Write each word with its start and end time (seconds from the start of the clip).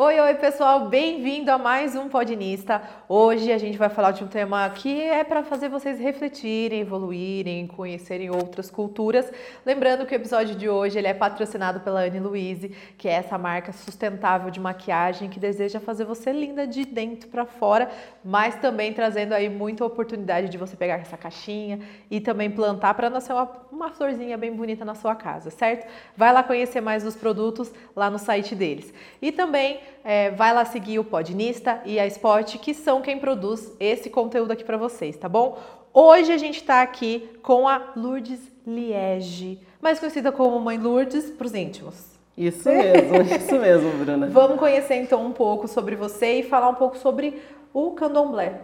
Oi, 0.00 0.20
oi 0.20 0.34
pessoal, 0.36 0.88
bem-vindo 0.88 1.50
a 1.50 1.58
mais 1.58 1.96
um 1.96 2.08
Podinista. 2.08 2.80
Hoje 3.08 3.50
a 3.50 3.58
gente 3.58 3.76
vai 3.76 3.88
falar 3.88 4.12
de 4.12 4.22
um 4.22 4.28
tema 4.28 4.70
que 4.70 5.00
é 5.00 5.24
para 5.24 5.42
fazer 5.42 5.68
vocês 5.68 5.98
refletirem, 5.98 6.82
evoluírem, 6.82 7.66
conhecerem 7.66 8.30
outras 8.30 8.70
culturas. 8.70 9.28
Lembrando 9.66 10.06
que 10.06 10.14
o 10.14 10.16
episódio 10.16 10.54
de 10.54 10.68
hoje 10.68 10.96
ele 10.96 11.08
é 11.08 11.14
patrocinado 11.14 11.80
pela 11.80 12.02
Anne 12.02 12.20
Louise, 12.20 12.68
que 12.96 13.08
é 13.08 13.14
essa 13.14 13.36
marca 13.36 13.72
sustentável 13.72 14.52
de 14.52 14.60
maquiagem 14.60 15.28
que 15.28 15.40
deseja 15.40 15.80
fazer 15.80 16.04
você 16.04 16.30
linda 16.30 16.64
de 16.64 16.84
dentro 16.84 17.28
para 17.28 17.44
fora, 17.44 17.90
mas 18.24 18.54
também 18.54 18.92
trazendo 18.92 19.32
aí 19.32 19.48
muita 19.48 19.84
oportunidade 19.84 20.48
de 20.48 20.56
você 20.56 20.76
pegar 20.76 21.00
essa 21.00 21.16
caixinha 21.16 21.80
e 22.08 22.20
também 22.20 22.48
plantar 22.48 22.94
para 22.94 23.10
nascer 23.10 23.32
uma, 23.32 23.50
uma 23.72 23.90
florzinha 23.90 24.38
bem 24.38 24.54
bonita 24.54 24.84
na 24.84 24.94
sua 24.94 25.16
casa, 25.16 25.50
certo? 25.50 25.88
Vai 26.16 26.32
lá 26.32 26.44
conhecer 26.44 26.80
mais 26.80 27.02
dos 27.02 27.16
produtos 27.16 27.72
lá 27.96 28.08
no 28.08 28.20
site 28.20 28.54
deles. 28.54 28.94
E 29.20 29.32
também 29.32 29.87
é, 30.04 30.30
vai 30.30 30.52
lá 30.54 30.64
seguir 30.64 30.98
o 30.98 31.04
Podnista 31.04 31.80
e 31.84 31.98
a 31.98 32.06
Spot, 32.06 32.56
que 32.58 32.74
são 32.74 33.02
quem 33.02 33.18
produz 33.18 33.72
esse 33.78 34.08
conteúdo 34.08 34.52
aqui 34.52 34.64
para 34.64 34.76
vocês, 34.76 35.16
tá 35.16 35.28
bom? 35.28 35.58
Hoje 35.92 36.32
a 36.32 36.38
gente 36.38 36.56
está 36.56 36.82
aqui 36.82 37.28
com 37.42 37.66
a 37.66 37.92
Lourdes 37.96 38.40
Liege, 38.66 39.60
mais 39.80 39.98
conhecida 39.98 40.30
como 40.30 40.60
Mãe 40.60 40.78
Lourdes 40.78 41.30
para 41.30 41.46
os 41.46 41.54
íntimos. 41.54 42.18
Isso 42.36 42.68
mesmo, 42.68 43.22
isso 43.36 43.58
mesmo, 43.58 44.04
Bruna. 44.04 44.28
Vamos 44.28 44.58
conhecer 44.58 44.94
então 44.94 45.26
um 45.26 45.32
pouco 45.32 45.66
sobre 45.66 45.96
você 45.96 46.40
e 46.40 46.42
falar 46.44 46.68
um 46.68 46.74
pouco 46.74 46.96
sobre 46.96 47.42
o 47.74 47.90
candomblé. 47.92 48.60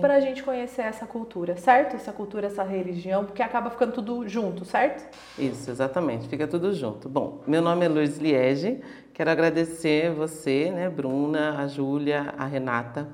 Para 0.00 0.14
a 0.14 0.20
gente 0.20 0.44
conhecer 0.44 0.82
essa 0.82 1.06
cultura, 1.06 1.56
certo? 1.56 1.96
Essa 1.96 2.12
cultura, 2.12 2.46
essa 2.46 2.62
religião, 2.62 3.24
porque 3.24 3.42
acaba 3.42 3.68
ficando 3.68 3.92
tudo 3.92 4.28
junto, 4.28 4.64
certo? 4.64 5.08
Isso, 5.36 5.68
exatamente, 5.70 6.28
fica 6.28 6.46
tudo 6.46 6.72
junto. 6.72 7.08
Bom, 7.08 7.40
meu 7.48 7.60
nome 7.60 7.84
é 7.84 7.88
Luiz 7.88 8.16
Liege, 8.16 8.80
quero 9.12 9.30
agradecer 9.30 10.12
você, 10.12 10.70
né, 10.70 10.88
Bruna, 10.88 11.58
a 11.58 11.66
Júlia, 11.66 12.32
a 12.38 12.46
Renata, 12.46 13.08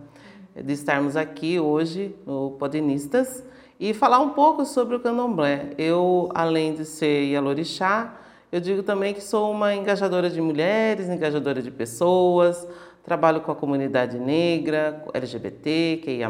de 0.55 0.73
estarmos 0.75 1.17
aqui 1.17 1.59
hoje 1.59 2.15
no 2.27 2.51
Podenistas 2.59 3.43
e 3.81 3.95
falar 3.95 4.19
um 4.19 4.31
pouco 4.31 4.67
sobre 4.67 4.95
o 4.95 5.01
candomblé. 5.01 5.71
Eu, 5.79 6.29
além 6.35 6.75
de 6.75 6.85
ser 6.85 7.31
Yalorixá, 7.31 8.15
eu 8.53 8.61
digo 8.61 8.83
também 8.83 9.15
que 9.15 9.23
sou 9.23 9.51
uma 9.51 9.75
engajadora 9.75 10.29
de 10.29 10.41
mulheres, 10.41 11.09
engajadora 11.09 11.63
de 11.63 11.71
pessoas, 11.71 12.67
trabalho 13.09 13.41
com 13.41 13.51
a 13.51 13.55
comunidade 13.55 14.19
negra, 14.19 15.03
LGBT, 15.15 16.03
QIA+, 16.05 16.29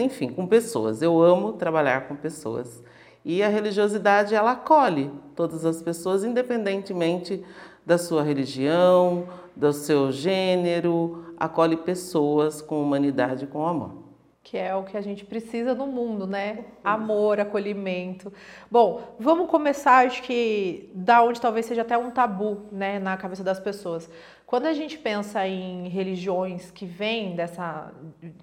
enfim, 0.00 0.30
com 0.30 0.48
pessoas. 0.48 1.00
Eu 1.00 1.22
amo 1.22 1.52
trabalhar 1.52 2.08
com 2.08 2.16
pessoas. 2.16 2.82
E 3.24 3.40
a 3.40 3.48
religiosidade, 3.48 4.34
ela 4.34 4.52
acolhe 4.52 5.12
todas 5.36 5.64
as 5.64 5.80
pessoas, 5.80 6.24
independentemente 6.24 7.44
da 7.86 7.96
sua 7.96 8.24
religião, 8.24 9.28
do 9.54 9.72
seu 9.72 10.10
gênero, 10.10 11.34
acolhe 11.38 11.76
pessoas 11.76 12.60
com 12.60 12.82
humanidade 12.82 13.46
com 13.46 13.64
amor 13.64 14.08
que 14.50 14.56
é 14.56 14.74
o 14.74 14.82
que 14.82 14.96
a 14.96 15.02
gente 15.02 15.26
precisa 15.26 15.74
no 15.74 15.86
mundo, 15.86 16.26
né? 16.26 16.64
Amor, 16.82 17.38
acolhimento. 17.38 18.32
Bom, 18.70 19.02
vamos 19.20 19.50
começar, 19.50 20.06
acho 20.06 20.22
que 20.22 20.90
da 20.94 21.22
onde 21.22 21.38
talvez 21.38 21.66
seja 21.66 21.82
até 21.82 21.98
um 21.98 22.10
tabu, 22.10 22.62
né, 22.72 22.98
na 22.98 23.14
cabeça 23.18 23.44
das 23.44 23.60
pessoas. 23.60 24.08
Quando 24.48 24.64
a 24.64 24.72
gente 24.72 24.96
pensa 24.96 25.46
em 25.46 25.88
religiões 25.88 26.70
que 26.70 26.86
vêm 26.86 27.36
dessa, 27.36 27.92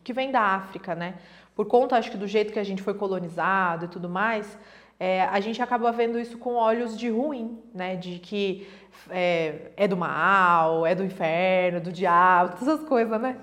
que 0.04 0.14
vêm 0.14 0.30
da 0.30 0.40
África, 0.40 0.94
né? 0.94 1.16
Por 1.56 1.66
conta, 1.66 1.98
acho 1.98 2.12
que 2.12 2.18
do 2.18 2.28
jeito 2.28 2.54
que 2.54 2.60
a 2.60 2.64
gente 2.64 2.84
foi 2.84 2.94
colonizado 2.94 3.86
e 3.86 3.88
tudo 3.88 4.08
mais, 4.08 4.56
é, 5.00 5.24
a 5.24 5.40
gente 5.40 5.64
acaba 5.64 5.92
vendo 5.92 6.20
isso 6.20 6.38
com 6.38 6.54
olhos 6.54 6.96
de 6.96 7.10
ruim, 7.10 7.60
né? 7.74 7.96
De 7.96 8.20
que 8.20 8.68
é, 9.10 9.72
é 9.76 9.88
do 9.88 9.98
mal, 9.98 10.86
é 10.86 10.94
do 10.94 11.04
inferno, 11.04 11.82
do 11.82 11.92
diabo, 11.92 12.52
todas 12.52 12.76
essas 12.76 12.88
coisas, 12.88 13.20
né? 13.20 13.38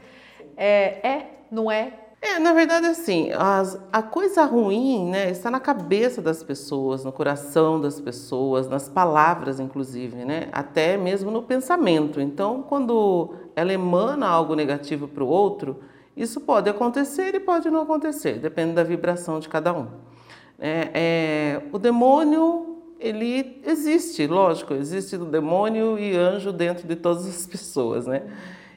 É, 0.57 1.05
é 1.05 1.27
não 1.51 1.69
é? 1.69 1.93
É, 2.25 2.39
na 2.39 2.53
verdade, 2.53 2.87
assim, 2.87 3.33
as, 3.33 3.77
a 3.93 4.01
coisa 4.01 4.45
ruim 4.45 5.11
né, 5.11 5.29
está 5.29 5.51
na 5.51 5.59
cabeça 5.59 6.23
das 6.23 6.41
pessoas, 6.41 7.05
no 7.05 7.11
coração 7.11 7.81
das 7.81 8.01
pessoas, 8.01 8.69
nas 8.69 8.89
palavras, 8.89 9.59
inclusive, 9.59 10.25
né, 10.25 10.49
até 10.53 10.97
mesmo 10.97 11.33
no 11.33 11.43
pensamento. 11.43 12.21
Então, 12.21 12.63
quando 12.63 13.35
ela 13.57 13.73
emana 13.73 14.29
algo 14.29 14.55
negativo 14.55 15.09
para 15.09 15.25
o 15.25 15.27
outro, 15.27 15.81
isso 16.17 16.41
pode 16.41 16.71
acontecer 16.71 17.35
e 17.35 17.41
pode 17.41 17.69
não 17.69 17.83
acontecer, 17.83 18.39
depende 18.39 18.75
da 18.75 18.85
vibração 18.85 19.41
de 19.41 19.49
cada 19.49 19.73
um. 19.73 19.89
É, 20.61 20.91
é, 20.95 21.63
o 21.73 21.79
demônio, 21.79 22.85
ele 23.01 23.61
existe, 23.67 24.29
lógico, 24.29 24.75
existe 24.75 25.17
o 25.17 25.25
demônio 25.25 25.99
e 25.99 26.17
anjo 26.17 26.53
dentro 26.53 26.87
de 26.87 26.95
todas 26.95 27.27
as 27.27 27.47
pessoas, 27.49 28.07
né? 28.07 28.23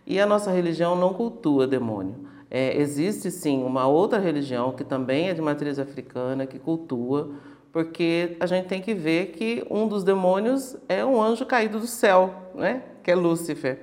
E 0.04 0.20
a 0.20 0.26
nossa 0.26 0.50
religião 0.50 0.96
não 0.96 1.14
cultua 1.14 1.68
demônio. 1.68 2.34
É, 2.58 2.80
existe 2.80 3.30
sim 3.32 3.62
uma 3.66 3.86
outra 3.86 4.18
religião 4.18 4.72
que 4.72 4.86
também 4.86 5.28
é 5.28 5.34
de 5.34 5.42
matriz 5.42 5.78
africana, 5.78 6.48
que 6.48 6.58
cultua, 6.58 7.32
porque 7.70 8.38
a 8.40 8.46
gente 8.46 8.68
tem 8.68 8.82
que 8.82 8.94
ver 8.94 9.34
que 9.34 9.68
um 9.70 9.90
dos 9.90 10.06
demônios 10.06 10.78
é 10.88 11.04
um 11.04 11.22
anjo 11.22 11.46
caído 11.46 11.82
do 11.82 11.86
céu, 11.86 12.34
né? 12.56 12.82
que 13.04 13.12
é 13.12 13.16
Lúcifer. 13.16 13.82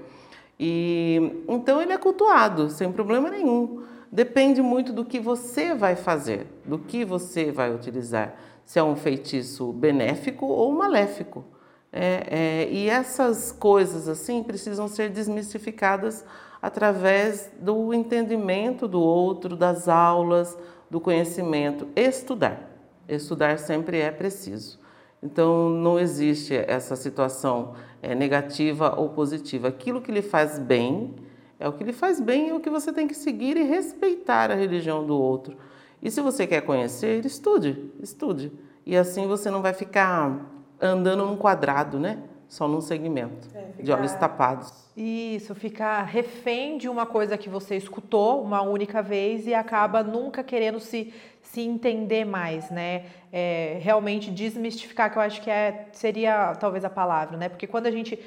E 0.59 1.45
então 1.47 1.83
ele 1.83 1.93
é 1.93 1.99
cultuado 1.99 2.71
sem 2.71 2.91
problema 2.91 3.29
nenhum. 3.29 3.83
Depende 4.11 4.63
muito 4.63 4.91
do 4.91 5.05
que 5.05 5.21
você 5.21 5.75
vai 5.75 5.95
fazer, 5.95 6.47
do 6.65 6.79
que 6.79 7.05
você 7.05 7.53
vai 7.53 7.75
utilizar, 7.75 8.35
se 8.65 8.79
é 8.79 8.83
um 8.83 8.97
feitiço 8.97 9.71
benéfico 9.71 10.47
ou 10.47 10.73
maléfico. 10.73 11.45
É, 11.93 12.27
é, 12.31 12.69
e 12.73 12.89
essas 12.89 13.53
coisas 13.53 14.09
assim 14.09 14.43
precisam 14.43 14.89
ser 14.89 15.11
desmistificadas 15.11 16.25
através 16.63 17.51
do 17.61 17.93
entendimento 17.93 18.87
do 18.87 19.01
outro, 19.01 19.57
das 19.57 19.89
aulas, 19.89 20.57
do 20.89 21.01
conhecimento. 21.01 21.89
Estudar. 21.97 22.71
Estudar 23.09 23.59
sempre 23.59 23.99
é 23.99 24.13
preciso. 24.13 24.79
Então, 25.21 25.69
não 25.69 25.99
existe 25.99 26.55
essa 26.55 26.95
situação 26.95 27.75
é, 28.01 28.15
negativa 28.15 28.95
ou 28.97 29.09
positiva. 29.09 29.69
Aquilo 29.69 30.01
que 30.01 30.13
lhe 30.13 30.23
faz 30.23 30.59
bem 30.59 31.15
é 31.59 31.69
o 31.69 31.73
que 31.73 31.85
lhe 31.85 31.93
faz 31.93 32.21
bem, 32.21 32.51
é 32.51 32.55
o 32.55 32.61
que 32.61 32.71
você 32.71 32.93
tem 32.93 33.07
que 33.07 33.15
seguir 33.15 33.57
e 33.57 33.63
respeitar 33.63 34.51
a 34.51 34.55
religião 34.55 35.05
do 35.05 35.17
outro. 35.17 35.57
E 36.01 36.11
se 36.11 36.21
você 36.21 36.45
quer 36.47 36.63
conhecer, 36.63 37.25
estude, 37.25 37.93
estude. 38.01 38.53
E 38.85 38.97
assim 38.97 39.29
você 39.29 39.49
não 39.49 39.63
vai 39.63 39.73
ficar 39.73 40.45
andando 40.81 41.25
num 41.25 41.37
quadrado, 41.37 42.01
né? 42.01 42.19
Só 42.53 42.69
num 42.69 42.83
segmento, 42.83 43.49
é, 43.55 43.63
ficar... 43.63 43.83
de 43.83 43.93
olhos 43.93 44.13
tapados. 44.13 44.71
Isso, 44.95 45.55
ficar 45.55 46.03
refém 46.03 46.77
de 46.77 46.87
uma 46.87 47.07
coisa 47.07 47.39
que 47.39 47.49
você 47.49 47.77
escutou 47.77 48.43
uma 48.43 48.61
única 48.61 49.01
vez 49.01 49.47
e 49.47 49.55
acaba 49.55 50.03
nunca 50.03 50.45
querendo 50.45 50.79
se, 50.79 51.15
se 51.41 51.63
entender 51.63 52.27
mais, 52.27 52.71
né? 52.71 53.07
É, 53.33 53.79
realmente 53.81 54.31
desmistificar, 54.31 55.11
que 55.11 55.17
eu 55.17 55.23
acho 55.23 55.41
que 55.41 55.51
é, 55.51 55.87
seria 55.93 56.55
talvez 56.57 56.85
a 56.85 56.91
palavra, 56.91 57.39
né? 57.39 57.49
Porque 57.49 57.67
quando 57.67 57.87
a 57.87 57.91
gente 57.91 58.19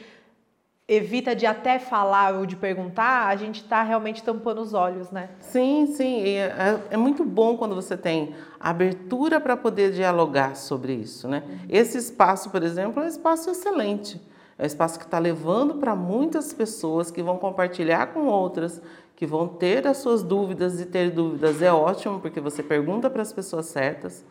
evita 0.87 1.35
de 1.35 1.45
até 1.45 1.79
falar 1.79 2.35
ou 2.35 2.45
de 2.45 2.55
perguntar, 2.55 3.27
a 3.27 3.35
gente 3.35 3.61
está 3.61 3.81
realmente 3.81 4.21
tampando 4.21 4.61
os 4.61 4.73
olhos, 4.73 5.09
né? 5.09 5.29
Sim, 5.39 5.87
sim. 5.87 6.23
É, 6.27 6.45
é, 6.45 6.79
é, 6.91 6.97
muito 6.97 7.25
bom 7.25 7.57
quando 7.57 7.73
você 7.73 7.97
tem 7.97 8.35
abertura 8.59 9.39
para 9.39 9.57
poder 9.57 9.91
dialogar 9.91 10.55
sobre 10.55 10.93
isso, 10.93 11.27
né? 11.27 11.43
Uhum. 11.47 11.57
Esse 11.69 11.97
espaço, 11.97 12.51
por 12.51 12.61
exemplo, 12.61 13.01
é 13.01 13.05
um 13.05 13.09
espaço 13.09 13.49
excelente 13.49 14.21
é 14.57 14.63
um 14.63 14.65
espaço 14.65 14.97
que 14.97 15.05
está 15.05 15.19
levando 15.19 15.75
para 15.75 15.95
muitas 15.95 16.53
pessoas 16.53 17.11
que 17.11 17.21
vão 17.21 17.37
compartilhar 17.37 18.13
com 18.13 18.25
outras, 18.25 18.81
que 19.15 19.25
vão 19.25 19.47
ter 19.47 19.85
as 19.85 19.97
suas 19.97 20.23
dúvidas 20.23 20.79
e 20.79 20.85
ter 20.85 21.11
dúvidas 21.11 21.61
é 21.61 21.71
ótimo, 21.71 22.19
porque 22.21 22.39
você 22.39 22.63
pergunta 22.63 23.09
para 23.09 23.21
as 23.21 23.33
pessoas 23.33 23.65
certas. 23.65 24.23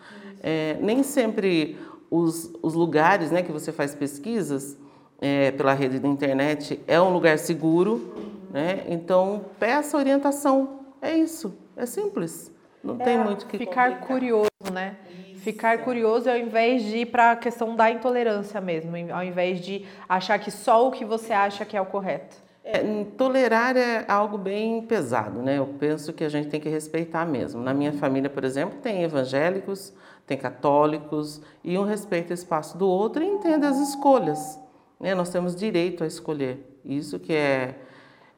É, 0.43 0.79
nem 0.81 1.03
sempre 1.03 1.79
os, 2.11 2.51
os 2.63 2.75
lugares 2.75 3.31
né, 3.31 3.43
que 3.43 3.53
você 3.53 3.71
faz 3.71 3.95
pesquisas 3.95 4.79
é, 5.25 5.51
pela 5.53 5.73
rede 5.73 5.99
da 5.99 6.07
internet 6.07 6.79
é 6.87 7.01
um 7.01 7.11
lugar 7.11 7.39
seguro, 7.39 8.15
né? 8.51 8.85
então 8.89 9.47
peça 9.59 9.97
orientação. 9.97 10.81
É 11.01 11.17
isso, 11.17 11.57
é 11.75 11.87
simples. 11.87 12.53
Não 12.83 12.97
é, 13.01 13.05
tem 13.05 13.19
muito 13.19 13.47
que 13.47 13.57
ficar 13.57 13.93
complicar. 13.93 14.07
curioso, 14.07 14.51
né? 14.71 14.97
Ficar 15.37 15.79
curioso 15.79 16.29
ao 16.29 16.37
invés 16.37 16.83
de 16.83 16.99
ir 16.99 17.07
para 17.07 17.31
a 17.31 17.37
questão 17.37 17.75
da 17.75 17.91
intolerância 17.91 18.61
mesmo, 18.61 18.93
ao 19.11 19.25
invés 19.25 19.61
de 19.61 19.87
achar 20.07 20.39
que 20.39 20.51
só 20.51 20.87
o 20.87 20.91
que 20.91 21.07
você 21.07 21.33
acha 21.33 21.65
que 21.65 21.75
é 21.75 21.81
o 21.81 21.87
correto. 21.87 22.37
É, 22.63 22.83
tolerar 23.17 23.79
é 23.79 24.05
algo 24.07 24.37
bem 24.37 24.83
pesado, 24.83 25.41
né? 25.41 25.57
Eu 25.59 25.67
penso 25.79 26.13
que 26.13 26.25
a 26.25 26.29
gente 26.29 26.49
tem 26.49 26.61
que 26.61 26.69
respeitar 26.69 27.25
mesmo. 27.25 27.63
Na 27.63 27.73
minha 27.73 27.95
família, 27.95 28.29
por 28.29 28.45
exemplo, 28.45 28.79
tem 28.83 29.03
evangélicos, 29.03 29.93
tem 30.27 30.37
católicos 30.37 31.41
e 31.63 31.79
um 31.79 31.85
respeita 31.85 32.33
o 32.33 32.35
espaço 32.35 32.77
do 32.77 32.87
outro 32.87 33.23
e 33.23 33.27
entende 33.27 33.65
as 33.65 33.79
escolhas. 33.79 34.63
Né? 34.99 35.15
Nós 35.15 35.31
temos 35.31 35.55
direito 35.55 36.05
a 36.05 36.07
escolher. 36.07 36.79
Isso 36.85 37.19
que 37.19 37.33
é, 37.33 37.77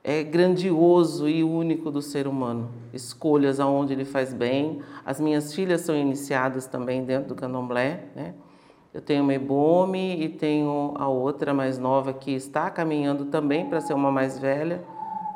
é 0.02 0.22
grandioso 0.22 1.28
e 1.28 1.42
único 1.42 1.90
do 1.90 2.00
ser 2.00 2.26
humano. 2.26 2.70
Escolhas 2.92 3.60
aonde 3.60 3.92
ele 3.92 4.04
faz 4.04 4.32
bem. 4.32 4.80
As 5.04 5.20
minhas 5.20 5.54
filhas 5.54 5.82
são 5.82 5.96
iniciadas 5.96 6.66
também 6.66 7.04
dentro 7.04 7.28
do 7.28 7.34
candomblé, 7.34 8.04
né? 8.14 8.34
Eu 8.94 9.02
tenho 9.02 9.22
uma 9.22 9.34
Ebome 9.34 10.22
e 10.22 10.28
tenho 10.30 10.94
a 10.96 11.06
outra 11.06 11.52
mais 11.52 11.78
nova 11.78 12.14
que 12.14 12.30
está 12.30 12.70
caminhando 12.70 13.26
também 13.26 13.68
para 13.68 13.78
ser 13.78 13.92
uma 13.92 14.10
mais 14.10 14.38
velha 14.38 14.82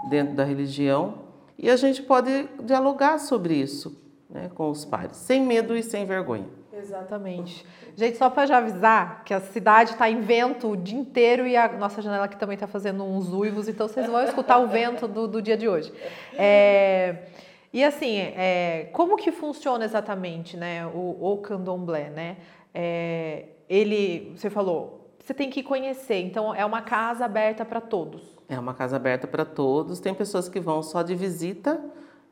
dentro 0.08 0.34
da 0.34 0.44
religião. 0.44 1.17
E 1.58 1.69
a 1.69 1.76
gente 1.76 2.02
pode 2.02 2.49
dialogar 2.64 3.19
sobre 3.19 3.55
isso 3.55 3.94
né, 4.31 4.50
com 4.55 4.70
os 4.70 4.87
pares, 4.87 5.19
sem 5.19 5.44
medo 5.44 5.76
e 5.76 5.82
sem 5.82 6.06
vergonha. 6.06 6.46
Exatamente. 6.81 7.67
Gente, 7.97 8.17
só 8.17 8.31
para 8.31 8.47
já 8.47 8.59
avisar 8.59 9.25
que 9.25 9.35
a 9.35 9.41
cidade 9.41 9.93
está 9.93 10.09
em 10.09 10.21
vento 10.21 10.71
o 10.71 10.77
dia 10.77 10.99
inteiro 10.99 11.47
e 11.47 11.56
a 11.56 11.69
nossa 11.73 12.00
janela 12.00 12.25
aqui 12.25 12.37
também 12.37 12.55
está 12.55 12.67
fazendo 12.67 13.05
uns 13.05 13.32
uivos, 13.32 13.69
então 13.69 13.87
vocês 13.87 14.06
vão 14.06 14.23
escutar 14.23 14.59
o 14.59 14.67
vento 14.67 15.06
do, 15.06 15.29
do 15.29 15.43
dia 15.43 15.56
de 15.56 15.69
hoje. 15.69 15.93
É, 16.37 17.27
e 17.73 17.85
assim, 17.85 18.19
é, 18.19 18.88
como 18.93 19.17
que 19.17 19.31
funciona 19.31 19.85
exatamente 19.85 20.56
né, 20.56 20.87
o, 20.87 21.17
o 21.21 21.38
candomblé? 21.38 22.11
Né? 22.11 22.37
É, 22.75 23.44
ele, 23.69 24.32
você 24.37 24.50
falou, 24.50 25.11
você 25.23 25.35
tem 25.35 25.50
que 25.50 25.62
conhecer, 25.62 26.21
então 26.21 26.55
é 26.55 26.65
uma 26.65 26.82
casa 26.82 27.25
aberta 27.25 27.65
para 27.65 27.81
todos. 27.81 28.23
É 28.49 28.59
uma 28.59 28.75
casa 28.75 28.97
aberta 28.97 29.29
para 29.29 29.44
todos. 29.44 30.00
Tem 30.00 30.12
pessoas 30.12 30.49
que 30.49 30.59
vão 30.59 30.82
só 30.82 31.03
de 31.03 31.15
visita, 31.15 31.81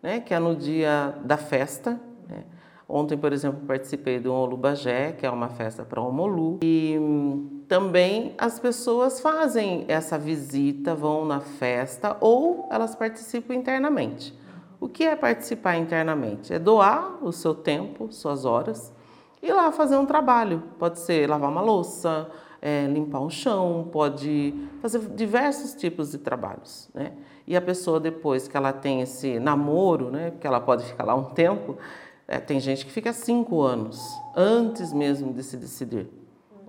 né, 0.03 0.21
que 0.21 0.35
é 0.35 0.39
no 0.39 0.57
dia 0.57 1.15
da 1.25 1.37
festa. 1.37 2.01
Né? 2.29 2.45
Ontem, 2.89 3.19
por 3.19 3.35
exemplo, 3.35 3.67
participei 3.67 4.19
do 4.19 4.33
Olubagé, 4.33 5.13
que 5.13 5.27
é 5.27 5.31
uma 5.31 5.51
festa 5.51 5.85
para 5.85 6.01
Omolu. 6.01 6.59
E 6.63 6.97
também 7.69 8.35
as 8.39 8.59
pessoas 8.59 9.21
fazem 9.21 9.85
essa 9.89 10.19
visita, 10.19 10.95
vão 10.95 11.27
na 11.27 11.41
festa 11.41 12.17
ou 12.19 12.67
elas 12.71 12.95
participam 12.97 13.55
internamente. 13.55 14.35
O 14.81 14.89
que 14.89 15.05
é 15.05 15.15
participar 15.15 15.77
internamente? 15.77 16.55
É 16.55 16.59
doar 16.59 17.19
o 17.23 17.31
seu 17.31 17.55
tempo, 17.55 18.11
suas 18.11 18.47
horas, 18.47 18.91
e 19.43 19.53
lá 19.53 19.71
fazer 19.71 19.97
um 19.97 20.07
trabalho. 20.07 20.63
Pode 20.79 20.99
ser 20.99 21.29
lavar 21.29 21.51
uma 21.51 21.61
louça, 21.61 22.31
é, 22.63 22.87
limpar 22.87 23.21
um 23.21 23.29
chão, 23.29 23.89
pode 23.93 24.55
fazer 24.81 25.01
diversos 25.11 25.75
tipos 25.75 26.13
de 26.13 26.19
trabalhos. 26.19 26.89
Né? 26.95 27.13
E 27.47 27.57
a 27.57 27.61
pessoa, 27.61 28.01
depois 28.01 28.49
que 28.49 28.57
ela 28.57 28.73
tem 28.73 29.01
esse 29.01 29.39
namoro, 29.39 30.11
né, 30.11 30.31
porque 30.31 30.47
ela 30.47 30.61
pode 30.61 30.85
ficar 30.85 31.05
lá 31.05 31.15
um 31.15 31.25
tempo, 31.25 31.77
é, 32.31 32.39
tem 32.39 32.61
gente 32.61 32.85
que 32.85 32.93
fica 32.93 33.11
cinco 33.15 33.63
anos 33.63 33.99
antes 34.37 34.93
mesmo 34.93 35.33
de 35.33 35.43
se 35.43 35.57
decidir. 35.57 36.07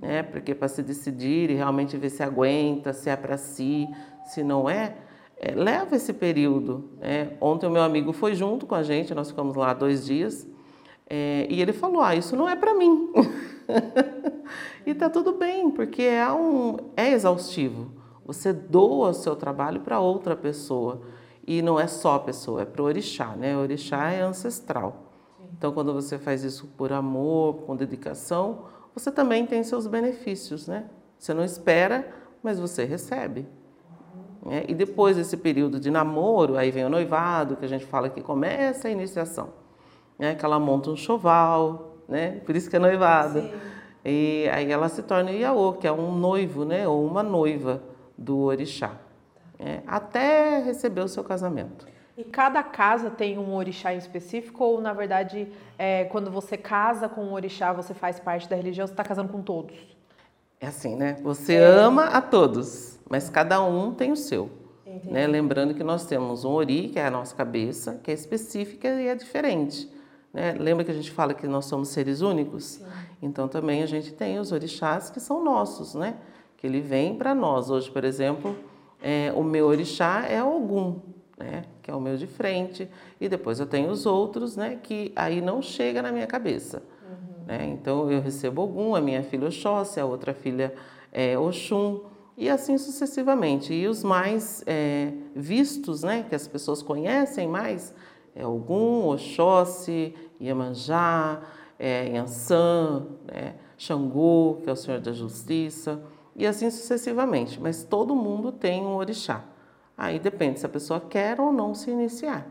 Né? 0.02 0.24
Porque 0.24 0.56
para 0.56 0.70
se 0.70 0.82
decidir 0.82 1.50
e 1.52 1.56
realmente 1.56 1.98
ver 1.98 2.10
se 2.10 2.24
aguenta, 2.24 2.94
se 2.94 3.10
é 3.10 3.16
para 3.18 3.38
si, 3.38 3.86
se 4.24 4.42
não 4.42 4.70
é, 4.70 4.96
é, 5.38 5.52
leva 5.54 5.98
esse 5.98 6.14
período. 6.14 6.90
Né? 6.98 7.34
Ontem 7.42 7.68
o 7.68 7.70
meu 7.70 7.82
amigo 7.82 8.14
foi 8.14 8.34
junto 8.36 8.66
com 8.66 8.74
a 8.74 8.84
gente, 8.84 9.14
nós 9.14 9.28
ficamos 9.28 9.54
lá 9.58 9.74
dois 9.74 10.06
dias. 10.06 10.48
É, 11.10 11.46
e 11.50 11.62
ele 11.62 11.74
falou: 11.74 12.02
Ah, 12.02 12.16
isso 12.16 12.38
não 12.38 12.48
é 12.48 12.56
para 12.56 12.74
mim. 12.74 13.12
e 14.86 14.94
tá 14.94 15.10
tudo 15.10 15.34
bem, 15.34 15.70
porque 15.70 16.04
é, 16.04 16.32
um, 16.32 16.78
é 16.96 17.12
exaustivo. 17.12 17.92
Você 18.26 18.54
doa 18.54 19.10
o 19.10 19.14
seu 19.14 19.36
trabalho 19.36 19.82
para 19.82 20.00
outra 20.00 20.38
pessoa. 20.38 21.02
E 21.46 21.64
não 21.64 21.80
é 21.80 21.88
só 21.88 22.14
a 22.14 22.20
pessoa, 22.20 22.62
é 22.62 22.66
para 22.66 22.82
o 22.82 22.86
orixá, 22.86 23.36
né? 23.36 23.58
O 23.58 23.62
orixá 23.62 24.12
é 24.12 24.22
ancestral. 24.22 25.09
Então, 25.51 25.72
quando 25.72 25.94
você 25.94 26.18
faz 26.18 26.44
isso 26.44 26.68
por 26.78 26.92
amor, 26.94 27.63
com 27.66 27.75
dedicação, 27.75 28.66
você 28.94 29.12
também 29.12 29.46
tem 29.46 29.63
seus 29.63 29.88
benefícios, 29.88 30.68
né? 30.68 30.86
Você 31.18 31.34
não 31.34 31.44
espera, 31.44 32.07
mas 32.42 32.60
você 32.60 32.86
recebe. 32.86 33.48
Né? 34.46 34.63
E 34.68 34.74
depois 34.74 35.18
desse 35.18 35.36
período 35.36 35.80
de 35.80 35.92
namoro, 35.92 36.57
aí 36.57 36.72
vem 36.72 36.86
o 36.86 36.90
noivado, 36.90 37.56
que 37.57 37.66
a 37.66 37.69
gente 37.69 37.86
fala 37.86 38.10
que 38.10 38.22
começa 38.22 38.88
a 38.88 38.92
iniciação 38.92 39.60
né? 40.19 40.36
Que 40.36 40.44
ela 40.44 40.60
monta 40.60 40.92
um 40.92 40.98
choval, 40.98 41.95
né? 42.07 42.42
Por 42.45 42.56
isso 42.56 42.69
que 42.69 42.75
é 42.75 42.80
noivado. 42.80 43.42
Sim. 43.42 43.52
E 44.04 44.50
aí 44.52 44.69
ela 44.69 44.90
se 44.90 45.02
torna 45.02 45.31
Iaô, 45.31 45.74
que 45.74 45.88
é 45.88 45.92
um 45.92 46.13
noivo, 46.13 46.66
né? 46.66 46.86
Ou 46.86 47.06
uma 47.06 47.24
noiva 47.24 47.81
do 48.18 48.40
orixá. 48.40 48.92
É, 49.57 49.81
até 49.88 50.60
receber 50.60 51.02
o 51.02 51.07
seu 51.07 51.24
casamento. 51.24 51.88
E 52.19 52.24
cada 52.25 52.62
casa 52.62 53.10
tem 53.10 53.38
um 53.38 53.56
orixá 53.56 53.94
em 53.94 53.98
específico 53.98 54.62
ou, 54.62 54.81
na 54.81 54.92
verdade, 54.92 55.48
é, 55.77 56.04
quando 56.04 56.30
você 56.30 56.57
casa 56.57 57.07
com 57.07 57.24
um 57.24 57.31
orixá, 57.31 57.71
você 57.71 57.94
faz 57.94 58.19
parte 58.19 58.50
da 58.50 58.57
religião, 58.57 58.86
você 58.86 58.92
está 58.92 59.06
casando 59.06 59.31
com 59.31 59.42
todos? 59.42 59.77
É 60.60 60.68
assim, 60.68 60.98
né? 60.98 61.16
Você 61.24 61.54
é. 61.54 61.63
ama 61.63 62.07
a 62.07 62.21
todos, 62.21 63.00
mas 63.10 63.30
cada 63.30 63.63
um 63.63 63.94
tem 63.94 64.12
o 64.12 64.18
seu. 64.18 64.50
Né? 65.06 65.27
Lembrando 65.27 65.74
que 65.74 65.81
nós 65.81 66.06
temos 66.06 66.44
um 66.44 66.50
ori, 66.50 66.89
que 66.89 67.00
é 67.00 67.06
a 67.06 67.10
nossa 67.10 67.33
cabeça, 67.33 68.01
que 68.04 68.12
é 68.12 68.13
específica 68.13 68.89
e 69.00 69.07
é 69.07 69.16
diferente. 69.16 69.89
Né? 70.33 70.57
Lembra 70.60 70.83
que 70.83 70.92
a 70.92 70.95
gente 70.95 71.12
fala 71.12 71.33
que 71.33 71.48
nós 71.48 71.68
somos 71.68 71.88
seres 71.88 72.19
únicos? 72.19 72.66
Sim. 72.66 72.86
Então 73.21 73.48
também 73.48 73.81
a 73.81 73.86
gente 73.86 74.12
tem 74.12 74.39
os 74.39 74.51
orixás 74.51 75.10
que 75.10 75.21
são 75.21 75.42
nossos, 75.42 75.95
né? 75.95 76.18
Que 76.57 76.68
ele 76.68 76.81
vem 76.81 77.16
para 77.16 77.33
nós. 77.33 77.69
Hoje, 77.69 77.89
por 77.89 78.04
exemplo, 78.04 78.57
é, 79.01 79.31
o 79.33 79.42
meu 79.42 79.68
orixá 79.68 80.25
é 80.27 80.44
Ogum, 80.44 81.00
né? 81.38 81.63
Que 81.90 81.94
é 81.94 81.96
o 81.96 82.00
meu 82.00 82.16
de 82.16 82.28
frente. 82.28 82.88
E 83.20 83.28
depois 83.28 83.60
eu 83.60 83.66
tenho 83.66 83.90
os 83.90 84.06
outros, 84.06 84.56
né? 84.56 84.78
Que 84.82 85.12
aí 85.16 85.42
não 85.42 85.60
chega 85.60 86.04
na 86.04 86.12
minha 86.12 86.28
cabeça. 86.28 86.84
Uhum. 87.02 87.46
Né? 87.48 87.66
Então 87.66 88.12
eu 88.12 88.22
recebo 88.22 88.62
Ogum, 88.62 88.96
a 88.96 89.02
minha 89.02 89.24
filha 89.24 89.48
Oxóssi, 89.48 90.00
a 90.00 90.06
outra 90.06 90.32
filha 90.36 90.72
é 91.12 91.36
Oxum 91.36 92.02
e 92.38 92.48
assim 92.48 92.78
sucessivamente. 92.78 93.74
E 93.74 93.88
os 93.88 94.04
mais 94.04 94.64
é, 94.68 95.12
vistos, 95.36 96.04
né, 96.04 96.24
que 96.30 96.36
as 96.36 96.48
pessoas 96.48 96.84
conhecem 96.84 97.48
mais, 97.48 97.92
é 98.36 98.46
Ogum, 98.46 99.08
Oxóssi, 99.08 100.14
Iemanjá, 100.40 101.42
é 101.80 102.08
Yansan, 102.14 103.08
né? 103.26 103.56
Xangô, 103.80 104.60
que 104.62 104.70
é 104.70 104.74
o 104.74 104.76
Senhor 104.76 105.00
da 105.00 105.14
Justiça, 105.14 106.04
e 106.36 106.46
assim 106.46 106.70
sucessivamente. 106.70 107.60
Mas 107.60 107.84
todo 107.84 108.16
mundo 108.16 108.52
tem 108.52 108.86
um 108.86 108.96
orixá. 108.96 109.44
Aí 110.00 110.18
depende 110.18 110.62
se 110.62 110.66
a 110.66 110.69
pessoa 110.69 111.01
quer 111.01 111.42
ou 111.42 111.51
não 111.51 111.75
se 111.75 111.92
iniciar. 111.92 112.48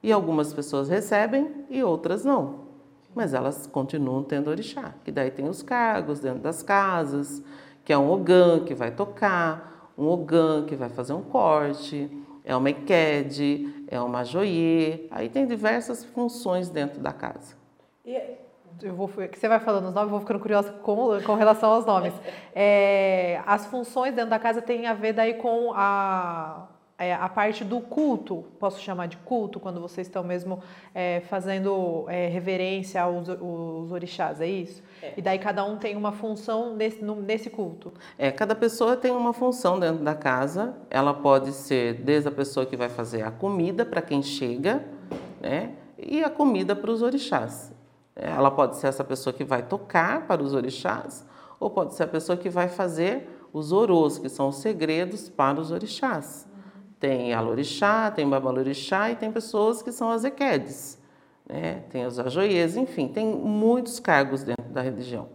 E 0.00 0.12
algumas 0.12 0.54
pessoas 0.54 0.88
recebem 0.88 1.66
e 1.68 1.82
outras 1.82 2.24
não. 2.24 2.66
Mas 3.12 3.34
elas 3.34 3.66
continuam 3.66 4.22
tendo 4.22 4.48
orixá, 4.48 4.94
que 5.02 5.10
daí 5.10 5.32
tem 5.32 5.48
os 5.48 5.60
cargos 5.60 6.20
dentro 6.20 6.38
das 6.38 6.62
casas, 6.62 7.42
que 7.84 7.92
é 7.92 7.98
um 7.98 8.08
ogã 8.08 8.64
que 8.64 8.76
vai 8.76 8.92
tocar, 8.92 9.90
um 9.98 10.06
ogã 10.06 10.64
que 10.64 10.76
vai 10.76 10.88
fazer 10.88 11.14
um 11.14 11.22
corte, 11.22 12.08
é 12.44 12.54
uma 12.54 12.70
equede, 12.70 13.84
é 13.88 14.00
uma 14.00 14.22
joie, 14.22 15.08
aí 15.10 15.28
tem 15.28 15.48
diversas 15.48 16.04
funções 16.04 16.70
dentro 16.70 17.00
da 17.00 17.12
casa. 17.12 17.56
E 18.04 18.16
eu 18.80 18.94
vou, 18.94 19.08
você 19.08 19.48
vai 19.48 19.58
falando 19.58 19.88
os 19.88 19.94
nomes, 19.94 20.06
eu 20.06 20.10
vou 20.10 20.20
ficando 20.20 20.38
curiosa 20.38 20.70
com, 20.70 21.20
com 21.22 21.34
relação 21.34 21.72
aos 21.72 21.84
nomes. 21.84 22.14
É, 22.54 23.42
as 23.46 23.66
funções 23.66 24.14
dentro 24.14 24.30
da 24.30 24.38
casa 24.38 24.62
têm 24.62 24.86
a 24.86 24.94
ver 24.94 25.12
daí 25.12 25.34
com 25.34 25.72
a, 25.74 26.68
é, 27.04 27.14
a 27.14 27.28
parte 27.28 27.62
do 27.64 27.80
culto, 27.80 28.44
posso 28.58 28.80
chamar 28.80 29.06
de 29.06 29.16
culto, 29.18 29.60
quando 29.60 29.78
vocês 29.78 30.06
estão 30.06 30.24
mesmo 30.24 30.62
é, 30.94 31.20
fazendo 31.28 32.06
é, 32.08 32.28
reverência 32.28 33.02
aos, 33.02 33.28
aos 33.28 33.92
orixás, 33.92 34.40
é 34.40 34.46
isso? 34.46 34.82
É. 35.02 35.12
E 35.16 35.22
daí 35.22 35.38
cada 35.38 35.64
um 35.64 35.76
tem 35.76 35.96
uma 35.96 36.12
função 36.12 36.74
nesse, 36.74 37.04
nesse 37.04 37.50
culto? 37.50 37.92
É, 38.18 38.30
cada 38.30 38.54
pessoa 38.54 38.96
tem 38.96 39.10
uma 39.10 39.34
função 39.34 39.78
dentro 39.78 40.02
da 40.02 40.14
casa. 40.14 40.74
Ela 40.88 41.12
pode 41.12 41.52
ser 41.52 41.94
desde 41.94 42.28
a 42.28 42.32
pessoa 42.32 42.64
que 42.64 42.76
vai 42.76 42.88
fazer 42.88 43.22
a 43.22 43.30
comida 43.30 43.84
para 43.84 44.00
quem 44.00 44.22
chega, 44.22 44.84
né? 45.40 45.72
E 45.98 46.24
a 46.24 46.30
comida 46.30 46.74
para 46.74 46.90
os 46.90 47.02
orixás. 47.02 47.72
É, 48.16 48.30
ela 48.30 48.50
pode 48.50 48.76
ser 48.76 48.86
essa 48.86 49.04
pessoa 49.04 49.32
que 49.32 49.44
vai 49.44 49.62
tocar 49.62 50.26
para 50.26 50.42
os 50.42 50.54
orixás, 50.54 51.26
ou 51.60 51.68
pode 51.68 51.94
ser 51.94 52.04
a 52.04 52.08
pessoa 52.08 52.36
que 52.36 52.48
vai 52.48 52.68
fazer 52.68 53.28
os 53.52 53.72
orôs, 53.72 54.18
que 54.18 54.28
são 54.28 54.48
os 54.48 54.56
segredos 54.56 55.28
para 55.28 55.60
os 55.60 55.70
orixás. 55.70 56.46
Tem 57.04 57.34
alorixá, 57.34 58.10
tem 58.10 58.26
babalorixá 58.26 59.10
e 59.10 59.16
tem 59.16 59.30
pessoas 59.30 59.82
que 59.82 59.92
são 59.92 60.10
as 60.10 60.24
equedes, 60.24 60.98
né? 61.46 61.82
tem 61.90 62.06
os 62.06 62.18
ajoiês, 62.18 62.78
enfim, 62.78 63.08
tem 63.08 63.26
muitos 63.26 64.00
cargos 64.00 64.42
dentro 64.42 64.72
da 64.72 64.80
religião. 64.80 65.28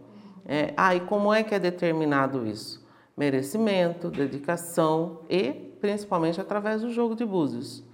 É, 0.44 0.74
ah, 0.76 0.96
e 0.96 0.98
como 0.98 1.32
é 1.32 1.44
que 1.44 1.54
é 1.54 1.60
determinado 1.60 2.44
isso? 2.44 2.84
Merecimento, 3.16 4.10
dedicação 4.10 5.20
e 5.30 5.52
principalmente 5.80 6.40
através 6.40 6.82
do 6.82 6.90
jogo 6.90 7.14
de 7.14 7.24
búzios. 7.24 7.84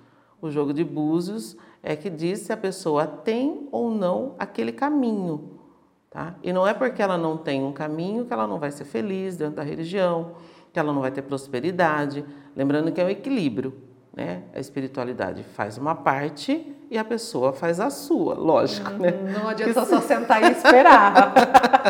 O 0.40 0.50
jogo 0.50 0.72
de 0.72 0.82
búzios 0.82 1.54
é 1.82 1.94
que 1.94 2.08
diz 2.08 2.38
se 2.38 2.54
a 2.54 2.56
pessoa 2.56 3.06
tem 3.06 3.68
ou 3.70 3.90
não 3.90 4.36
aquele 4.38 4.72
caminho. 4.72 5.60
Tá? 6.08 6.34
E 6.42 6.50
não 6.50 6.66
é 6.66 6.72
porque 6.72 7.02
ela 7.02 7.18
não 7.18 7.36
tem 7.36 7.62
um 7.62 7.74
caminho 7.74 8.24
que 8.24 8.32
ela 8.32 8.46
não 8.46 8.58
vai 8.58 8.70
ser 8.70 8.86
feliz 8.86 9.36
dentro 9.36 9.56
da 9.56 9.62
religião, 9.62 10.32
que 10.76 10.80
ela 10.80 10.92
não 10.92 11.00
vai 11.00 11.10
ter 11.10 11.22
prosperidade. 11.22 12.22
Lembrando 12.54 12.92
que 12.92 13.00
é 13.00 13.04
o 13.04 13.08
equilíbrio, 13.08 13.72
né? 14.14 14.42
A 14.54 14.60
espiritualidade 14.60 15.42
faz 15.42 15.78
uma 15.78 15.94
parte 15.94 16.76
e 16.90 16.98
a 16.98 17.04
pessoa 17.04 17.50
faz 17.50 17.80
a 17.80 17.88
sua, 17.88 18.34
lógico, 18.34 18.90
uhum, 18.90 18.98
né? 18.98 19.10
Não 19.32 19.48
adianta 19.48 19.86
só 19.86 20.02
sentar 20.04 20.42
e 20.42 20.52
esperar. 20.52 21.32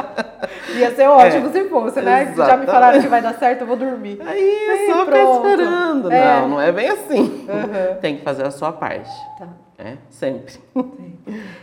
Ia 0.78 0.94
ser 0.94 1.08
ótimo 1.08 1.48
é, 1.48 1.50
se 1.50 1.68
fosse, 1.68 2.00
né? 2.00 2.22
Exatamente. 2.22 2.46
Já 2.46 2.56
me 2.58 2.66
falaram 2.66 3.00
que 3.00 3.08
vai 3.08 3.20
dar 3.20 3.34
certo, 3.34 3.62
eu 3.62 3.66
vou 3.66 3.76
dormir. 3.76 4.20
Aí 4.24 4.54
é 4.68 4.86
só 4.86 5.04
ficar 5.04 5.34
esperando. 5.34 6.12
É. 6.12 6.40
Não, 6.42 6.48
não 6.50 6.60
é 6.60 6.70
bem 6.70 6.88
assim. 6.88 7.20
Uhum. 7.20 8.00
Tem 8.00 8.18
que 8.18 8.22
fazer 8.22 8.46
a 8.46 8.52
sua 8.52 8.72
parte. 8.72 9.10
Tá. 9.36 9.48
É, 9.78 9.98
sempre. 10.08 10.54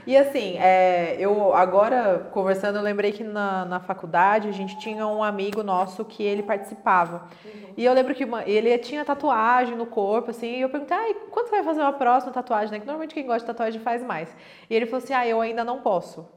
E 0.06 0.16
assim, 0.16 0.58
é, 0.60 1.16
eu 1.18 1.54
agora 1.56 2.30
conversando, 2.32 2.78
eu 2.78 2.82
lembrei 2.82 3.12
que 3.12 3.24
na, 3.24 3.66
na 3.66 3.80
faculdade 3.80 4.48
a 4.48 4.52
gente 4.52 4.78
tinha 4.78 5.08
um 5.08 5.24
amigo 5.24 5.64
nosso 5.64 6.06
que 6.06 6.22
ele 6.22 6.44
participava. 6.44 7.28
Uhum. 7.44 7.74
E 7.76 7.84
eu 7.84 7.94
lembro 7.94 8.14
que 8.14 8.24
uma, 8.24 8.44
ele 8.48 8.78
tinha 8.78 9.04
tatuagem 9.04 9.76
no 9.76 9.86
corpo, 9.86 10.30
assim, 10.30 10.58
e 10.58 10.62
eu 10.62 10.70
perguntei, 10.70 10.96
ah, 10.96 11.16
quando 11.32 11.48
você 11.48 11.56
vai 11.56 11.64
fazer 11.64 11.82
uma 11.82 11.94
próxima 11.94 12.32
tatuagem, 12.32 12.72
né? 12.72 12.80
Que 12.80 12.86
normalmente 12.86 13.16
quem 13.16 13.26
gosta 13.26 13.40
de 13.40 13.48
tatuagem 13.48 13.82
faz 13.82 14.04
mais. 14.04 14.36
E 14.70 14.76
ele 14.76 14.86
falou 14.86 15.04
assim, 15.04 15.14
ah, 15.14 15.26
eu 15.26 15.42
ainda 15.42 15.64
não 15.64 15.80
posso. 15.82 16.28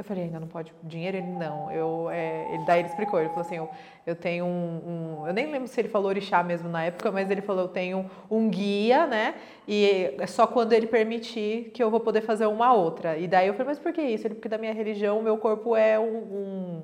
Eu 0.00 0.04
falei, 0.04 0.24
ainda 0.24 0.40
não 0.40 0.46
pode 0.46 0.72
dinheiro? 0.82 1.18
Ele, 1.18 1.26
não. 1.26 1.70
Eu, 1.70 2.08
é, 2.10 2.54
ele, 2.54 2.64
daí 2.64 2.80
ele 2.80 2.88
explicou, 2.88 3.20
ele 3.20 3.28
falou 3.28 3.42
assim, 3.42 3.56
eu, 3.56 3.68
eu 4.06 4.16
tenho 4.16 4.46
um, 4.46 5.20
um, 5.20 5.26
Eu 5.26 5.34
nem 5.34 5.52
lembro 5.52 5.68
se 5.68 5.78
ele 5.78 5.90
falou 5.90 6.08
orixá 6.08 6.42
mesmo 6.42 6.70
na 6.70 6.84
época, 6.84 7.12
mas 7.12 7.30
ele 7.30 7.42
falou, 7.42 7.64
eu 7.64 7.68
tenho 7.68 8.10
um 8.30 8.48
guia, 8.48 9.06
né? 9.06 9.34
E 9.68 10.14
é 10.18 10.26
só 10.26 10.46
quando 10.46 10.72
ele 10.72 10.86
permitir 10.86 11.70
que 11.74 11.82
eu 11.82 11.90
vou 11.90 12.00
poder 12.00 12.22
fazer 12.22 12.46
uma 12.46 12.72
outra. 12.72 13.18
E 13.18 13.28
daí 13.28 13.48
eu 13.48 13.52
falei, 13.52 13.68
mas 13.68 13.78
por 13.78 13.92
que 13.92 14.00
isso? 14.00 14.26
Ele, 14.26 14.36
porque 14.36 14.48
da 14.48 14.56
minha 14.56 14.72
religião, 14.72 15.18
o 15.18 15.22
meu 15.22 15.36
corpo 15.36 15.76
é 15.76 15.98
um, 15.98 16.16
um 16.16 16.82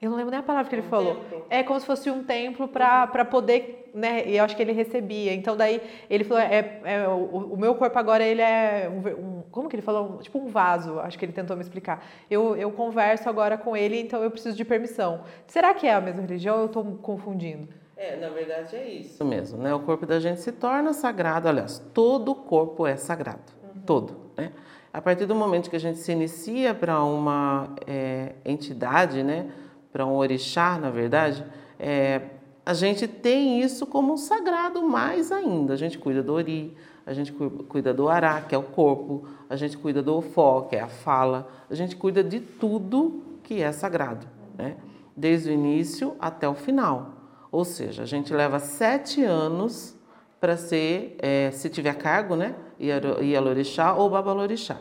eu 0.00 0.08
não 0.08 0.16
lembro 0.16 0.30
nem 0.30 0.40
a 0.40 0.42
palavra 0.42 0.68
que 0.68 0.74
ele 0.74 0.86
um 0.86 0.88
falou. 0.88 1.16
Templo. 1.16 1.46
É 1.50 1.62
como 1.62 1.78
se 1.78 1.84
fosse 1.84 2.10
um 2.10 2.24
templo 2.24 2.66
para 2.66 3.24
poder, 3.26 3.90
né? 3.92 4.26
E 4.26 4.38
eu 4.38 4.44
acho 4.44 4.56
que 4.56 4.62
ele 4.62 4.72
recebia. 4.72 5.34
Então 5.34 5.54
daí 5.54 5.82
ele 6.08 6.24
falou, 6.24 6.42
é, 6.42 6.80
é 6.84 7.08
o, 7.08 7.52
o, 7.52 7.56
meu 7.58 7.74
corpo 7.74 7.98
agora 7.98 8.24
ele 8.24 8.40
é 8.40 8.90
um, 8.90 9.38
um, 9.38 9.42
como 9.50 9.68
que 9.68 9.76
ele 9.76 9.82
falou? 9.82 10.16
Tipo 10.22 10.38
um 10.38 10.46
vaso. 10.46 10.98
Acho 11.00 11.18
que 11.18 11.24
ele 11.26 11.32
tentou 11.32 11.54
me 11.54 11.62
explicar. 11.62 12.02
Eu, 12.30 12.56
eu 12.56 12.70
converso 12.72 13.28
agora 13.28 13.58
com 13.58 13.76
ele, 13.76 14.00
então 14.00 14.22
eu 14.22 14.30
preciso 14.30 14.56
de 14.56 14.64
permissão. 14.64 15.20
Será 15.46 15.74
que 15.74 15.86
é 15.86 15.92
a 15.92 16.00
mesma 16.00 16.22
religião? 16.22 16.54
Ou 16.54 16.62
eu 16.62 16.66
estou 16.66 16.84
confundindo? 17.02 17.68
É, 17.94 18.16
na 18.16 18.30
verdade 18.30 18.76
é 18.76 18.88
isso 18.88 19.22
mesmo, 19.22 19.62
né? 19.62 19.74
O 19.74 19.80
corpo 19.80 20.06
da 20.06 20.18
gente 20.18 20.40
se 20.40 20.50
torna 20.50 20.94
sagrado. 20.94 21.46
Aliás, 21.46 21.78
todo 21.92 22.34
corpo 22.34 22.86
é 22.86 22.96
sagrado, 22.96 23.52
uhum. 23.62 23.82
todo, 23.82 24.16
né? 24.34 24.52
A 24.90 25.02
partir 25.02 25.26
do 25.26 25.34
momento 25.34 25.68
que 25.68 25.76
a 25.76 25.80
gente 25.80 25.98
se 25.98 26.10
inicia 26.10 26.74
para 26.74 27.04
uma 27.04 27.74
é, 27.86 28.32
entidade, 28.46 29.22
né? 29.22 29.50
Para 29.92 30.06
um 30.06 30.14
orixá, 30.14 30.78
na 30.78 30.90
verdade, 30.90 31.44
é, 31.78 32.22
a 32.64 32.74
gente 32.74 33.08
tem 33.08 33.60
isso 33.60 33.86
como 33.86 34.12
um 34.12 34.16
sagrado 34.16 34.82
mais 34.82 35.32
ainda. 35.32 35.72
A 35.72 35.76
gente 35.76 35.98
cuida 35.98 36.22
do 36.22 36.32
ori, 36.34 36.76
a 37.04 37.12
gente 37.12 37.32
cuida 37.32 37.92
do 37.92 38.08
ará, 38.08 38.40
que 38.40 38.54
é 38.54 38.58
o 38.58 38.62
corpo, 38.62 39.26
a 39.48 39.56
gente 39.56 39.76
cuida 39.76 40.02
do 40.02 40.16
ofó, 40.16 40.62
que 40.62 40.76
é 40.76 40.80
a 40.80 40.88
fala, 40.88 41.48
a 41.68 41.74
gente 41.74 41.96
cuida 41.96 42.22
de 42.22 42.40
tudo 42.40 43.22
que 43.42 43.60
é 43.60 43.72
sagrado, 43.72 44.26
né? 44.56 44.76
desde 45.16 45.50
o 45.50 45.52
início 45.52 46.14
até 46.20 46.48
o 46.48 46.54
final. 46.54 47.14
Ou 47.50 47.64
seja, 47.64 48.04
a 48.04 48.06
gente 48.06 48.32
leva 48.32 48.58
sete 48.58 49.24
anos 49.24 49.96
para 50.40 50.56
ser, 50.56 51.16
é, 51.18 51.50
se 51.50 51.68
tiver 51.68 51.94
cargo, 51.94 52.34
né, 52.36 52.54
Ialorixá 52.78 53.92
ou 53.92 54.08
Babalorixá. 54.08 54.78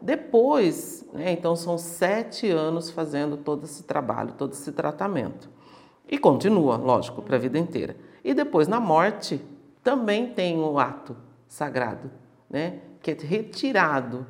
Depois, 0.00 1.04
né, 1.12 1.32
então 1.32 1.56
são 1.56 1.78
sete 1.78 2.50
anos 2.50 2.90
fazendo 2.90 3.36
todo 3.36 3.64
esse 3.64 3.82
trabalho, 3.82 4.34
todo 4.36 4.52
esse 4.52 4.70
tratamento. 4.72 5.48
E 6.08 6.18
continua, 6.18 6.76
lógico, 6.76 7.22
para 7.22 7.36
a 7.36 7.38
vida 7.38 7.58
inteira. 7.58 7.96
E 8.22 8.34
depois, 8.34 8.68
na 8.68 8.78
morte, 8.78 9.40
também 9.82 10.28
tem 10.28 10.58
o 10.58 10.72
um 10.72 10.78
ato 10.78 11.16
sagrado, 11.48 12.10
né, 12.48 12.80
que 13.02 13.10
é 13.10 13.14
retirado. 13.14 14.26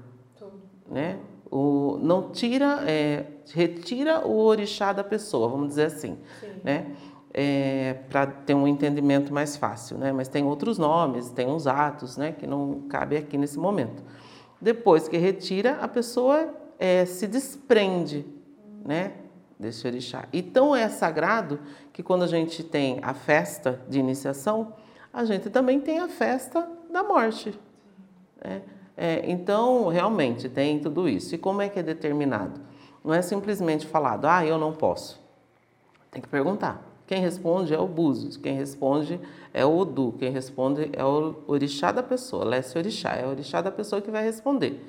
Né, 0.89 1.19
o, 1.51 1.99
não 2.01 2.31
tira, 2.31 2.85
é, 2.87 3.27
retira 3.53 4.27
o 4.27 4.39
orixá 4.39 4.93
da 4.93 5.03
pessoa, 5.03 5.49
vamos 5.49 5.69
dizer 5.69 5.87
assim. 5.87 6.17
Né, 6.63 6.95
é, 7.39 7.99
para 8.09 8.27
ter 8.27 8.55
um 8.55 8.67
entendimento 8.67 9.33
mais 9.33 9.59
fácil, 9.59 9.99
né? 9.99 10.11
Mas 10.11 10.27
tem 10.27 10.43
outros 10.45 10.79
nomes, 10.79 11.29
tem 11.29 11.47
uns 11.47 11.67
atos, 11.67 12.17
né? 12.17 12.33
Que 12.33 12.47
não 12.47 12.81
cabe 12.89 13.15
aqui 13.15 13.37
nesse 13.37 13.59
momento. 13.59 14.03
Depois 14.61 15.09
que 15.09 15.17
retira, 15.17 15.79
a 15.81 15.89
pessoa 15.89 16.55
é, 16.79 17.05
se 17.05 17.27
desprende, 17.27 18.27
né? 18.85 19.13
Desse 19.59 19.87
orixá. 19.87 20.29
E 20.33 20.43
tão 20.43 20.77
é 20.77 20.89
sagrado 20.89 21.61
que 21.93 22.03
quando 22.03 22.23
a 22.25 22.27
gente 22.27 22.63
tem 22.63 22.99
a 23.03 23.15
festa 23.15 23.81
de 23.89 23.99
iniciação, 23.99 24.75
a 25.13 25.25
gente 25.25 25.49
também 25.49 25.81
tem 25.81 25.99
a 25.99 26.09
festa 26.09 26.69
da 26.91 27.03
morte. 27.03 27.59
Né? 28.45 28.63
É, 28.95 29.23
então, 29.31 29.89
realmente, 29.89 30.49
tem 30.49 30.79
tudo 30.79 31.09
isso. 31.09 31.35
E 31.35 31.39
como 31.39 31.63
é 31.63 31.69
que 31.69 31.79
é 31.79 31.83
determinado? 31.83 32.61
Não 33.03 33.15
é 33.15 33.23
simplesmente 33.23 33.87
falado, 33.87 34.27
ah, 34.27 34.45
eu 34.45 34.59
não 34.59 34.73
posso. 34.73 35.21
Tem 36.11 36.21
que 36.21 36.29
perguntar. 36.29 36.86
Quem 37.07 37.21
responde 37.21 37.73
é 37.73 37.79
o 37.79 37.87
Búzios, 37.87 38.37
quem 38.37 38.57
responde 38.57 39.21
é 39.55 39.65
o 39.65 39.77
Odu, 39.77 40.15
quem 40.19 40.31
responde 40.31 40.91
é 40.93 41.05
o 41.05 41.37
orixá 41.47 41.93
da 41.93 42.03
pessoa, 42.03 42.45
Lécio 42.45 42.79
Orixá, 42.79 43.15
é 43.15 43.25
o 43.25 43.31
orixá 43.31 43.63
da 43.63 43.71
pessoa 43.71 44.03
que 44.03 44.11
vai 44.11 44.25
responder. 44.25 44.85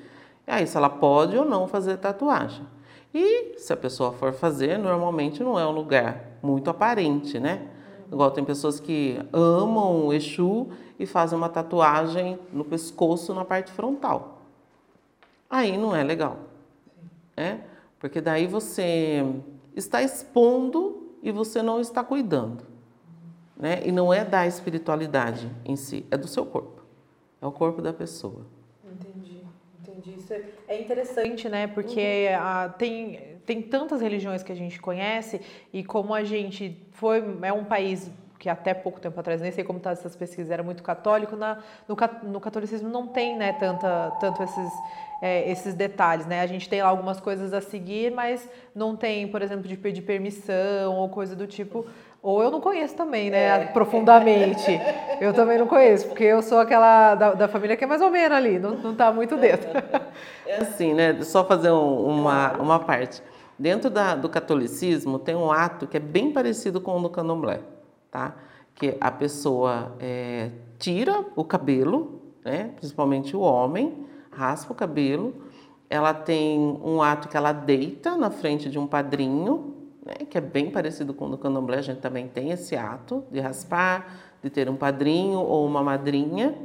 E 0.46 0.50
aí, 0.50 0.66
se 0.66 0.76
ela 0.76 0.90
pode 0.90 1.36
ou 1.36 1.44
não 1.44 1.68
fazer 1.68 1.96
tatuagem. 1.98 2.66
E 3.14 3.54
se 3.58 3.72
a 3.72 3.76
pessoa 3.76 4.12
for 4.12 4.32
fazer, 4.32 4.78
normalmente 4.78 5.42
não 5.42 5.58
é 5.58 5.66
um 5.66 5.70
lugar 5.70 6.38
muito 6.42 6.68
aparente, 6.68 7.38
né? 7.38 7.68
Igual 8.10 8.30
tem 8.30 8.44
pessoas 8.44 8.80
que 8.80 9.18
amam 9.32 10.06
o 10.06 10.12
Exu 10.12 10.68
e 10.98 11.06
fazem 11.06 11.38
uma 11.38 11.48
tatuagem 11.48 12.38
no 12.52 12.64
pescoço, 12.64 13.32
na 13.32 13.44
parte 13.44 13.70
frontal. 13.70 14.42
Aí 15.48 15.76
não 15.76 15.94
é 15.94 16.02
legal, 16.02 16.36
né? 17.36 17.60
Porque 18.00 18.20
daí 18.20 18.46
você 18.46 19.24
está 19.76 20.02
expondo 20.02 20.97
e 21.22 21.30
você 21.30 21.62
não 21.62 21.80
está 21.80 22.02
cuidando. 22.02 22.64
Né? 23.56 23.82
E 23.84 23.90
não 23.90 24.12
é 24.12 24.24
da 24.24 24.46
espiritualidade 24.46 25.50
em 25.64 25.74
si, 25.74 26.06
é 26.10 26.16
do 26.16 26.28
seu 26.28 26.46
corpo. 26.46 26.82
É 27.40 27.46
o 27.46 27.52
corpo 27.52 27.82
da 27.82 27.92
pessoa. 27.92 28.46
Entendi, 28.84 29.42
entendi. 29.80 30.18
Isso 30.18 30.32
é, 30.32 30.44
é 30.68 30.80
interessante, 30.80 31.48
né? 31.48 31.66
Porque 31.66 32.28
uhum. 32.30 32.42
a, 32.42 32.68
tem, 32.68 33.38
tem 33.44 33.62
tantas 33.62 34.00
religiões 34.00 34.42
que 34.42 34.52
a 34.52 34.54
gente 34.54 34.80
conhece 34.80 35.40
e 35.72 35.82
como 35.82 36.14
a 36.14 36.22
gente 36.22 36.86
foi 36.92 37.22
é 37.42 37.52
um 37.52 37.64
país 37.64 38.10
que 38.38 38.48
até 38.48 38.72
pouco 38.72 39.00
tempo 39.00 39.18
atrás, 39.18 39.40
nem 39.40 39.50
sei 39.50 39.64
como 39.64 39.78
está 39.78 39.90
essas 39.90 40.14
pesquisas, 40.14 40.50
era 40.50 40.62
muito 40.62 40.82
católico, 40.82 41.34
na, 41.34 41.58
no, 41.88 41.96
no 42.22 42.40
catolicismo 42.40 42.88
não 42.88 43.06
tem 43.06 43.36
né, 43.36 43.52
tanta, 43.54 44.12
tanto 44.20 44.42
esses, 44.42 44.72
é, 45.20 45.50
esses 45.50 45.74
detalhes. 45.74 46.24
Né? 46.26 46.40
A 46.40 46.46
gente 46.46 46.68
tem 46.68 46.80
lá 46.80 46.88
algumas 46.88 47.18
coisas 47.18 47.52
a 47.52 47.60
seguir, 47.60 48.12
mas 48.12 48.48
não 48.74 48.94
tem, 48.96 49.26
por 49.26 49.42
exemplo, 49.42 49.66
de 49.66 49.76
pedir 49.76 50.02
permissão 50.02 50.94
ou 50.94 51.08
coisa 51.08 51.34
do 51.34 51.46
tipo. 51.46 51.84
Ou 52.22 52.42
eu 52.42 52.50
não 52.50 52.60
conheço 52.60 52.94
também, 52.96 53.30
né, 53.30 53.62
é. 53.62 53.66
profundamente. 53.66 54.80
Eu 55.20 55.32
também 55.32 55.58
não 55.58 55.66
conheço, 55.66 56.06
porque 56.08 56.24
eu 56.24 56.42
sou 56.42 56.58
aquela 56.58 57.14
da, 57.14 57.34
da 57.34 57.48
família 57.48 57.76
que 57.76 57.84
é 57.84 57.86
mais 57.86 58.00
ou 58.00 58.10
menos 58.10 58.36
ali, 58.36 58.58
não, 58.58 58.72
não 58.72 58.94
tá 58.94 59.12
muito 59.12 59.36
dentro. 59.36 59.68
É 60.46 60.56
assim, 60.56 60.94
né, 60.94 61.22
só 61.22 61.44
fazer 61.44 61.70
um, 61.70 62.06
uma, 62.06 62.52
uma 62.54 62.80
parte. 62.80 63.22
Dentro 63.58 63.90
da, 63.90 64.14
do 64.14 64.28
catolicismo 64.28 65.18
tem 65.18 65.34
um 65.34 65.50
ato 65.50 65.86
que 65.86 65.96
é 65.96 66.00
bem 66.00 66.32
parecido 66.32 66.80
com 66.80 66.96
o 66.96 67.02
do 67.02 67.10
candomblé 67.10 67.60
tá? 68.10 68.36
Que 68.74 68.96
a 69.00 69.10
pessoa 69.10 69.96
é, 69.98 70.50
tira 70.78 71.24
o 71.34 71.44
cabelo, 71.44 72.22
né? 72.44 72.72
principalmente 72.76 73.36
o 73.36 73.40
homem, 73.40 74.06
raspa 74.30 74.72
o 74.72 74.76
cabelo, 74.76 75.34
ela 75.90 76.12
tem 76.12 76.58
um 76.82 77.02
ato 77.02 77.28
que 77.28 77.36
ela 77.36 77.52
deita 77.52 78.16
na 78.16 78.30
frente 78.30 78.68
de 78.68 78.78
um 78.78 78.86
padrinho, 78.86 79.74
né? 80.04 80.14
que 80.28 80.38
é 80.38 80.40
bem 80.40 80.70
parecido 80.70 81.12
com 81.12 81.26
o 81.26 81.30
do 81.30 81.38
candomblé, 81.38 81.78
a 81.78 81.82
gente 81.82 82.00
também 82.00 82.28
tem 82.28 82.50
esse 82.50 82.76
ato 82.76 83.24
de 83.30 83.40
raspar, 83.40 84.14
de 84.42 84.50
ter 84.50 84.68
um 84.68 84.76
padrinho 84.76 85.40
ou 85.40 85.66
uma 85.66 85.82
madrinha, 85.82 86.56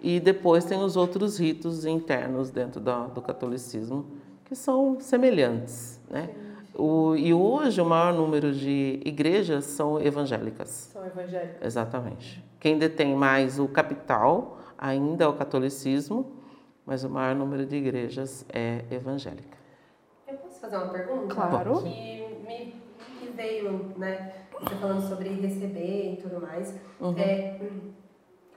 e 0.00 0.20
depois 0.20 0.66
tem 0.66 0.78
os 0.82 0.96
outros 0.96 1.38
ritos 1.38 1.86
internos 1.86 2.50
dentro 2.50 2.80
do, 2.80 3.06
do 3.08 3.22
catolicismo, 3.22 4.06
que 4.44 4.54
são 4.54 5.00
semelhantes, 5.00 5.98
né? 6.10 6.28
O, 6.76 7.14
e 7.14 7.32
hoje 7.32 7.80
o 7.80 7.84
maior 7.84 8.12
número 8.12 8.52
de 8.52 9.00
igrejas 9.04 9.64
são 9.64 10.00
evangélicas. 10.00 10.90
São 10.92 11.06
evangélicas. 11.06 11.62
Exatamente. 11.62 12.44
Quem 12.58 12.78
detém 12.78 13.14
mais 13.14 13.58
o 13.60 13.68
capital 13.68 14.58
ainda 14.76 15.24
é 15.24 15.28
o 15.28 15.34
catolicismo, 15.34 16.32
mas 16.84 17.04
o 17.04 17.08
maior 17.10 17.34
número 17.34 17.64
de 17.64 17.76
igrejas 17.76 18.44
é 18.52 18.84
evangélica. 18.90 19.56
Eu 20.26 20.36
posso 20.38 20.60
fazer 20.60 20.76
uma 20.76 20.88
pergunta? 20.88 21.34
Claro. 21.34 21.82
Que 21.82 21.88
me, 21.88 22.74
me 23.20 23.30
veio, 23.36 23.92
né? 23.96 24.32
Você 24.60 24.74
falando 24.76 25.08
sobre 25.08 25.28
receber 25.28 26.14
e 26.14 26.16
tudo 26.16 26.40
mais. 26.40 26.74
Uhum. 27.00 27.14
É, 27.16 27.60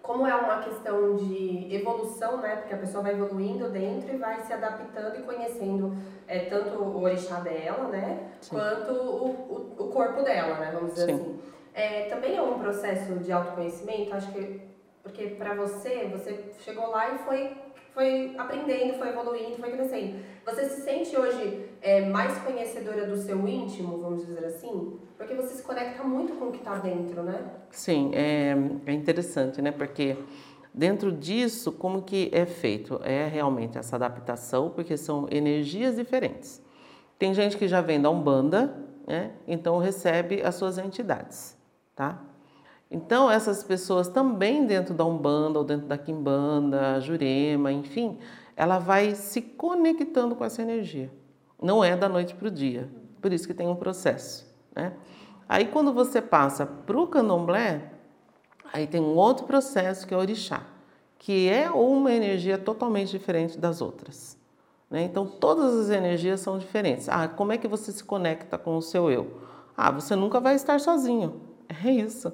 como 0.07 0.25
é 0.25 0.33
uma 0.33 0.61
questão 0.61 1.17
de 1.17 1.67
evolução, 1.69 2.37
né? 2.37 2.55
Porque 2.55 2.73
a 2.73 2.77
pessoa 2.77 3.03
vai 3.03 3.11
evoluindo 3.11 3.69
dentro 3.69 4.15
e 4.15 4.17
vai 4.17 4.39
se 4.39 4.53
adaptando 4.53 5.19
e 5.19 5.23
conhecendo 5.23 5.97
é, 6.25 6.45
tanto 6.45 6.81
o 6.81 7.03
orixá 7.03 7.41
dela, 7.41 7.89
né? 7.89 8.31
Sim. 8.39 8.55
Quanto 8.55 8.93
o, 8.93 9.27
o, 9.27 9.83
o, 9.83 9.87
corpo 9.89 10.23
dela, 10.23 10.59
né? 10.59 10.71
Vamos 10.73 10.93
dizer 10.93 11.07
Sim. 11.07 11.13
assim. 11.13 11.39
É, 11.73 12.03
também 12.05 12.37
é 12.37 12.41
um 12.41 12.57
processo 12.57 13.15
de 13.15 13.31
autoconhecimento, 13.33 14.15
acho 14.15 14.31
que 14.31 14.61
porque 15.03 15.27
para 15.27 15.53
você, 15.53 16.09
você 16.11 16.51
chegou 16.59 16.89
lá 16.89 17.13
e 17.13 17.17
foi 17.19 17.57
foi 17.97 18.35
aprendendo, 18.37 18.93
foi 18.93 19.09
evoluindo, 19.09 19.57
foi 19.57 19.71
crescendo. 19.71 20.19
Você 20.45 20.69
se 20.69 20.81
sente 20.81 21.17
hoje 21.17 21.67
é, 21.81 22.07
mais 22.07 22.37
conhecedora 22.43 23.07
do 23.07 23.17
seu 23.17 23.47
íntimo, 23.47 23.97
vamos 23.97 24.23
dizer 24.23 24.45
assim? 24.45 24.99
Porque 25.17 25.33
você 25.33 25.55
se 25.55 25.63
conecta 25.63 26.03
muito 26.03 26.33
com 26.33 26.45
o 26.45 26.51
que 26.51 26.59
está 26.59 26.75
dentro, 26.75 27.23
né? 27.23 27.43
Sim, 27.71 28.11
é, 28.13 28.55
é 28.85 28.93
interessante, 28.93 29.63
né? 29.63 29.71
Porque 29.71 30.15
dentro 30.71 31.11
disso, 31.11 31.71
como 31.71 32.03
que 32.03 32.29
é 32.31 32.45
feito? 32.45 33.01
É 33.03 33.27
realmente 33.27 33.79
essa 33.79 33.95
adaptação, 33.95 34.69
porque 34.69 34.95
são 34.95 35.27
energias 35.31 35.95
diferentes. 35.95 36.61
Tem 37.17 37.33
gente 37.33 37.57
que 37.57 37.67
já 37.67 37.81
vem 37.81 37.99
da 37.99 38.11
Umbanda, 38.11 38.77
né? 39.07 39.31
Então 39.47 39.79
recebe 39.79 40.43
as 40.43 40.53
suas 40.53 40.77
entidades, 40.77 41.57
tá? 41.95 42.21
Então, 42.89 43.29
essas 43.29 43.63
pessoas 43.63 44.07
também 44.07 44.65
dentro 44.65 44.93
da 44.93 45.03
Umbanda 45.03 45.59
ou 45.59 45.65
dentro 45.65 45.87
da 45.87 45.97
Quimbanda, 45.97 46.99
Jurema, 47.01 47.71
enfim, 47.71 48.17
ela 48.55 48.79
vai 48.79 49.13
se 49.13 49.41
conectando 49.41 50.35
com 50.35 50.45
essa 50.45 50.61
energia. 50.61 51.11
Não 51.61 51.83
é 51.83 51.97
da 51.97 52.07
noite 52.07 52.33
para 52.33 52.47
o 52.47 52.51
dia. 52.51 52.89
Por 53.21 53.33
isso 53.33 53.45
que 53.45 53.53
tem 53.53 53.67
um 53.67 53.75
processo. 53.75 54.47
Né? 54.73 54.93
Aí, 55.49 55.65
quando 55.65 55.91
você 55.91 56.21
passa 56.21 56.65
para 56.65 56.97
o 56.97 57.07
candomblé, 57.07 57.91
aí 58.71 58.87
tem 58.87 59.01
um 59.01 59.15
outro 59.15 59.45
processo 59.45 60.07
que 60.07 60.13
é 60.13 60.17
o 60.17 60.19
orixá, 60.21 60.63
que 61.19 61.49
é 61.49 61.69
uma 61.69 62.11
energia 62.11 62.57
totalmente 62.57 63.11
diferente 63.11 63.57
das 63.57 63.81
outras. 63.81 64.37
Né? 64.89 65.03
Então, 65.03 65.27
todas 65.27 65.75
as 65.75 65.89
energias 65.89 66.39
são 66.39 66.57
diferentes. 66.57 67.09
Ah, 67.09 67.27
como 67.27 67.51
é 67.51 67.57
que 67.57 67.67
você 67.67 67.91
se 67.91 68.03
conecta 68.03 68.57
com 68.57 68.77
o 68.77 68.81
seu 68.81 69.11
eu? 69.11 69.41
Ah, 69.75 69.91
você 69.91 70.15
nunca 70.15 70.39
vai 70.39 70.55
estar 70.55 70.79
sozinho. 70.79 71.41
É 71.83 71.91
isso 71.91 72.31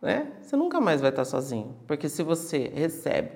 né? 0.00 0.32
Você 0.40 0.56
nunca 0.56 0.80
mais 0.80 1.00
vai 1.00 1.10
estar 1.10 1.24
sozinho, 1.24 1.76
porque 1.86 2.08
se 2.08 2.22
você 2.22 2.70
recebe 2.74 3.30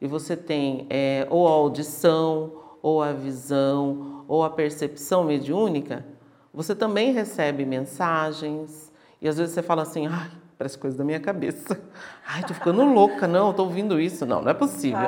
e 0.00 0.06
você 0.06 0.36
tem 0.36 0.86
é, 0.90 1.26
ou 1.30 1.46
a 1.46 1.50
audição, 1.50 2.52
ou 2.82 3.02
a 3.02 3.12
visão, 3.12 4.24
ou 4.26 4.42
a 4.42 4.50
percepção 4.50 5.24
mediúnica, 5.24 6.04
você 6.52 6.74
também 6.74 7.12
recebe 7.12 7.64
mensagens 7.64 8.92
e 9.20 9.28
às 9.28 9.36
vezes 9.38 9.54
você 9.54 9.62
fala 9.62 9.82
assim, 9.82 10.06
ai, 10.06 10.30
parece 10.56 10.78
coisa 10.78 10.96
da 10.96 11.04
minha 11.04 11.20
cabeça. 11.20 11.80
Ai, 12.26 12.44
tô 12.44 12.54
ficando 12.54 12.84
louca, 12.84 13.26
não, 13.26 13.52
tô 13.52 13.64
ouvindo 13.64 14.00
isso, 14.00 14.24
não, 14.24 14.40
não 14.42 14.50
é 14.50 14.54
possível. 14.54 15.00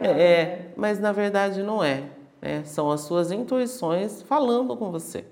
É, 0.00 0.08
é, 0.08 0.72
mas 0.76 0.98
na 0.98 1.12
verdade 1.12 1.62
não 1.62 1.82
é. 1.82 2.04
é. 2.42 2.62
São 2.64 2.90
as 2.90 3.02
suas 3.02 3.32
intuições 3.32 4.22
falando 4.22 4.76
com 4.76 4.90
você. 4.90 5.24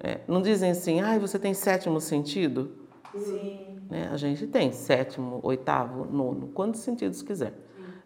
É, 0.00 0.20
não 0.28 0.40
dizem 0.40 0.70
assim, 0.70 1.00
ai, 1.00 1.18
você 1.18 1.38
tem 1.38 1.52
sétimo 1.52 2.00
sentido? 2.00 2.70
Sim. 3.14 3.75
Né? 3.88 4.08
A 4.12 4.16
gente 4.16 4.46
tem 4.46 4.72
sétimo, 4.72 5.40
oitavo, 5.42 6.04
nono, 6.04 6.48
quantos 6.48 6.80
sentidos 6.80 7.22
quiser, 7.22 7.54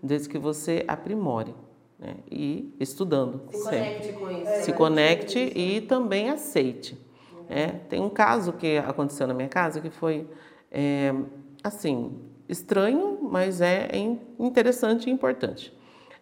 desde 0.03 0.29
que 0.29 0.39
você 0.39 0.85
aprimore. 0.87 1.55
Né? 1.99 2.17
E 2.31 2.75
estudando. 2.81 3.43
Se 3.51 3.59
sempre. 3.59 3.79
conecte 3.79 4.13
com 4.15 4.31
isso. 4.31 4.65
Se 4.65 4.73
conecte 4.73 5.39
e 5.39 5.81
também 5.83 6.31
aceite. 6.31 6.99
É, 7.49 7.67
tem 7.67 8.01
um 8.01 8.09
caso 8.09 8.53
que 8.53 8.79
aconteceu 8.79 9.27
na 9.27 9.35
minha 9.35 9.49
casa 9.49 9.81
que 9.81 9.91
foi 9.91 10.29
é, 10.71 11.13
assim 11.63 12.19
estranho, 12.49 13.19
mas 13.23 13.61
é 13.61 13.89
interessante 14.39 15.09
e 15.09 15.13
importante. 15.13 15.77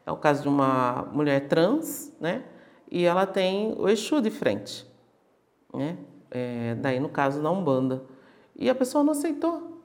É 0.05 0.11
o 0.11 0.17
caso 0.17 0.43
de 0.43 0.49
uma 0.49 1.09
mulher 1.13 1.49
trans, 1.49 2.13
né? 2.19 2.43
E 2.91 3.05
ela 3.05 3.27
tem 3.27 3.75
o 3.79 3.89
Exu 3.89 4.23
de 4.23 4.31
frente, 4.31 4.87
né? 5.73 5.99
É, 6.31 6.75
daí 6.77 6.99
no 6.99 7.09
caso 7.09 7.43
da 7.43 7.51
Umbanda. 7.51 8.03
E 8.59 8.69
a 8.69 8.75
pessoa 8.75 9.05
não 9.05 9.13
aceitou, 9.13 9.81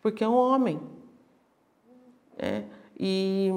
porque 0.00 0.24
é 0.24 0.28
um 0.28 0.34
homem. 0.34 0.80
É, 2.38 2.64
e 2.98 3.50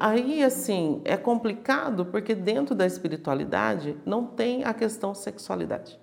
aí, 0.00 0.42
assim, 0.42 1.02
é 1.04 1.16
complicado 1.16 2.06
porque 2.06 2.34
dentro 2.34 2.74
da 2.74 2.86
espiritualidade 2.86 3.96
não 4.04 4.24
tem 4.24 4.64
a 4.64 4.72
questão 4.72 5.14
sexualidade. 5.14 6.00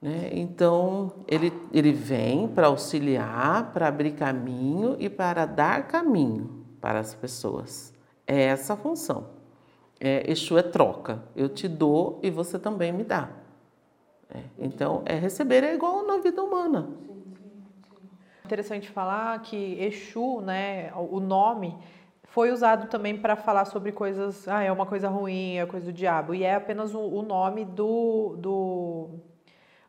Né? 0.00 0.30
Então, 0.32 1.12
ele, 1.26 1.52
ele 1.72 1.92
vem 1.92 2.48
para 2.48 2.68
auxiliar, 2.68 3.72
para 3.72 3.88
abrir 3.88 4.12
caminho 4.12 4.96
e 4.98 5.08
para 5.08 5.44
dar 5.46 5.86
caminho 5.88 6.64
para 6.80 6.98
as 6.98 7.14
pessoas. 7.14 7.92
É 8.26 8.42
essa 8.44 8.74
a 8.74 8.76
função. 8.76 9.26
É, 9.98 10.30
Exu 10.30 10.56
é 10.56 10.62
troca. 10.62 11.22
Eu 11.36 11.48
te 11.48 11.68
dou 11.68 12.18
e 12.22 12.30
você 12.30 12.58
também 12.58 12.92
me 12.92 13.04
dá. 13.04 13.39
É, 14.34 14.42
então, 14.58 15.02
é 15.04 15.14
receber 15.14 15.64
é 15.64 15.74
igual 15.74 16.06
na 16.06 16.18
vida 16.18 16.42
humana. 16.42 16.88
Interessante 18.44 18.88
falar 18.88 19.40
que 19.42 19.76
Exu, 19.80 20.40
né, 20.40 20.92
o 20.94 21.20
nome, 21.20 21.76
foi 22.30 22.52
usado 22.52 22.88
também 22.88 23.16
para 23.16 23.36
falar 23.36 23.64
sobre 23.64 23.92
coisas, 23.92 24.46
ah, 24.46 24.62
é 24.62 24.70
uma 24.70 24.86
coisa 24.86 25.08
ruim, 25.08 25.56
é 25.56 25.66
coisa 25.66 25.86
do 25.86 25.92
diabo, 25.92 26.34
e 26.34 26.44
é 26.44 26.54
apenas 26.54 26.94
o, 26.94 27.00
o 27.00 27.22
nome 27.22 27.64
do, 27.64 28.36
do, 28.38 29.10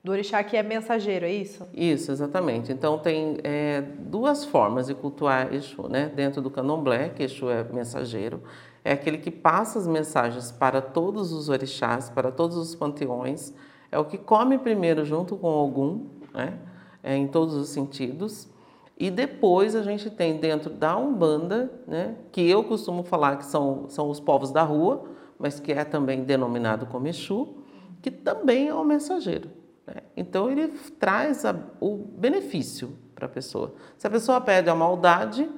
do 0.04 0.12
orixá 0.12 0.43
que 0.43 0.58
é 0.58 0.63
mensageiro, 0.63 1.25
é 1.25 1.32
isso? 1.32 1.67
Isso, 1.73 2.12
exatamente. 2.12 2.71
Então 2.71 2.97
tem 2.97 3.38
é, 3.43 3.82
duas 3.82 4.43
formas 4.43 4.88
de 4.88 4.95
cultuar 4.95 5.54
Exu, 5.54 5.88
né? 5.88 6.12
Dentro 6.15 6.41
do 6.41 6.49
candomblé, 6.49 7.10
que 7.10 7.23
Exu 7.23 7.49
é 7.49 7.63
mensageiro, 7.63 8.41
é 8.84 8.93
aquele 8.93 9.19
que 9.19 9.30
passa 9.30 9.77
as 9.77 9.88
mensagens 9.88 10.51
para 10.51 10.82
todos 10.82 11.32
os 11.32 11.47
orixás, 11.47 12.10
para 12.10 12.32
todos 12.32 12.58
os 12.58 12.73
panteões, 12.73 13.54
é 13.91 13.99
o 13.99 14.06
que 14.06 14.17
come 14.17 14.58
primeiro 14.58 15.04
junto 15.04 15.36
com 15.36 15.49
algum, 15.49 16.06
né? 16.34 16.58
É, 17.04 17.15
em 17.15 17.27
todos 17.27 17.56
os 17.56 17.69
sentidos. 17.69 18.49
E 18.97 19.10
depois 19.10 19.75
a 19.75 19.82
gente 19.82 20.10
tem 20.12 20.38
dentro 20.38 20.69
da 20.69 20.95
Umbanda, 20.95 21.71
né, 21.88 22.15
que 22.32 22.47
eu 22.47 22.63
costumo 22.63 23.01
falar 23.01 23.38
que 23.38 23.45
são, 23.45 23.89
são 23.89 24.08
os 24.12 24.19
povos 24.19 24.51
da 24.51 24.62
rua, 24.62 25.06
mas 25.39 25.60
que 25.60 25.71
é 25.71 25.84
também 25.84 26.23
denominado 26.23 26.86
como 26.86 27.08
Exu, 27.08 27.56
que 27.99 28.12
também 28.12 28.67
é 28.67 28.73
o 28.75 28.84
mensageiro. 28.84 29.49
Né? 29.88 29.95
Então 30.15 30.51
ele 30.51 30.67
traz 30.99 31.43
a, 31.45 31.56
o 31.80 31.97
benefício 31.97 32.95
para 33.15 33.25
a 33.25 33.30
pessoa. 33.30 33.73
Se 33.97 34.06
a 34.06 34.10
pessoa 34.10 34.39
pede 34.39 34.69
a 34.69 34.75
maldade, 34.75 35.49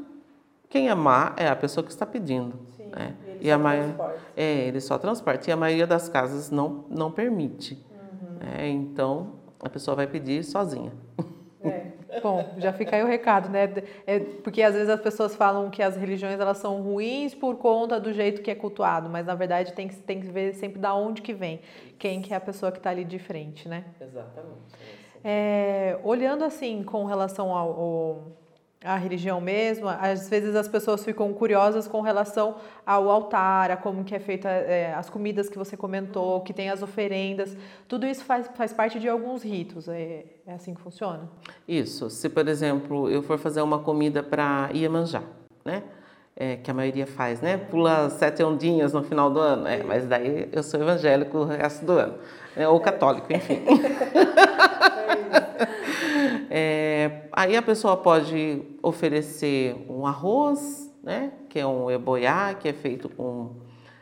quem 0.69 0.88
é 0.88 0.96
má 0.96 1.34
é 1.36 1.50
a 1.50 1.56
pessoa 1.56 1.84
que 1.84 1.91
está 1.91 2.06
pedindo. 2.06 2.58
Sim, 2.78 2.88
né? 2.88 3.13
e 3.41 3.52
a 3.52 3.58
maioria, 3.58 3.96
é, 4.38 4.67
ele 4.67 4.80
só 4.80 4.98
transporta. 4.98 5.50
E 5.50 5.54
a 5.54 5.58
maioria 5.58 5.86
das 5.86 6.08
casas 6.08 6.50
não, 6.50 6.86
não 6.89 7.12
permite. 7.12 7.86
É, 8.44 8.68
então, 8.68 9.34
a 9.60 9.70
pessoa 9.70 9.96
vai 9.96 10.08
pedir 10.08 10.44
sozinha. 10.44 10.92
É. 11.64 11.94
Bom, 12.22 12.56
já 12.58 12.72
fica 12.74 12.96
aí 12.96 13.04
o 13.04 13.08
recado, 13.08 13.50
né? 13.50 13.70
É, 14.06 14.20
porque 14.20 14.62
às 14.62 14.74
vezes 14.74 14.90
as 14.90 15.00
pessoas 15.00 15.36
falam 15.36 15.70
que 15.70 15.82
as 15.82 15.96
religiões 15.96 16.40
elas 16.40 16.58
são 16.58 16.82
ruins 16.82 17.34
por 17.34 17.56
conta 17.56 18.00
do 18.00 18.14
jeito 18.14 18.42
que 18.42 18.52
é 18.52 18.56
cultuado, 18.56 19.10
mas 19.10 19.26
na 19.26 19.34
verdade 19.34 19.74
tem 19.74 19.88
que, 19.88 19.96
tem 19.96 20.20
que 20.20 20.28
ver 20.28 20.54
sempre 20.54 20.80
da 20.80 20.94
onde 20.94 21.22
que 21.22 21.34
vem, 21.34 21.62
quem 21.98 22.22
que 22.22 22.34
é 22.34 22.38
a 22.38 22.42
pessoa 22.42 22.72
que 22.72 22.78
está 22.78 22.90
ali 22.90 23.04
de 23.04 23.18
frente, 23.18 23.68
né? 23.68 23.86
Exatamente. 24.00 24.76
É, 25.24 25.98
olhando 26.04 26.44
assim 26.44 26.84
com 26.84 27.06
relação 27.06 27.56
ao, 27.56 27.80
ao 27.80 28.28
a 28.84 28.98
religião 28.98 29.39
mesmo, 29.39 29.88
às 29.88 30.30
vezes 30.30 30.56
as 30.56 30.67
pessoas 30.67 31.04
ficam 31.04 31.32
curiosas 31.34 31.88
com 31.88 32.02
relação 32.02 32.56
ao 32.86 33.10
altar, 33.10 33.72
a 33.72 33.78
como 33.78 34.04
que 34.04 34.13
é 34.13 34.19
feita 34.19 34.50
é, 34.50 34.93
as 34.93 35.10
comidas 35.10 35.50
que 35.50 35.58
você 35.58 35.78
comentou, 35.78 36.41
que 36.41 36.54
tem 36.54 36.69
as 36.69 36.84
oferendas, 36.84 37.56
tudo 37.88 38.06
isso 38.06 38.26
faz, 38.26 38.50
faz 38.56 38.74
parte 38.74 39.00
de 39.00 39.08
alguns 39.08 39.43
ritos, 39.43 39.88
é, 39.88 40.26
é 40.46 40.54
assim 40.54 40.74
que 40.74 40.82
funciona? 40.82 41.30
Isso, 41.67 42.10
se 42.10 42.28
por 42.28 42.48
exemplo 42.48 43.10
eu 43.10 43.24
for 43.24 43.38
fazer 43.38 43.62
uma 43.62 43.80
comida 43.80 44.22
para 44.22 44.69
Iemanjá, 44.74 45.24
né? 45.63 45.84
É, 46.36 46.56
que 46.56 46.72
a 46.72 46.74
maioria 46.74 47.06
faz, 47.06 47.41
né? 47.41 47.58
Pula 47.58 48.10
sete 48.10 48.43
ondinhas 48.43 48.91
no 48.91 49.04
final 49.04 49.30
do 49.30 49.39
ano, 49.39 49.67
é, 49.67 49.84
mas 49.84 50.08
daí 50.08 50.50
eu 50.52 50.63
sou 50.63 50.82
evangélico 50.82 51.38
o 51.38 51.46
resto 51.46 51.86
do 51.86 51.91
ano, 51.93 52.15
né? 52.56 52.67
ou 52.67 52.80
católico, 52.80 53.32
enfim. 53.32 53.63
É, 56.56 57.24
aí 57.32 57.58
a 57.58 57.62
pessoa 57.62 57.98
pode 57.98 58.62
oferecer 58.82 59.76
um 59.89 60.06
arroz, 60.06 60.94
né, 61.04 61.32
que 61.50 61.60
é 61.60 61.66
um 61.66 61.89
eboiá, 61.89 62.54
que 62.54 62.68
é 62.68 62.74
feito 62.74 63.10
com 63.10 63.56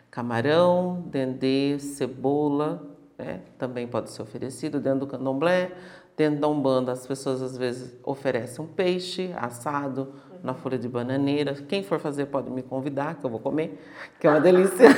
camarão, 0.09 1.03
dendê, 1.07 1.79
cebola, 1.79 2.83
né, 3.17 3.39
também 3.57 3.87
pode 3.87 4.11
ser 4.11 4.21
oferecido 4.21 4.81
dentro 4.81 5.01
do 5.01 5.07
candomblé. 5.07 5.71
Dentro 6.17 6.41
da 6.41 6.47
Umbanda, 6.49 6.91
as 6.91 7.07
pessoas 7.07 7.41
às 7.41 7.57
vezes 7.57 7.97
oferecem 8.03 8.63
um 8.63 8.67
peixe 8.67 9.33
assado 9.35 10.13
na 10.43 10.53
folha 10.53 10.77
de 10.77 10.87
bananeira. 10.87 11.53
Quem 11.53 11.81
for 11.83 11.99
fazer 11.99 12.25
pode 12.25 12.51
me 12.51 12.61
convidar, 12.61 13.15
que 13.15 13.25
eu 13.25 13.29
vou 13.29 13.39
comer, 13.39 13.81
que 14.19 14.27
é 14.27 14.29
uma 14.29 14.41
delícia. 14.41 14.89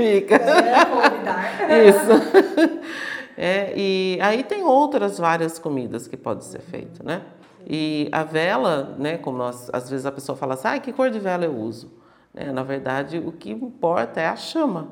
Fica 0.00 0.38
convidar. 0.38 1.68
Isso. 1.84 2.80
É, 3.36 3.72
e 3.76 4.18
aí 4.20 4.42
tem 4.42 4.62
outras 4.62 5.18
várias 5.18 5.58
comidas 5.58 6.06
que 6.06 6.16
pode 6.16 6.44
ser 6.44 6.60
feito, 6.60 7.04
né? 7.04 7.22
E 7.66 8.08
a 8.10 8.24
vela, 8.24 8.96
né, 8.98 9.18
como 9.18 9.36
nós, 9.36 9.70
às 9.72 9.88
vezes 9.90 10.06
a 10.06 10.12
pessoa 10.12 10.36
fala 10.36 10.54
assim, 10.54 10.68
ah, 10.68 10.78
que 10.80 10.92
cor 10.92 11.10
de 11.10 11.18
vela 11.18 11.44
eu 11.44 11.54
uso? 11.54 11.92
Né? 12.32 12.50
Na 12.52 12.62
verdade, 12.62 13.18
o 13.18 13.30
que 13.30 13.50
importa 13.50 14.20
é 14.20 14.26
a 14.26 14.36
chama, 14.36 14.88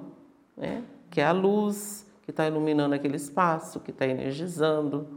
né? 0.56 0.82
que 1.10 1.20
é 1.20 1.26
a 1.26 1.32
luz 1.32 2.06
que 2.22 2.30
está 2.30 2.46
iluminando 2.46 2.94
aquele 2.94 3.16
espaço, 3.16 3.80
que 3.80 3.90
está 3.90 4.06
energizando. 4.06 5.08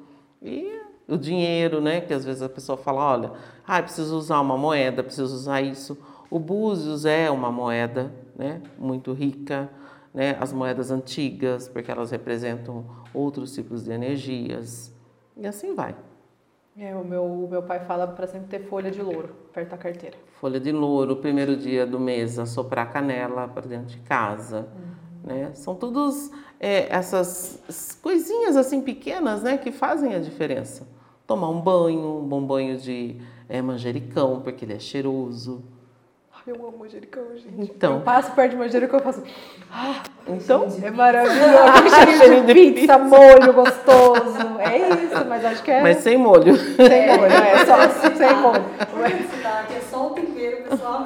E 0.41 0.81
o 1.07 1.17
dinheiro, 1.17 1.81
né? 1.81 1.99
Que 2.01 2.13
às 2.13 2.23
vezes 2.23 2.41
a 2.41 2.47
pessoa 2.47 2.77
fala, 2.77 3.03
olha, 3.03 3.31
ah, 3.67 3.81
preciso 3.81 4.17
usar 4.17 4.39
uma 4.39 4.57
moeda, 4.57 5.03
preciso 5.03 5.35
usar 5.35 5.61
isso. 5.61 5.97
O 6.29 6.39
búzios 6.39 7.05
é 7.05 7.29
uma 7.29 7.51
moeda, 7.51 8.13
né? 8.35 8.61
Muito 8.79 9.11
rica, 9.11 9.69
né? 10.13 10.37
As 10.39 10.51
moedas 10.51 10.91
antigas, 10.91 11.67
porque 11.67 11.91
elas 11.91 12.11
representam 12.11 12.85
outros 13.13 13.53
tipos 13.53 13.83
de 13.83 13.91
energias 13.91 14.93
e 15.35 15.47
assim 15.47 15.73
vai. 15.73 15.95
É, 16.77 16.95
o 16.95 17.03
meu, 17.03 17.25
o 17.25 17.47
meu 17.49 17.63
pai 17.63 17.81
fala 17.81 18.07
para 18.07 18.25
sempre 18.27 18.47
ter 18.47 18.67
folha 18.67 18.89
de 18.89 19.01
louro 19.01 19.35
perto 19.51 19.69
da 19.69 19.77
carteira. 19.77 20.17
Folha 20.39 20.59
de 20.59 20.71
louro, 20.71 21.17
primeiro 21.17 21.55
dia 21.55 21.85
do 21.85 21.99
mês, 21.99 22.39
assoprar 22.39 22.91
canela 22.91 23.47
para 23.47 23.67
dentro 23.67 23.87
de 23.87 23.97
casa. 23.99 24.67
Uhum. 24.73 25.01
Né? 25.23 25.51
São 25.53 25.75
todas 25.75 26.31
é, 26.59 26.87
essas 26.93 27.99
coisinhas 28.01 28.55
assim 28.55 28.81
pequenas 28.81 29.43
né, 29.43 29.57
que 29.57 29.71
fazem 29.71 30.15
a 30.15 30.19
diferença. 30.19 30.87
Tomar 31.27 31.49
um 31.49 31.61
banho, 31.61 32.19
um 32.19 32.27
bom 32.27 32.45
banho 32.45 32.77
de 32.77 33.17
é, 33.47 33.61
manjericão, 33.61 34.41
porque 34.41 34.65
ele 34.65 34.73
é 34.73 34.79
cheiroso. 34.79 35.63
Eu 36.47 36.55
amo 36.55 36.77
manjericão, 36.79 37.23
gente. 37.35 37.71
Então. 37.71 37.95
Eu 37.95 38.01
passo 38.01 38.31
perto 38.31 38.51
de 38.51 38.57
manjericão 38.57 38.99
e 38.99 39.03
faço. 39.03 39.23
Ah, 39.71 40.01
então? 40.27 40.67
É 40.83 40.89
maravilhoso. 40.89 41.57
Aquele 41.77 42.17
cheirinho 42.17 42.45
de 42.45 42.53
pizza, 42.53 42.97
molho 42.97 43.53
gostoso. 43.53 44.59
É 44.59 44.77
isso, 44.77 45.25
mas 45.27 45.45
acho 45.45 45.63
que 45.63 45.71
é. 45.71 45.81
Mas 45.81 45.97
sem 45.97 46.17
molho. 46.17 46.55
Sem 46.55 47.17
molho, 47.17 47.31
é 47.31 47.65
só 47.65 47.77
sem 48.15 48.35
molho. 48.37 48.65
Aqui 49.59 49.73
é 49.75 49.81
só 49.81 50.07
o 50.07 50.09
tempero, 50.11 50.63
pessoal. 50.63 51.05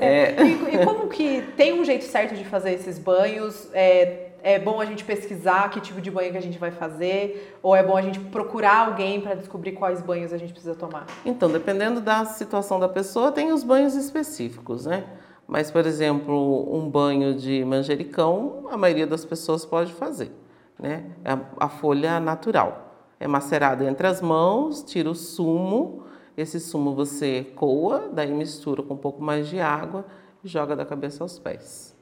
É. 0.00 0.34
E, 0.42 0.74
e 0.74 0.84
como 0.84 1.08
que 1.08 1.42
tem 1.56 1.80
um 1.80 1.84
jeito 1.84 2.04
certo 2.04 2.34
de 2.34 2.44
fazer 2.44 2.72
esses 2.72 2.98
banhos? 2.98 3.68
É, 3.72 4.28
é 4.44 4.58
bom 4.58 4.78
a 4.78 4.84
gente 4.84 5.02
pesquisar 5.02 5.70
que 5.70 5.80
tipo 5.80 6.02
de 6.02 6.10
banho 6.10 6.30
que 6.30 6.36
a 6.36 6.42
gente 6.42 6.58
vai 6.58 6.70
fazer? 6.70 7.58
Ou 7.62 7.74
é 7.74 7.82
bom 7.82 7.96
a 7.96 8.02
gente 8.02 8.20
procurar 8.20 8.88
alguém 8.88 9.18
para 9.18 9.34
descobrir 9.34 9.72
quais 9.72 10.02
banhos 10.02 10.34
a 10.34 10.36
gente 10.36 10.52
precisa 10.52 10.74
tomar? 10.74 11.06
Então, 11.24 11.50
dependendo 11.50 11.98
da 11.98 12.26
situação 12.26 12.78
da 12.78 12.86
pessoa, 12.86 13.32
tem 13.32 13.52
os 13.52 13.64
banhos 13.64 13.94
específicos, 13.94 14.84
né? 14.84 15.06
Mas, 15.48 15.70
por 15.70 15.86
exemplo, 15.86 16.68
um 16.76 16.90
banho 16.90 17.34
de 17.34 17.64
manjericão, 17.64 18.66
a 18.70 18.76
maioria 18.76 19.06
das 19.06 19.24
pessoas 19.24 19.64
pode 19.64 19.94
fazer, 19.94 20.30
né? 20.78 21.06
É 21.24 21.38
a 21.58 21.68
folha 21.70 22.20
natural. 22.20 22.96
É 23.18 23.26
macerada 23.26 23.82
entre 23.88 24.06
as 24.06 24.20
mãos, 24.20 24.82
tira 24.82 25.08
o 25.08 25.14
sumo, 25.14 26.04
esse 26.36 26.60
sumo 26.60 26.94
você 26.94 27.46
coa, 27.56 28.10
daí 28.12 28.30
mistura 28.30 28.82
com 28.82 28.92
um 28.92 28.98
pouco 28.98 29.22
mais 29.22 29.48
de 29.48 29.58
água 29.58 30.04
e 30.44 30.48
joga 30.48 30.76
da 30.76 30.84
cabeça 30.84 31.24
aos 31.24 31.38
pés. 31.38 31.96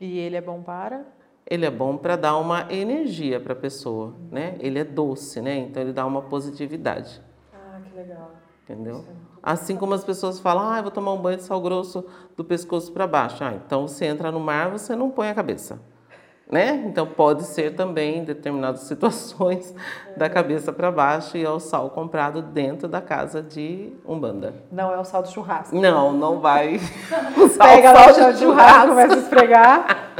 E 0.00 0.20
ele 0.20 0.36
é 0.36 0.40
bom 0.40 0.62
para? 0.62 1.04
Ele 1.46 1.66
é 1.66 1.70
bom 1.70 1.96
para 1.96 2.16
dar 2.16 2.36
uma 2.36 2.72
energia 2.72 3.40
para 3.40 3.52
a 3.52 3.56
pessoa, 3.56 4.14
né? 4.30 4.56
Ele 4.60 4.78
é 4.78 4.84
doce, 4.84 5.40
né? 5.40 5.56
Então 5.58 5.82
ele 5.82 5.92
dá 5.92 6.06
uma 6.06 6.22
positividade. 6.22 7.20
Ah, 7.52 7.80
que 7.82 7.96
legal. 7.96 8.30
Entendeu? 8.64 9.04
Assim 9.42 9.76
como 9.76 9.92
as 9.92 10.04
pessoas 10.04 10.38
falam, 10.38 10.70
ah, 10.70 10.78
eu 10.78 10.82
vou 10.82 10.92
tomar 10.92 11.12
um 11.12 11.20
banho 11.20 11.36
de 11.36 11.42
sal 11.42 11.60
grosso 11.60 12.04
do 12.36 12.44
pescoço 12.44 12.92
para 12.92 13.06
baixo. 13.06 13.42
Ah, 13.42 13.54
então 13.54 13.88
você 13.88 14.06
entra 14.06 14.30
no 14.30 14.40
mar, 14.40 14.70
você 14.70 14.94
não 14.94 15.10
põe 15.10 15.28
a 15.28 15.34
cabeça 15.34 15.80
né? 16.50 16.82
Então 16.86 17.06
pode 17.06 17.44
ser 17.44 17.74
também 17.74 18.18
em 18.18 18.24
determinadas 18.24 18.80
situações 18.88 19.74
da 20.16 20.28
cabeça 20.28 20.72
para 20.72 20.90
baixo 20.90 21.36
e 21.36 21.44
é 21.44 21.48
o 21.48 21.58
sal 21.58 21.90
comprado 21.90 22.42
dentro 22.42 22.86
da 22.86 23.00
casa 23.00 23.42
de 23.42 23.92
Umbanda. 24.06 24.54
Não 24.70 24.92
é 24.92 24.98
o 24.98 25.04
sal 25.04 25.22
do 25.22 25.30
churrasco. 25.30 25.74
Não, 25.74 26.12
não 26.12 26.40
vai. 26.40 26.78
Pega 27.58 27.92
o 28.10 28.14
sal 28.14 28.32
de 28.32 28.38
churrasco, 28.38 28.88
começa 28.88 29.14
a 29.14 29.18
esfregar, 29.18 30.12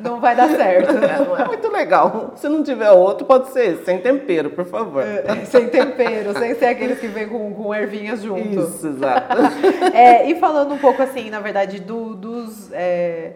não 0.00 0.20
vai 0.20 0.34
dar 0.34 0.48
certo. 0.48 0.96
É, 1.06 1.24
não 1.24 1.36
é 1.36 1.44
muito 1.44 1.70
legal. 1.70 2.32
Se 2.36 2.48
não 2.48 2.62
tiver 2.62 2.90
outro, 2.90 3.26
pode 3.26 3.50
ser 3.50 3.84
sem 3.84 3.98
tempero, 3.98 4.50
por 4.50 4.64
favor. 4.64 5.02
É, 5.02 5.44
sem 5.44 5.68
tempero, 5.68 6.36
sem 6.36 6.54
ser 6.54 6.66
aqueles 6.66 6.98
que 6.98 7.06
vêm 7.06 7.28
com, 7.28 7.54
com 7.54 7.74
ervinhas 7.74 8.22
junto. 8.22 8.40
Isso, 8.40 8.86
exato. 8.86 9.36
É, 9.94 10.28
e 10.28 10.34
falando 10.40 10.74
um 10.74 10.78
pouco 10.78 11.02
assim, 11.02 11.30
na 11.30 11.38
verdade, 11.38 11.78
do, 11.78 12.14
dos 12.14 12.72
é, 12.72 13.34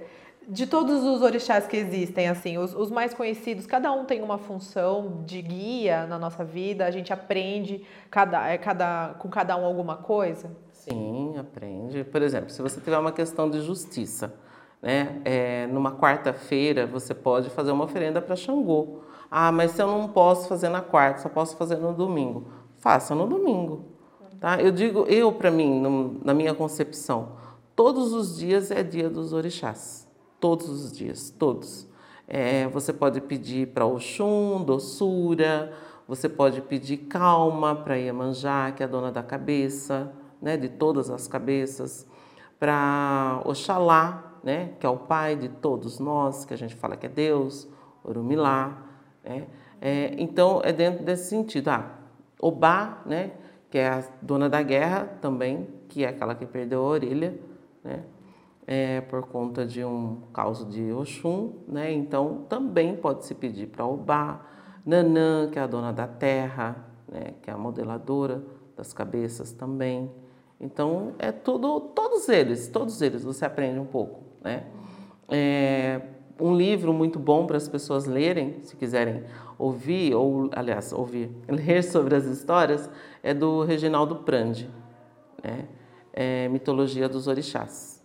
de 0.50 0.66
todos 0.66 1.04
os 1.04 1.22
orixás 1.22 1.68
que 1.68 1.76
existem, 1.76 2.28
assim, 2.28 2.58
os, 2.58 2.74
os, 2.74 2.90
mais 2.90 3.14
conhecidos, 3.14 3.66
cada 3.66 3.92
um 3.92 4.04
tem 4.04 4.20
uma 4.20 4.36
função 4.36 5.22
de 5.24 5.40
guia 5.40 6.06
na 6.08 6.18
nossa 6.18 6.44
vida, 6.44 6.84
a 6.84 6.90
gente 6.90 7.12
aprende 7.12 7.84
cada, 8.10 8.48
é, 8.48 8.58
cada, 8.58 9.14
com 9.20 9.28
cada 9.28 9.56
um 9.56 9.64
alguma 9.64 9.98
coisa? 9.98 10.50
Sim, 10.72 11.34
aprende. 11.38 12.02
Por 12.02 12.20
exemplo, 12.20 12.50
se 12.50 12.60
você 12.60 12.80
tiver 12.80 12.98
uma 12.98 13.12
questão 13.12 13.48
de 13.48 13.60
justiça, 13.60 14.34
né, 14.82 15.20
é, 15.24 15.68
numa 15.68 15.92
quarta-feira 15.92 16.84
você 16.84 17.14
pode 17.14 17.48
fazer 17.50 17.70
uma 17.70 17.84
oferenda 17.84 18.20
para 18.20 18.34
Xangô. 18.34 19.02
Ah, 19.30 19.52
mas 19.52 19.70
se 19.70 19.80
eu 19.80 19.86
não 19.86 20.08
posso 20.08 20.48
fazer 20.48 20.68
na 20.68 20.80
quarta, 20.80 21.20
só 21.20 21.28
posso 21.28 21.56
fazer 21.56 21.76
no 21.76 21.92
domingo. 21.92 22.48
Faça 22.78 23.14
no 23.14 23.28
domingo. 23.28 23.84
Tá? 24.40 24.60
Eu 24.60 24.72
digo, 24.72 25.04
eu 25.04 25.30
para 25.30 25.50
mim, 25.50 25.80
no, 25.80 26.20
na 26.24 26.34
minha 26.34 26.54
concepção, 26.54 27.36
todos 27.76 28.12
os 28.12 28.36
dias 28.36 28.72
é 28.72 28.82
dia 28.82 29.08
dos 29.08 29.32
orixás 29.32 30.09
todos 30.40 30.68
os 30.68 30.92
dias, 30.92 31.30
todos. 31.30 31.86
É, 32.26 32.66
você 32.68 32.92
pode 32.92 33.20
pedir 33.20 33.68
para 33.68 33.84
Oxum, 33.84 34.64
doçura, 34.64 35.72
você 36.08 36.28
pode 36.28 36.60
pedir 36.62 36.96
calma 36.96 37.74
para 37.74 37.96
Iemanjá, 37.96 38.72
que 38.72 38.82
é 38.82 38.86
a 38.86 38.88
dona 38.88 39.12
da 39.12 39.22
cabeça, 39.22 40.12
né, 40.40 40.56
de 40.56 40.68
todas 40.68 41.10
as 41.10 41.28
cabeças, 41.28 42.06
para 42.58 43.42
Oxalá, 43.44 44.38
né, 44.42 44.72
que 44.80 44.86
é 44.86 44.88
o 44.88 44.96
pai 44.96 45.36
de 45.36 45.48
todos 45.48 45.98
nós, 45.98 46.44
que 46.44 46.54
a 46.54 46.56
gente 46.56 46.74
fala 46.74 46.96
que 46.96 47.06
é 47.06 47.08
Deus, 47.08 47.68
Orumilá. 48.02 48.82
Né? 49.22 49.46
É, 49.80 50.14
então, 50.18 50.60
é 50.64 50.72
dentro 50.72 51.04
desse 51.04 51.28
sentido. 51.28 51.68
Ah, 51.68 51.96
Obá, 52.40 53.02
né, 53.04 53.32
que 53.70 53.78
é 53.78 53.88
a 53.88 54.04
dona 54.22 54.48
da 54.48 54.62
guerra 54.62 55.04
também, 55.20 55.68
que 55.88 56.04
é 56.04 56.08
aquela 56.08 56.34
que 56.34 56.46
perdeu 56.46 56.80
a 56.80 56.84
orelha, 56.84 57.38
né? 57.84 58.02
É, 58.70 59.00
por 59.00 59.26
conta 59.26 59.66
de 59.66 59.84
um 59.84 60.18
caso 60.32 60.64
de 60.64 60.92
Oxum, 60.92 61.54
né? 61.66 61.92
Então 61.92 62.46
também 62.48 62.94
pode 62.94 63.24
se 63.24 63.34
pedir 63.34 63.66
para 63.66 63.84
Obá, 63.84 64.46
Nanã, 64.86 65.50
que 65.50 65.58
é 65.58 65.62
a 65.62 65.66
dona 65.66 65.92
da 65.92 66.06
terra, 66.06 66.76
né? 67.10 67.34
que 67.42 67.50
é 67.50 67.52
a 67.52 67.58
modeladora 67.58 68.40
das 68.76 68.92
cabeças 68.92 69.50
também. 69.50 70.08
Então 70.60 71.14
é 71.18 71.32
tudo, 71.32 71.80
todos 71.80 72.28
eles, 72.28 72.68
todos 72.68 73.02
eles 73.02 73.24
você 73.24 73.44
aprende 73.44 73.80
um 73.80 73.86
pouco, 73.86 74.20
né? 74.40 74.66
É, 75.28 76.00
um 76.38 76.54
livro 76.54 76.92
muito 76.92 77.18
bom 77.18 77.48
para 77.48 77.56
as 77.56 77.66
pessoas 77.66 78.06
lerem, 78.06 78.62
se 78.62 78.76
quiserem 78.76 79.24
ouvir, 79.58 80.14
ou 80.14 80.48
aliás, 80.52 80.92
ouvir, 80.92 81.28
ler 81.50 81.82
sobre 81.82 82.14
as 82.14 82.24
histórias, 82.24 82.88
é 83.20 83.34
do 83.34 83.64
Reginaldo 83.64 84.14
Prandi, 84.14 84.70
né? 85.42 85.66
É, 86.12 86.48
Mitologia 86.48 87.08
dos 87.08 87.26
Orixás. 87.26 87.99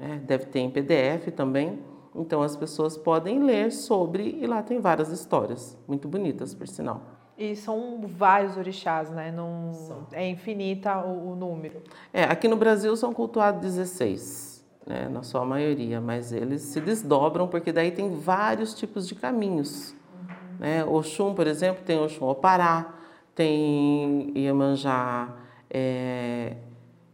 É, 0.00 0.16
deve 0.16 0.46
ter 0.46 0.60
em 0.60 0.70
PDF 0.70 1.30
também. 1.36 1.78
Então 2.14 2.42
as 2.42 2.56
pessoas 2.56 2.96
podem 2.96 3.42
ler 3.42 3.70
sobre 3.70 4.38
e 4.40 4.46
lá 4.46 4.62
tem 4.62 4.80
várias 4.80 5.10
histórias, 5.10 5.78
muito 5.86 6.08
bonitas, 6.08 6.54
por 6.54 6.66
sinal. 6.66 7.02
E 7.38 7.56
são 7.56 8.00
vários 8.04 8.56
orixás, 8.56 9.10
né? 9.10 9.30
Não 9.30 9.72
é 10.12 10.28
infinita 10.28 10.98
o, 10.98 11.32
o, 11.32 11.36
número. 11.36 11.82
É, 12.12 12.24
aqui 12.24 12.48
no 12.48 12.56
Brasil 12.56 12.94
são 12.96 13.14
cultuados 13.14 13.62
16, 13.62 14.64
né? 14.86 15.08
na 15.08 15.22
sua 15.22 15.44
maioria, 15.44 16.00
mas 16.00 16.32
eles 16.32 16.60
se 16.62 16.80
desdobram 16.80 17.48
porque 17.48 17.72
daí 17.72 17.92
tem 17.92 18.14
vários 18.14 18.74
tipos 18.74 19.08
de 19.08 19.14
caminhos. 19.14 19.92
Uhum. 19.92 20.58
Né? 20.58 20.84
Oxum, 20.84 21.34
por 21.34 21.46
exemplo, 21.46 21.82
tem 21.82 21.98
Oxum 21.98 22.26
Opará, 22.26 22.94
tem 23.34 24.32
Iemanjá, 24.36 25.34
é, 25.70 26.56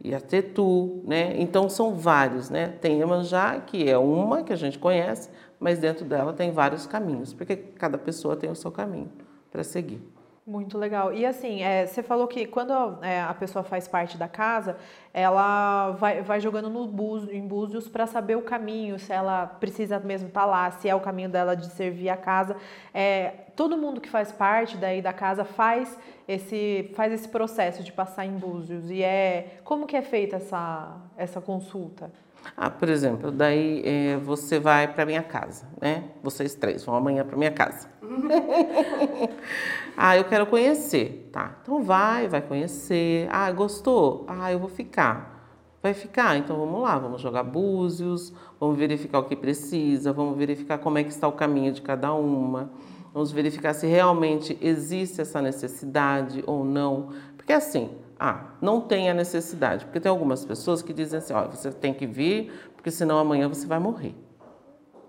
e 0.03 0.13
a 0.13 0.19
Tetu, 0.21 1.01
né? 1.05 1.33
Então 1.39 1.69
são 1.69 1.95
vários, 1.95 2.49
né? 2.49 2.67
Tem 2.67 2.99
Iemanjá, 2.99 3.59
que 3.61 3.89
é 3.89 3.97
uma 3.97 4.43
que 4.43 4.53
a 4.53 4.55
gente 4.55 4.77
conhece, 4.77 5.29
mas 5.59 5.79
dentro 5.79 6.05
dela 6.05 6.33
tem 6.33 6.51
vários 6.51 6.85
caminhos, 6.85 7.33
porque 7.33 7.55
cada 7.55 7.97
pessoa 7.97 8.35
tem 8.35 8.49
o 8.49 8.55
seu 8.55 8.71
caminho 8.71 9.09
para 9.51 9.63
seguir. 9.63 10.01
Muito 10.47 10.77
legal. 10.77 11.13
E 11.13 11.25
assim, 11.25 11.61
é, 11.61 11.85
você 11.85 12.01
falou 12.01 12.25
que 12.25 12.45
quando 12.45 12.71
é, 13.03 13.19
a 13.19 13.33
pessoa 13.33 13.65
faz 13.65 13.85
parte 13.85 14.17
da 14.17 14.29
casa, 14.29 14.77
ela 15.13 15.91
vai, 15.91 16.21
vai 16.21 16.39
jogando 16.39 16.69
no 16.69 16.87
búzio, 16.87 17.35
em 17.35 17.45
búzios 17.45 17.89
para 17.89 18.07
saber 18.07 18.37
o 18.37 18.41
caminho, 18.41 18.97
se 18.97 19.11
ela 19.11 19.45
precisa 19.45 19.99
mesmo 19.99 20.29
estar 20.29 20.39
tá 20.39 20.45
lá, 20.45 20.71
se 20.71 20.87
é 20.87 20.95
o 20.95 21.01
caminho 21.01 21.27
dela 21.27 21.53
de 21.53 21.65
servir 21.71 22.07
a 22.07 22.15
casa. 22.15 22.55
É, 22.93 23.33
todo 23.57 23.77
mundo 23.77 23.99
que 23.99 24.09
faz 24.09 24.31
parte 24.31 24.77
daí 24.77 25.01
da 25.01 25.11
casa 25.11 25.43
faz 25.43 25.99
esse, 26.25 26.91
faz 26.95 27.11
esse 27.11 27.27
processo 27.27 27.83
de 27.83 27.91
passar 27.91 28.25
em 28.25 28.37
búzios. 28.37 28.89
E 28.89 29.03
é 29.03 29.59
como 29.65 29.85
que 29.85 29.97
é 29.97 30.01
feita 30.01 30.37
essa, 30.37 30.95
essa 31.17 31.41
consulta? 31.41 32.09
Ah, 32.55 32.69
por 32.69 32.89
exemplo, 32.89 33.31
daí 33.31 33.81
é, 33.85 34.17
você 34.17 34.59
vai 34.59 34.87
para 34.87 35.05
minha 35.05 35.23
casa, 35.23 35.65
né? 35.81 36.05
Vocês 36.23 36.55
três 36.55 36.83
vão 36.83 36.95
amanhã 36.95 37.25
para 37.25 37.37
minha 37.37 37.51
casa. 37.51 37.89
ah, 39.97 40.15
eu 40.15 40.23
quero 40.25 40.45
conhecer, 40.47 41.29
tá? 41.31 41.57
Então 41.61 41.83
vai, 41.83 42.27
vai 42.27 42.41
conhecer. 42.41 43.27
Ah, 43.31 43.51
gostou? 43.51 44.25
Ah, 44.27 44.51
eu 44.51 44.59
vou 44.59 44.69
ficar. 44.69 45.37
Vai 45.81 45.93
ficar? 45.93 46.37
Então 46.37 46.57
vamos 46.57 46.81
lá, 46.81 46.97
vamos 46.97 47.21
jogar 47.21 47.43
búzios, 47.43 48.33
vamos 48.59 48.77
verificar 48.77 49.19
o 49.19 49.23
que 49.25 49.35
precisa, 49.35 50.11
vamos 50.11 50.37
verificar 50.37 50.79
como 50.79 50.97
é 50.97 51.03
que 51.03 51.11
está 51.11 51.27
o 51.27 51.33
caminho 51.33 51.71
de 51.71 51.81
cada 51.81 52.13
uma. 52.13 52.71
Vamos 53.13 53.31
verificar 53.31 53.73
se 53.73 53.87
realmente 53.87 54.57
existe 54.61 55.21
essa 55.21 55.41
necessidade 55.41 56.43
ou 56.45 56.63
não. 56.63 57.09
Porque 57.35 57.53
assim, 57.53 57.89
ah, 58.19 58.45
não 58.61 58.81
tem 58.81 59.09
a 59.09 59.13
necessidade. 59.13 59.85
Porque 59.85 59.99
tem 59.99 60.09
algumas 60.09 60.43
pessoas 60.43 60.81
que 60.81 60.93
dizem 60.93 61.19
assim, 61.19 61.33
ó, 61.33 61.47
você 61.47 61.71
tem 61.71 61.93
que 61.93 62.05
vir, 62.05 62.51
porque 62.75 62.91
senão 62.91 63.17
amanhã 63.17 63.47
você 63.47 63.67
vai 63.67 63.79
morrer. 63.79 64.15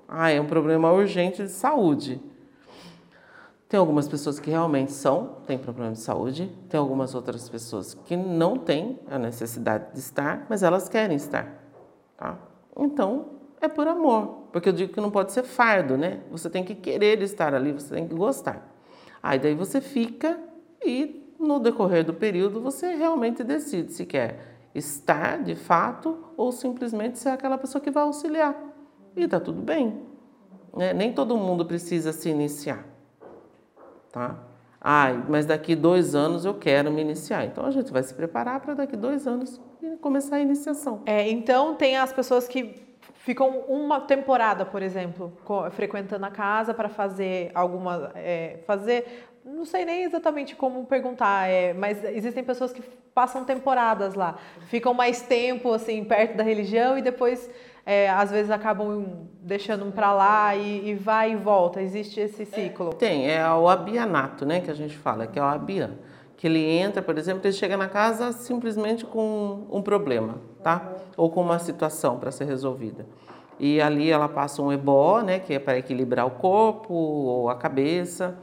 Ah, 0.06 0.30
é 0.30 0.40
um 0.40 0.46
problema 0.46 0.92
urgente 0.92 1.42
de 1.42 1.50
saúde. 1.50 2.20
Tem 3.68 3.78
algumas 3.78 4.08
pessoas 4.08 4.40
que 4.40 4.50
realmente 4.50 4.92
são, 4.92 5.36
têm 5.46 5.58
problema 5.58 5.92
de 5.92 6.00
saúde, 6.00 6.50
tem 6.70 6.80
algumas 6.80 7.14
outras 7.14 7.48
pessoas 7.50 7.92
que 7.92 8.16
não 8.16 8.56
têm 8.56 8.98
a 9.10 9.18
necessidade 9.18 9.92
de 9.92 9.98
estar, 9.98 10.46
mas 10.48 10.62
elas 10.62 10.88
querem 10.88 11.16
estar. 11.16 11.62
Tá? 12.16 12.38
Então, 12.74 13.26
é 13.60 13.68
por 13.68 13.86
amor, 13.86 14.48
porque 14.52 14.70
eu 14.70 14.72
digo 14.72 14.94
que 14.94 15.00
não 15.00 15.10
pode 15.10 15.32
ser 15.32 15.42
fardo, 15.42 15.98
né? 15.98 16.20
Você 16.30 16.48
tem 16.48 16.64
que 16.64 16.74
querer 16.74 17.20
estar 17.20 17.52
ali, 17.54 17.72
você 17.72 17.94
tem 17.94 18.08
que 18.08 18.14
gostar. 18.14 18.74
Aí 19.22 19.38
daí 19.38 19.54
você 19.54 19.80
fica 19.82 20.38
e 20.82 21.27
no 21.38 21.58
decorrer 21.58 22.04
do 22.04 22.14
período 22.14 22.60
você 22.60 22.94
realmente 22.94 23.44
decide 23.44 23.92
se 23.92 24.04
quer 24.04 24.58
estar 24.74 25.42
de 25.42 25.54
fato 25.54 26.32
ou 26.36 26.52
simplesmente 26.52 27.18
ser 27.18 27.30
aquela 27.30 27.58
pessoa 27.58 27.82
que 27.82 27.90
vai 27.90 28.02
auxiliar. 28.02 28.54
E 29.16 29.26
tá 29.26 29.40
tudo 29.40 29.62
bem. 29.62 30.02
Né? 30.76 30.92
Nem 30.92 31.12
todo 31.12 31.36
mundo 31.36 31.64
precisa 31.64 32.12
se 32.12 32.28
iniciar 32.28 32.98
tá? 34.18 34.36
Ai, 34.80 35.22
mas 35.28 35.44
daqui 35.44 35.74
dois 35.74 36.14
anos 36.14 36.44
eu 36.44 36.54
quero 36.54 36.90
me 36.90 37.00
iniciar. 37.00 37.44
Então 37.44 37.64
a 37.64 37.70
gente 37.70 37.92
vai 37.92 38.02
se 38.02 38.14
preparar 38.14 38.60
para 38.60 38.74
daqui 38.74 38.96
dois 38.96 39.26
anos 39.26 39.60
começar 40.00 40.36
a 40.36 40.40
iniciação. 40.40 41.02
É, 41.04 41.28
então 41.28 41.74
tem 41.74 41.96
as 41.96 42.12
pessoas 42.12 42.46
que 42.46 42.86
ficam 43.14 43.60
uma 43.68 44.00
temporada, 44.00 44.64
por 44.64 44.80
exemplo, 44.80 45.32
frequentando 45.72 46.24
a 46.24 46.30
casa 46.30 46.72
para 46.72 46.88
fazer 46.88 47.50
alguma, 47.54 48.12
é, 48.14 48.60
fazer, 48.66 49.28
não 49.54 49.64
sei 49.64 49.84
nem 49.84 50.04
exatamente 50.04 50.54
como 50.54 50.84
perguntar, 50.84 51.48
é, 51.48 51.72
mas 51.72 52.04
existem 52.04 52.44
pessoas 52.44 52.72
que 52.72 52.82
passam 53.14 53.44
temporadas 53.44 54.14
lá, 54.14 54.38
ficam 54.68 54.94
mais 54.94 55.22
tempo 55.22 55.72
assim 55.72 56.04
perto 56.04 56.36
da 56.36 56.44
religião 56.44 56.96
e 56.96 57.02
depois 57.02 57.50
é, 57.84 58.10
às 58.10 58.30
vezes 58.30 58.50
acabam 58.50 59.26
deixando 59.40 59.90
para 59.90 60.12
lá 60.12 60.54
e, 60.54 60.90
e, 60.90 60.94
vai 60.94 61.32
e 61.32 61.36
volta. 61.36 61.80
Existe 61.80 62.20
esse 62.20 62.44
ciclo? 62.44 62.92
Tem, 62.92 63.30
é 63.30 63.50
o 63.50 63.66
abianato, 63.66 64.44
né, 64.44 64.60
que 64.60 64.70
a 64.70 64.74
gente 64.74 64.96
fala, 64.96 65.26
que 65.26 65.38
é 65.38 65.42
o 65.42 65.46
abian. 65.46 65.92
Que 66.36 66.46
ele 66.46 66.62
entra, 66.62 67.00
por 67.00 67.16
exemplo, 67.16 67.40
ele 67.44 67.54
chega 67.54 67.76
na 67.76 67.88
casa 67.88 68.30
simplesmente 68.30 69.06
com 69.06 69.66
um 69.70 69.80
problema, 69.80 70.34
tá? 70.62 70.92
Ou 71.16 71.30
com 71.30 71.40
uma 71.40 71.58
situação 71.58 72.18
para 72.18 72.30
ser 72.30 72.44
resolvida. 72.44 73.06
E 73.58 73.80
ali 73.80 74.10
ela 74.10 74.28
passa 74.28 74.62
um 74.62 74.70
ebó, 74.70 75.22
né, 75.22 75.38
que 75.40 75.54
é 75.54 75.58
para 75.58 75.78
equilibrar 75.78 76.26
o 76.26 76.32
corpo 76.32 76.92
ou 76.92 77.48
a 77.48 77.56
cabeça. 77.56 78.36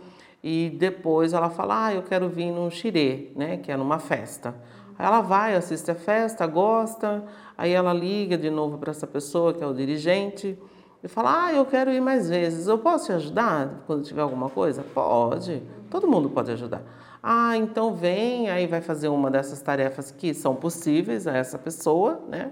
E 0.46 0.70
depois 0.70 1.34
ela 1.34 1.50
fala, 1.50 1.88
ah, 1.88 1.94
eu 1.96 2.04
quero 2.04 2.30
vir 2.30 2.52
num 2.52 2.70
xirê, 2.70 3.32
né, 3.36 3.58
que 3.58 3.72
é 3.72 3.76
numa 3.76 3.98
festa. 3.98 4.54
Aí 4.98 5.06
ela 5.06 5.22
vai, 5.22 5.56
assiste 5.56 5.90
a 5.90 5.96
festa, 5.96 6.46
gosta, 6.46 7.26
Aí 7.58 7.72
ela 7.72 7.94
liga 7.94 8.38
de 8.38 8.50
novo 8.50 8.78
para 8.78 8.92
essa 8.92 9.08
pessoa 9.08 9.54
que 9.54 9.64
é 9.64 9.68
o 9.68 9.74
dirigente 9.74 10.60
e 11.02 11.08
fala: 11.08 11.46
Ah, 11.46 11.54
eu 11.54 11.66
quero 11.66 11.92
ir 11.92 12.02
mais 12.02 12.30
vezes. 12.30 12.68
Eu 12.68 12.78
posso 12.78 13.06
te 13.06 13.12
ajudar 13.14 13.84
quando 13.88 14.04
tiver 14.04 14.22
alguma 14.22 14.50
coisa? 14.50 14.84
Pode. 14.94 15.64
Todo 15.90 16.08
mundo 16.08 16.30
pode 16.30 16.52
ajudar. 16.52 16.82
Ah, 17.24 17.56
então 17.58 17.94
vem, 17.94 18.50
aí 18.50 18.68
vai 18.68 18.82
fazer 18.82 19.08
uma 19.08 19.32
dessas 19.32 19.62
tarefas 19.62 20.12
que 20.12 20.34
são 20.34 20.56
possíveis 20.56 21.26
a 21.28 21.36
essa 21.36 21.58
pessoa, 21.58 22.22
né? 22.28 22.52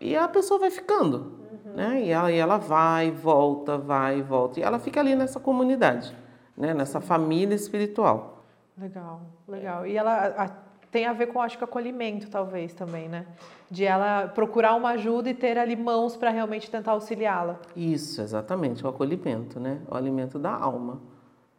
E 0.00 0.16
a 0.16 0.26
pessoa 0.26 0.58
vai 0.58 0.70
ficando, 0.70 1.32
uhum. 1.64 1.72
né? 1.74 2.02
E 2.02 2.10
ela, 2.10 2.32
e 2.32 2.36
ela 2.36 2.56
vai, 2.56 3.10
volta, 3.10 3.78
vai, 3.78 4.22
volta. 4.22 4.58
E 4.58 4.62
ela 4.62 4.78
fica 4.78 5.00
ali 5.00 5.14
nessa 5.14 5.38
comunidade, 5.38 6.14
né? 6.56 6.74
Nessa 6.74 7.00
família 7.00 7.54
espiritual. 7.54 8.44
Legal, 8.78 9.20
legal. 9.48 9.86
E 9.86 9.96
ela 9.96 10.26
a, 10.36 10.48
tem 10.90 11.06
a 11.06 11.12
ver 11.12 11.26
com, 11.26 11.40
acho 11.40 11.58
que, 11.58 11.64
acolhimento, 11.64 12.28
talvez, 12.28 12.72
também, 12.74 13.08
né? 13.08 13.26
de 13.70 13.84
ela 13.84 14.28
procurar 14.28 14.74
uma 14.74 14.90
ajuda 14.90 15.28
e 15.30 15.34
ter 15.34 15.58
ali 15.58 15.74
mãos 15.74 16.16
para 16.16 16.30
realmente 16.30 16.70
tentar 16.70 16.92
auxiliá-la. 16.92 17.58
Isso, 17.74 18.22
exatamente, 18.22 18.84
o 18.84 18.88
acolhimento, 18.88 19.58
né? 19.58 19.80
O 19.90 19.96
alimento 19.96 20.38
da 20.38 20.52
alma, 20.52 21.00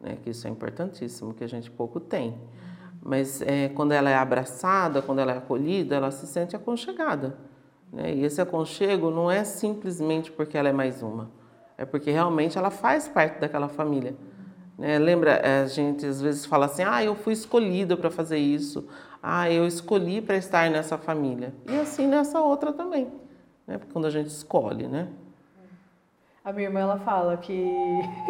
né? 0.00 0.16
Que 0.22 0.30
isso 0.30 0.46
é 0.46 0.50
importantíssimo, 0.50 1.34
que 1.34 1.44
a 1.44 1.48
gente 1.48 1.70
pouco 1.70 2.00
tem. 2.00 2.38
Mas 3.02 3.42
é, 3.42 3.68
quando 3.68 3.92
ela 3.92 4.08
é 4.08 4.14
abraçada, 4.14 5.02
quando 5.02 5.18
ela 5.18 5.32
é 5.32 5.38
acolhida, 5.38 5.96
ela 5.96 6.10
se 6.10 6.26
sente 6.26 6.56
aconchegada. 6.56 7.36
Né? 7.92 8.14
E 8.14 8.24
esse 8.24 8.40
aconchego 8.40 9.10
não 9.10 9.30
é 9.30 9.44
simplesmente 9.44 10.32
porque 10.32 10.56
ela 10.56 10.68
é 10.68 10.72
mais 10.72 11.02
uma, 11.02 11.30
é 11.76 11.84
porque 11.84 12.10
realmente 12.10 12.58
ela 12.58 12.70
faz 12.70 13.06
parte 13.06 13.38
daquela 13.38 13.68
família. 13.68 14.16
Né? 14.78 14.96
Lembra, 14.98 15.62
a 15.62 15.66
gente 15.66 16.06
às 16.06 16.22
vezes 16.22 16.46
fala 16.46 16.66
assim: 16.66 16.84
ah, 16.84 17.02
eu 17.02 17.16
fui 17.16 17.32
escolhida 17.32 17.96
para 17.96 18.10
fazer 18.10 18.38
isso, 18.38 18.88
ah, 19.20 19.50
eu 19.50 19.66
escolhi 19.66 20.22
para 20.22 20.36
estar 20.36 20.70
nessa 20.70 20.96
família. 20.96 21.52
E 21.68 21.76
assim 21.80 22.06
nessa 22.06 22.40
outra 22.40 22.72
também, 22.72 23.08
né? 23.66 23.80
Quando 23.92 24.06
a 24.06 24.10
gente 24.10 24.28
escolhe, 24.28 24.86
né? 24.86 25.08
A 26.44 26.52
minha 26.52 26.68
irmã 26.68 26.80
ela 26.80 26.98
fala 26.98 27.36
que 27.36 27.52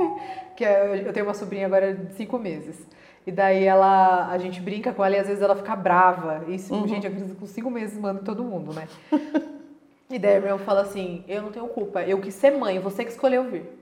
que 0.57 0.65
eu 0.65 1.13
tenho 1.13 1.27
uma 1.27 1.35
sobrinha 1.35 1.67
agora 1.67 1.95
de 1.95 2.15
cinco 2.15 2.39
meses. 2.39 2.89
E 3.27 3.31
daí 3.31 3.65
ela, 3.65 4.31
a 4.31 4.39
gente 4.39 4.59
brinca 4.59 4.91
com 4.91 5.05
ela 5.05 5.17
e 5.17 5.19
às 5.19 5.27
vezes 5.27 5.43
ela 5.43 5.55
fica 5.55 5.77
brava. 5.77 6.45
E 6.49 6.57
uhum. 6.73 6.89
gente, 6.89 7.07
acredito 7.07 7.39
com 7.39 7.45
cinco 7.45 7.71
meses 7.71 7.99
manda 7.99 8.23
todo 8.23 8.43
mundo, 8.43 8.73
né? 8.73 8.89
e 10.11 10.19
daí 10.19 10.37
a 10.37 10.41
minha 10.41 10.53
irmã 10.55 10.65
fala 10.65 10.81
assim: 10.81 11.23
Eu 11.29 11.43
não 11.43 11.53
tenho 11.53 11.69
culpa, 11.69 12.03
eu 12.05 12.19
quis 12.23 12.33
ser 12.33 12.53
mãe, 12.53 12.79
você 12.79 13.05
que 13.05 13.11
escolheu 13.11 13.45
vir. 13.45 13.79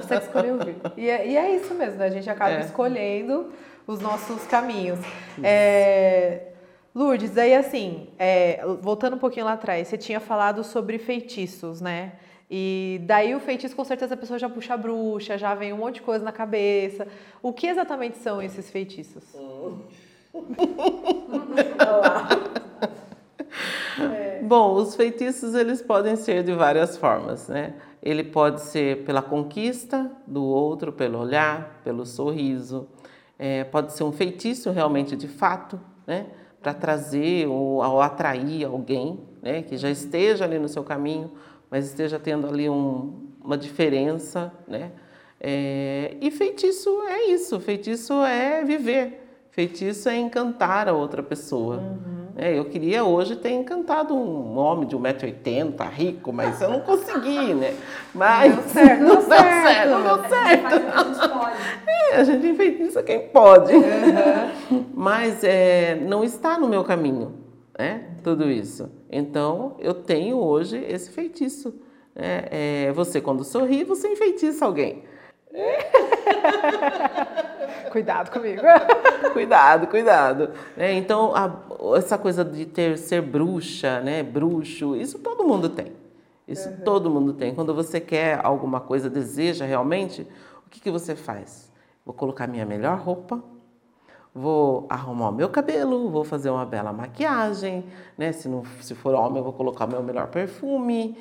Você 0.00 0.18
que 0.18 0.24
escolheu 0.24 0.58
vir. 0.58 0.76
E 0.96 1.08
é, 1.08 1.28
e 1.28 1.36
é 1.36 1.56
isso 1.56 1.74
mesmo, 1.74 1.98
né? 1.98 2.06
A 2.06 2.10
gente 2.10 2.28
acaba 2.28 2.52
é. 2.52 2.60
escolhendo 2.60 3.52
os 3.86 4.00
nossos 4.00 4.44
caminhos. 4.46 4.98
É, 5.42 6.48
Lourdes, 6.94 7.36
aí 7.36 7.54
assim, 7.54 8.08
é, 8.18 8.60
voltando 8.80 9.16
um 9.16 9.18
pouquinho 9.18 9.46
lá 9.46 9.52
atrás, 9.52 9.88
você 9.88 9.98
tinha 9.98 10.18
falado 10.18 10.64
sobre 10.64 10.98
feitiços, 10.98 11.80
né? 11.80 12.12
E 12.50 13.00
daí 13.04 13.34
o 13.34 13.40
feitiço, 13.40 13.76
com 13.76 13.84
certeza, 13.84 14.14
a 14.14 14.16
pessoa 14.16 14.38
já 14.38 14.48
puxa 14.48 14.74
a 14.74 14.76
bruxa, 14.76 15.36
já 15.36 15.54
vem 15.54 15.72
um 15.72 15.78
monte 15.78 15.96
de 15.96 16.02
coisa 16.02 16.24
na 16.24 16.32
cabeça. 16.32 17.06
O 17.42 17.52
que 17.52 17.66
exatamente 17.66 18.18
são 18.18 18.40
esses 18.40 18.70
feitiços? 18.70 19.24
é. 24.14 24.40
Bom, 24.42 24.74
os 24.74 24.94
feitiços 24.94 25.54
eles 25.54 25.82
podem 25.82 26.14
ser 26.14 26.44
de 26.44 26.52
várias 26.52 26.96
formas, 26.96 27.48
né? 27.48 27.74
Ele 28.06 28.22
pode 28.22 28.60
ser 28.60 29.04
pela 29.04 29.20
conquista 29.20 30.08
do 30.28 30.44
outro, 30.44 30.92
pelo 30.92 31.18
olhar, 31.18 31.80
pelo 31.82 32.06
sorriso, 32.06 32.86
é, 33.36 33.64
pode 33.64 33.92
ser 33.94 34.04
um 34.04 34.12
feitiço 34.12 34.70
realmente 34.70 35.16
de 35.16 35.26
fato, 35.26 35.80
né? 36.06 36.26
Para 36.62 36.72
trazer 36.72 37.48
ou, 37.48 37.84
ou, 37.84 38.00
atrair 38.00 38.64
alguém, 38.64 39.18
né? 39.42 39.60
Que 39.62 39.76
já 39.76 39.90
esteja 39.90 40.44
ali 40.44 40.56
no 40.56 40.68
seu 40.68 40.84
caminho, 40.84 41.32
mas 41.68 41.86
esteja 41.86 42.16
tendo 42.16 42.46
ali 42.46 42.70
um, 42.70 43.26
uma 43.44 43.58
diferença, 43.58 44.52
né? 44.68 44.92
É, 45.40 46.16
e 46.20 46.30
feitiço 46.30 46.88
é 47.08 47.24
isso, 47.32 47.58
feitiço 47.58 48.14
é 48.22 48.64
viver, 48.64 49.20
feitiço 49.50 50.08
é 50.08 50.16
encantar 50.16 50.88
a 50.88 50.92
outra 50.92 51.24
pessoa. 51.24 51.78
Uhum. 51.78 52.15
É, 52.38 52.58
eu 52.58 52.66
queria 52.66 53.02
hoje 53.02 53.34
ter 53.34 53.50
encantado 53.50 54.14
um 54.14 54.58
homem 54.58 54.86
de 54.86 54.94
1,80m, 54.94 55.90
rico, 55.90 56.34
mas 56.34 56.60
eu 56.60 56.68
não 56.68 56.80
consegui, 56.80 57.54
né? 57.54 57.74
Mas 58.14 58.54
não 58.54 58.62
deu 58.62 59.22
certo, 59.22 59.90
não, 59.90 60.02
deu 60.04 60.28
certo. 60.28 60.70
Não 60.70 61.04
deu 61.04 61.14
certo. 61.14 61.50
É, 61.86 62.16
a 62.16 62.24
gente 62.24 62.46
enfeitiça 62.46 63.02
quem 63.02 63.28
pode. 63.28 63.72
Uhum. 63.74 64.84
Mas 64.94 65.42
é, 65.42 65.94
não 65.94 66.22
está 66.22 66.58
no 66.58 66.68
meu 66.68 66.84
caminho, 66.84 67.34
né? 67.78 68.04
Tudo 68.22 68.50
isso. 68.50 68.90
Então, 69.10 69.74
eu 69.78 69.94
tenho 69.94 70.36
hoje 70.36 70.76
esse 70.88 71.10
feitiço. 71.10 71.74
Né? 72.14 72.44
É, 72.50 72.92
você, 72.92 73.18
quando 73.18 73.44
sorri, 73.44 73.82
você 73.82 74.08
enfeitiça 74.08 74.66
alguém. 74.66 75.04
cuidado 77.90 78.30
comigo. 78.30 78.62
cuidado, 79.32 79.86
cuidado. 79.86 80.50
É, 80.76 80.92
então, 80.92 81.34
a, 81.34 81.50
essa 81.96 82.18
coisa 82.18 82.44
de 82.44 82.66
ter 82.66 82.98
ser 82.98 83.22
bruxa, 83.22 84.00
né, 84.00 84.22
bruxo, 84.22 84.96
isso 84.96 85.18
todo 85.18 85.44
mundo 85.44 85.68
tem. 85.68 85.92
Isso 86.46 86.68
uhum. 86.68 86.76
todo 86.84 87.10
mundo 87.10 87.32
tem. 87.32 87.54
Quando 87.54 87.74
você 87.74 88.00
quer 88.00 88.40
alguma 88.44 88.80
coisa, 88.80 89.10
deseja 89.10 89.64
realmente, 89.64 90.26
o 90.66 90.70
que, 90.70 90.80
que 90.80 90.90
você 90.90 91.16
faz? 91.16 91.72
Vou 92.04 92.14
colocar 92.14 92.46
minha 92.46 92.64
melhor 92.64 92.98
roupa, 92.98 93.42
vou 94.32 94.86
arrumar 94.88 95.30
o 95.30 95.32
meu 95.32 95.48
cabelo, 95.48 96.08
vou 96.10 96.22
fazer 96.22 96.50
uma 96.50 96.64
bela 96.64 96.92
maquiagem, 96.92 97.84
né? 98.16 98.30
Se, 98.32 98.48
não, 98.48 98.62
se 98.80 98.94
for 98.94 99.14
homem, 99.14 99.38
eu 99.38 99.44
vou 99.44 99.52
colocar 99.52 99.86
o 99.86 99.88
meu 99.88 100.02
melhor 100.02 100.28
perfume 100.28 101.18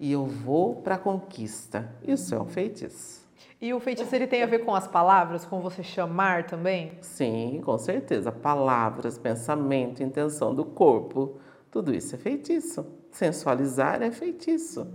e 0.00 0.12
eu 0.12 0.24
vou 0.24 0.76
para 0.76 0.94
a 0.94 0.98
conquista. 0.98 1.92
Isso 2.02 2.34
é 2.34 2.40
um 2.40 2.46
feitiço. 2.46 3.21
E 3.60 3.72
o 3.72 3.78
feitiço 3.78 4.14
ele 4.14 4.26
tem 4.26 4.42
a 4.42 4.46
ver 4.46 4.64
com 4.64 4.74
as 4.74 4.88
palavras, 4.88 5.44
com 5.44 5.60
você 5.60 5.82
chamar 5.82 6.46
também? 6.46 6.92
Sim, 7.00 7.60
com 7.64 7.78
certeza. 7.78 8.32
Palavras, 8.32 9.16
pensamento, 9.16 10.02
intenção 10.02 10.54
do 10.54 10.64
corpo, 10.64 11.36
tudo 11.70 11.94
isso 11.94 12.14
é 12.14 12.18
feitiço. 12.18 12.84
Sensualizar 13.10 14.02
é 14.02 14.10
feitiço. 14.10 14.86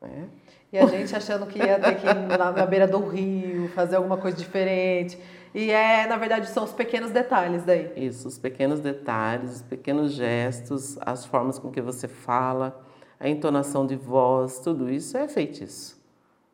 É. 0.00 0.24
E 0.72 0.78
a 0.78 0.86
gente 0.86 1.14
achando 1.14 1.46
que 1.46 1.58
ia 1.58 1.78
ter 1.78 1.96
que 1.96 2.06
ir 2.06 2.14
na, 2.14 2.50
na 2.50 2.66
beira 2.66 2.86
do 2.86 2.98
rio, 3.06 3.68
fazer 3.68 3.96
alguma 3.96 4.16
coisa 4.16 4.36
diferente. 4.36 5.18
E 5.54 5.70
é, 5.70 6.06
na 6.06 6.16
verdade, 6.16 6.48
são 6.50 6.64
os 6.64 6.72
pequenos 6.72 7.10
detalhes 7.10 7.64
daí. 7.64 7.90
Isso, 7.96 8.28
os 8.28 8.38
pequenos 8.38 8.80
detalhes, 8.80 9.56
os 9.56 9.62
pequenos 9.62 10.12
gestos, 10.12 10.98
as 11.00 11.24
formas 11.24 11.58
com 11.58 11.70
que 11.70 11.80
você 11.80 12.06
fala, 12.08 12.84
a 13.18 13.28
entonação 13.28 13.86
de 13.86 13.96
voz, 13.96 14.58
tudo 14.58 14.90
isso 14.90 15.16
é 15.16 15.26
feitiço. 15.28 15.95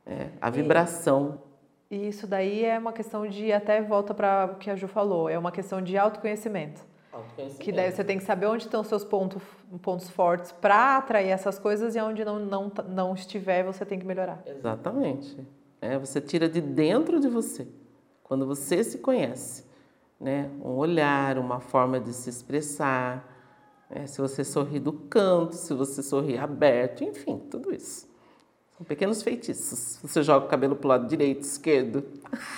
É, 0.06 0.28
a 0.40 0.50
vibração. 0.50 1.40
E 1.90 2.08
isso 2.08 2.26
daí 2.26 2.64
é 2.64 2.78
uma 2.78 2.92
questão 2.92 3.26
de, 3.26 3.52
até 3.52 3.80
volta 3.82 4.14
para 4.14 4.50
o 4.52 4.56
que 4.56 4.70
a 4.70 4.76
Ju 4.76 4.88
falou, 4.88 5.28
é 5.28 5.38
uma 5.38 5.52
questão 5.52 5.82
de 5.82 5.96
autoconhecimento. 5.96 6.82
Autoconhecimento. 7.12 7.62
Que 7.62 7.70
daí 7.70 7.92
você 7.92 8.02
tem 8.02 8.18
que 8.18 8.24
saber 8.24 8.46
onde 8.46 8.64
estão 8.64 8.80
os 8.80 8.86
seus 8.86 9.04
pontos, 9.04 9.42
pontos 9.82 10.08
fortes 10.08 10.50
para 10.52 10.96
atrair 10.96 11.28
essas 11.28 11.58
coisas 11.58 11.94
e 11.94 12.00
onde 12.00 12.24
não, 12.24 12.38
não, 12.38 12.72
não 12.88 13.14
estiver, 13.14 13.62
você 13.62 13.84
tem 13.84 13.98
que 13.98 14.06
melhorar. 14.06 14.42
Exatamente. 14.46 15.38
É, 15.80 15.98
você 15.98 16.20
tira 16.20 16.48
de 16.48 16.60
dentro 16.60 17.20
de 17.20 17.28
você. 17.28 17.68
Quando 18.22 18.46
você 18.46 18.82
se 18.82 18.98
conhece, 18.98 19.64
né? 20.18 20.48
Um 20.64 20.76
olhar, 20.76 21.36
uma 21.36 21.60
forma 21.60 22.00
de 22.00 22.12
se 22.12 22.30
expressar, 22.30 23.28
né? 23.90 24.06
se 24.06 24.20
você 24.20 24.44
sorri 24.44 24.78
do 24.78 24.92
canto, 24.92 25.54
se 25.54 25.74
você 25.74 26.02
sorri 26.02 26.38
aberto, 26.38 27.04
enfim, 27.04 27.38
tudo 27.50 27.74
isso. 27.74 28.08
São 28.82 28.84
pequenos 28.84 29.22
feitiços. 29.22 30.00
Você 30.02 30.24
joga 30.24 30.46
o 30.46 30.48
cabelo 30.48 30.74
para 30.74 30.86
o 30.86 30.88
lado 30.88 31.06
direito, 31.06 31.42
esquerdo. 31.42 32.02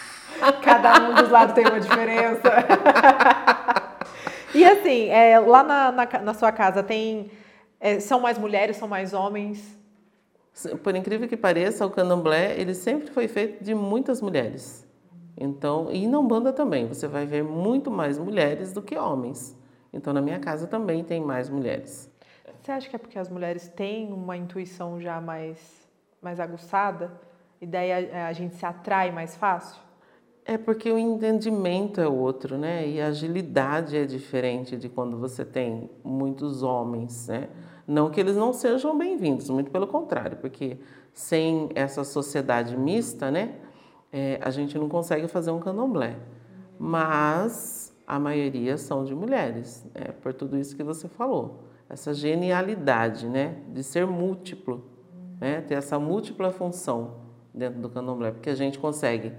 Cada 0.64 1.10
um 1.10 1.14
dos 1.14 1.28
lados 1.28 1.54
tem 1.54 1.66
uma 1.66 1.78
diferença. 1.78 2.50
e 4.54 4.64
assim, 4.64 5.10
é, 5.10 5.38
lá 5.38 5.62
na, 5.62 5.92
na, 5.92 6.06
na, 6.22 6.34
sua 6.34 6.50
casa 6.50 6.82
tem. 6.82 7.30
É, 7.78 8.00
são 8.00 8.20
mais 8.20 8.38
mulheres, 8.38 8.78
são 8.78 8.88
mais 8.88 9.12
homens? 9.12 9.78
Por 10.82 10.96
incrível 10.96 11.28
que 11.28 11.36
pareça, 11.36 11.84
o 11.84 11.90
candomblé 11.90 12.58
ele 12.58 12.74
sempre 12.74 13.10
foi 13.10 13.28
feito 13.28 13.62
de 13.62 13.74
muitas 13.74 14.22
mulheres. 14.22 14.86
Então, 15.36 15.90
e 15.92 16.06
na 16.06 16.18
Umbanda 16.18 16.54
também, 16.54 16.86
você 16.86 17.06
vai 17.06 17.26
ver 17.26 17.44
muito 17.44 17.90
mais 17.90 18.18
mulheres 18.18 18.72
do 18.72 18.80
que 18.80 18.96
homens. 18.96 19.54
Então, 19.92 20.12
na 20.14 20.22
minha 20.22 20.38
casa 20.38 20.66
também 20.66 21.04
tem 21.04 21.20
mais 21.20 21.50
mulheres. 21.50 22.10
Você 22.62 22.72
acha 22.72 22.88
que 22.88 22.96
é 22.96 22.98
porque 22.98 23.18
as 23.18 23.28
mulheres 23.28 23.68
têm 23.68 24.10
uma 24.10 24.38
intuição 24.38 24.98
já 24.98 25.20
mais, 25.20 25.83
mais 26.24 26.40
aguçada? 26.40 27.12
E 27.60 27.66
daí 27.66 27.92
a, 27.92 28.28
a 28.28 28.32
gente 28.32 28.56
se 28.56 28.66
atrai 28.66 29.12
mais 29.12 29.36
fácil? 29.36 29.80
É 30.44 30.58
porque 30.58 30.90
o 30.90 30.98
entendimento 30.98 32.00
é 32.00 32.08
outro, 32.08 32.58
né? 32.58 32.86
E 32.86 33.00
a 33.00 33.06
agilidade 33.06 33.96
é 33.96 34.04
diferente 34.04 34.76
de 34.76 34.88
quando 34.88 35.16
você 35.16 35.44
tem 35.44 35.88
muitos 36.02 36.62
homens, 36.62 37.28
né? 37.28 37.48
Não 37.86 38.10
que 38.10 38.18
eles 38.18 38.36
não 38.36 38.52
sejam 38.52 38.96
bem-vindos, 38.96 39.48
muito 39.48 39.70
pelo 39.70 39.86
contrário, 39.86 40.38
porque 40.38 40.78
sem 41.12 41.68
essa 41.74 42.02
sociedade 42.02 42.76
mista, 42.76 43.30
né? 43.30 43.54
é, 44.14 44.38
a 44.40 44.50
gente 44.50 44.78
não 44.78 44.88
consegue 44.88 45.26
fazer 45.26 45.50
um 45.50 45.58
candomblé. 45.58 46.16
Mas 46.78 47.92
a 48.06 48.16
maioria 48.16 48.78
são 48.78 49.04
de 49.04 49.12
mulheres, 49.12 49.84
né? 49.92 50.12
por 50.22 50.32
tudo 50.32 50.56
isso 50.56 50.76
que 50.76 50.84
você 50.84 51.08
falou. 51.08 51.64
Essa 51.90 52.14
genialidade 52.14 53.28
né? 53.28 53.56
de 53.72 53.82
ser 53.82 54.06
múltiplo, 54.06 54.84
né? 55.40 55.60
ter 55.60 55.74
essa 55.74 55.98
múltipla 55.98 56.50
função 56.50 57.16
dentro 57.52 57.80
do 57.80 57.88
candomblé, 57.88 58.30
porque 58.30 58.50
a 58.50 58.54
gente 58.54 58.78
consegue. 58.78 59.32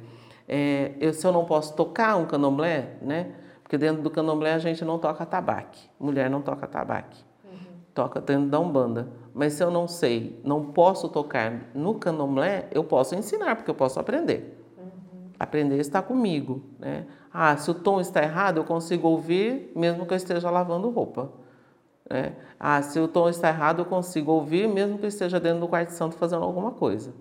É, 0.48 0.94
eu, 1.00 1.14
se 1.14 1.26
eu 1.26 1.32
não 1.32 1.46
posso 1.46 1.76
tocar 1.76 2.16
um 2.16 2.26
candomblé, 2.26 2.98
né? 3.02 3.34
porque 3.64 3.78
dentro 3.78 4.02
do 4.02 4.10
candomblé 4.10 4.54
a 4.54 4.60
gente 4.60 4.86
não 4.86 5.00
toca 5.00 5.26
tabaque, 5.26 5.90
mulher 6.00 6.30
não 6.30 6.42
toca 6.42 6.68
tabaque, 6.68 7.24
uhum. 7.44 7.58
toca 7.94 8.22
dentro 8.22 8.48
da 8.50 8.60
umbanda. 8.60 9.10
Mas 9.34 9.54
se 9.54 9.64
eu 9.64 9.72
não 9.72 9.88
sei, 9.88 10.40
não 10.44 10.66
posso 10.66 11.10
tocar 11.10 11.72
no 11.74 11.96
candomblé, 11.96 12.68
eu 12.72 12.84
posso 12.84 13.16
ensinar, 13.16 13.56
porque 13.56 13.70
eu 13.70 13.76
posso 13.76 14.00
aprender. 14.00 14.62
Aprender 15.38 15.78
está 15.80 16.02
comigo, 16.02 16.64
né? 16.80 17.06
Ah, 17.34 17.58
se 17.58 17.70
o 17.70 17.74
tom 17.74 18.00
está 18.00 18.24
errado, 18.24 18.58
eu 18.58 18.64
consigo 18.64 19.10
ouvir 19.10 19.72
mesmo 19.76 20.06
que 20.06 20.14
eu 20.14 20.18
esteja 20.18 20.50
lavando 20.50 20.90
roupa. 20.90 21.30
Né? 22.10 22.34
Ah, 22.60 22.82
se 22.82 23.00
o 23.00 23.08
tom 23.08 23.30
está 23.30 23.50
errado, 23.50 23.80
eu 23.80 23.86
consigo 23.86 24.32
ouvir 24.32 24.68
mesmo 24.68 24.98
que 24.98 25.08
esteja 25.08 25.40
dentro 25.40 25.62
do 25.62 25.68
quarto 25.68 25.90
santo 25.90 26.16
fazendo 26.16 26.44
alguma 26.44 26.72
coisa. 26.72 27.14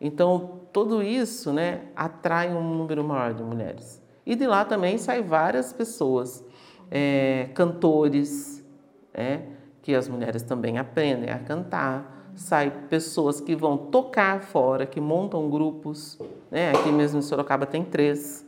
Então, 0.00 0.60
tudo 0.72 1.02
isso 1.02 1.52
né, 1.52 1.82
atrai 1.94 2.54
um 2.54 2.76
número 2.76 3.02
maior 3.02 3.34
de 3.34 3.42
mulheres. 3.42 4.02
E 4.24 4.36
de 4.36 4.46
lá 4.46 4.64
também 4.64 4.98
saem 4.98 5.22
várias 5.22 5.72
pessoas, 5.72 6.44
é, 6.90 7.48
cantores, 7.54 8.64
é, 9.12 9.40
que 9.82 9.94
as 9.94 10.08
mulheres 10.08 10.42
também 10.42 10.78
aprendem 10.78 11.30
a 11.30 11.38
cantar, 11.38 12.30
sai 12.34 12.70
pessoas 12.88 13.40
que 13.40 13.56
vão 13.56 13.76
tocar 13.76 14.42
fora, 14.42 14.86
que 14.86 15.00
montam 15.00 15.50
grupos. 15.50 16.18
Né? 16.50 16.70
Aqui 16.70 16.92
mesmo 16.92 17.18
em 17.18 17.22
Sorocaba 17.22 17.66
tem 17.66 17.82
três, 17.82 18.46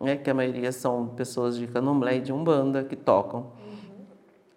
né? 0.00 0.16
que 0.16 0.28
a 0.28 0.34
maioria 0.34 0.72
são 0.72 1.06
pessoas 1.06 1.56
de 1.56 1.66
candomblé 1.66 2.16
e 2.16 2.20
de 2.20 2.32
umbanda 2.32 2.84
que 2.84 2.96
tocam. 2.96 3.61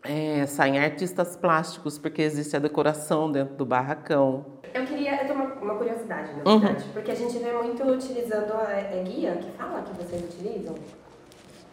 É, 0.07 0.45
saem 0.45 0.79
artistas 0.79 1.35
plásticos, 1.35 1.97
porque 1.97 2.21
existe 2.21 2.55
a 2.55 2.59
decoração 2.59 3.31
dentro 3.31 3.55
do 3.55 3.65
barracão. 3.65 4.45
Eu 4.73 4.85
queria, 4.85 5.21
eu 5.21 5.27
tenho 5.27 5.35
uma, 5.35 5.53
uma 5.55 5.75
curiosidade, 5.75 6.31
na 6.33 6.51
uhum. 6.51 6.59
verdade, 6.59 6.85
uhum. 6.85 6.91
porque 6.93 7.11
a 7.11 7.15
gente 7.15 7.37
vê 7.37 7.51
muito 7.53 7.83
utilizando 7.83 8.53
a 8.53 8.71
é, 8.71 9.03
guia, 9.05 9.37
que 9.37 9.49
fala 9.51 9.81
que 9.81 10.03
vocês 10.03 10.21
utilizam? 10.23 10.75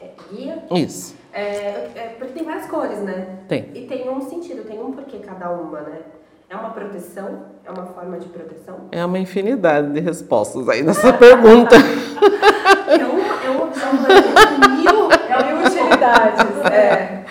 É, 0.01 0.11
guia? 0.31 0.63
Isso. 0.71 1.17
É, 1.33 1.91
é, 1.95 2.15
porque 2.19 2.33
tem 2.33 2.45
várias 2.45 2.67
cores, 2.67 2.99
né? 3.01 3.39
Tem. 3.49 3.71
E 3.75 3.87
tem 3.87 4.09
um 4.09 4.21
sentido, 4.21 4.65
tem 4.65 4.81
um 4.81 4.93
porquê 4.93 5.19
cada 5.19 5.51
uma, 5.51 5.81
né? 5.81 6.01
É 6.49 6.57
uma 6.57 6.71
proteção? 6.71 7.47
É 7.65 7.71
uma 7.71 7.87
forma 7.87 8.19
de 8.19 8.29
proteção? 8.29 8.89
É 8.93 9.05
uma 9.05 9.19
infinidade 9.19 9.91
de 9.93 10.01
respostas 10.01 10.69
aí 10.69 10.83
nessa 10.83 11.13
pergunta. 11.17 11.77
é 11.77 13.05
uma, 13.05 13.45
é 13.45 13.51
uma, 13.51 13.73
é 14.13 14.69
mil, 14.77 15.11
é 15.11 15.53
mil 15.53 15.67
utilidades. 15.67 16.71
É. 16.71 17.22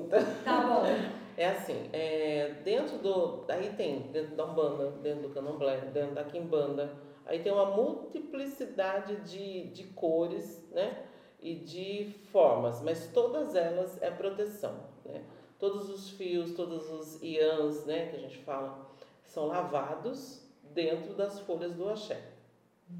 Sucinta. 0.00 0.18
Tá 0.44 0.60
bom. 0.62 0.82
É 1.36 1.46
assim, 1.46 1.88
é, 1.90 2.56
dentro 2.62 2.98
do. 2.98 3.46
Aí 3.48 3.72
tem, 3.74 4.00
dentro 4.12 4.36
da 4.36 4.44
Umbanda, 4.44 4.90
dentro 5.02 5.22
do 5.22 5.30
Candomblé, 5.30 5.80
dentro 5.86 6.14
da 6.14 6.22
Quimbanda, 6.22 6.92
aí 7.24 7.38
tem 7.42 7.50
uma 7.50 7.64
multiplicidade 7.64 9.16
de, 9.22 9.68
de 9.68 9.84
cores, 9.84 10.68
né? 10.70 11.02
E 11.40 11.54
de 11.54 12.12
formas, 12.30 12.82
mas 12.82 13.10
todas 13.14 13.54
elas 13.54 14.02
é 14.02 14.10
proteção, 14.10 14.80
né? 15.02 15.24
todos 15.60 15.90
os 15.90 16.10
fios, 16.10 16.54
todos 16.54 16.90
os 16.90 17.22
iãs, 17.22 17.84
né, 17.84 18.08
que 18.08 18.16
a 18.16 18.18
gente 18.18 18.38
fala, 18.38 18.90
são 19.24 19.46
lavados 19.46 20.42
dentro 20.74 21.14
das 21.14 21.38
folhas 21.40 21.74
do 21.74 21.88
axé, 21.88 22.20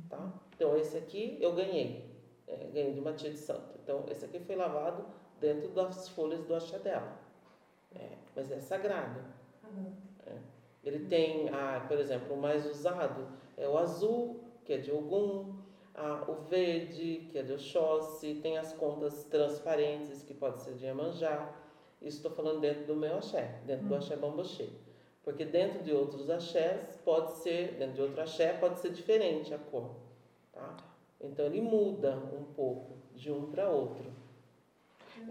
tá? 0.09 0.33
Então 0.55 0.77
esse 0.77 0.97
aqui 0.97 1.39
eu 1.41 1.55
ganhei, 1.55 2.05
é, 2.47 2.57
ganhei 2.73 2.93
de 2.93 3.01
uma 3.01 3.15
tia 3.15 3.31
de 3.31 3.39
santo. 3.39 3.79
Então 3.83 4.05
esse 4.09 4.25
aqui 4.25 4.39
foi 4.39 4.57
lavado 4.57 5.05
dentro 5.41 5.69
das 5.69 6.09
folhas 6.09 6.45
do 6.45 6.55
axé 6.55 6.79
dela, 6.79 7.17
é, 7.95 8.11
mas 8.35 8.51
é 8.51 8.61
sagrado. 8.61 9.21
É. 10.27 10.33
Ele 10.85 11.07
tem, 11.07 11.49
a, 11.51 11.85
por 11.87 11.99
exemplo, 11.99 12.35
o 12.35 12.41
mais 12.41 12.67
usado 12.67 13.27
é 13.57 13.69
o 13.69 13.77
azul, 13.77 14.41
que 14.65 14.73
é 14.73 14.79
de 14.79 14.91
Ogum, 14.91 15.55
a, 15.95 16.25
o 16.31 16.35
verde, 16.49 17.29
que 17.31 17.39
é 17.39 17.43
de 17.43 17.53
Oxóssi, 17.53 18.41
tem 18.43 18.57
as 18.57 18.73
contas 18.73 19.25
transparentes, 19.25 20.23
que 20.23 20.33
pode 20.33 20.63
ser 20.63 20.75
de 20.75 20.87
Iemanjá, 20.87 21.53
isso 22.01 22.17
estou 22.17 22.31
falando 22.31 22.61
dentro 22.61 22.87
do 22.87 22.97
meu 22.97 23.19
axé, 23.19 23.61
dentro 23.67 23.87
do 23.87 23.95
axé 23.95 24.17
bambochê. 24.17 24.69
Porque 25.23 25.45
dentro 25.45 25.83
de 25.83 25.93
outros 25.93 26.31
axés 26.31 26.99
pode 27.05 27.33
ser, 27.33 27.75
dentro 27.75 27.95
de 27.97 28.03
outro 28.03 28.23
axé 28.23 28.55
pode 28.55 28.81
ser 28.81 28.91
diferente 28.91 29.53
a 29.53 29.59
cor, 29.59 29.97
tá? 30.51 30.77
Então 31.21 31.45
ele 31.45 31.61
muda 31.61 32.17
um 32.33 32.45
pouco 32.55 32.97
de 33.15 33.31
um 33.31 33.51
para 33.51 33.69
outro. 33.69 34.11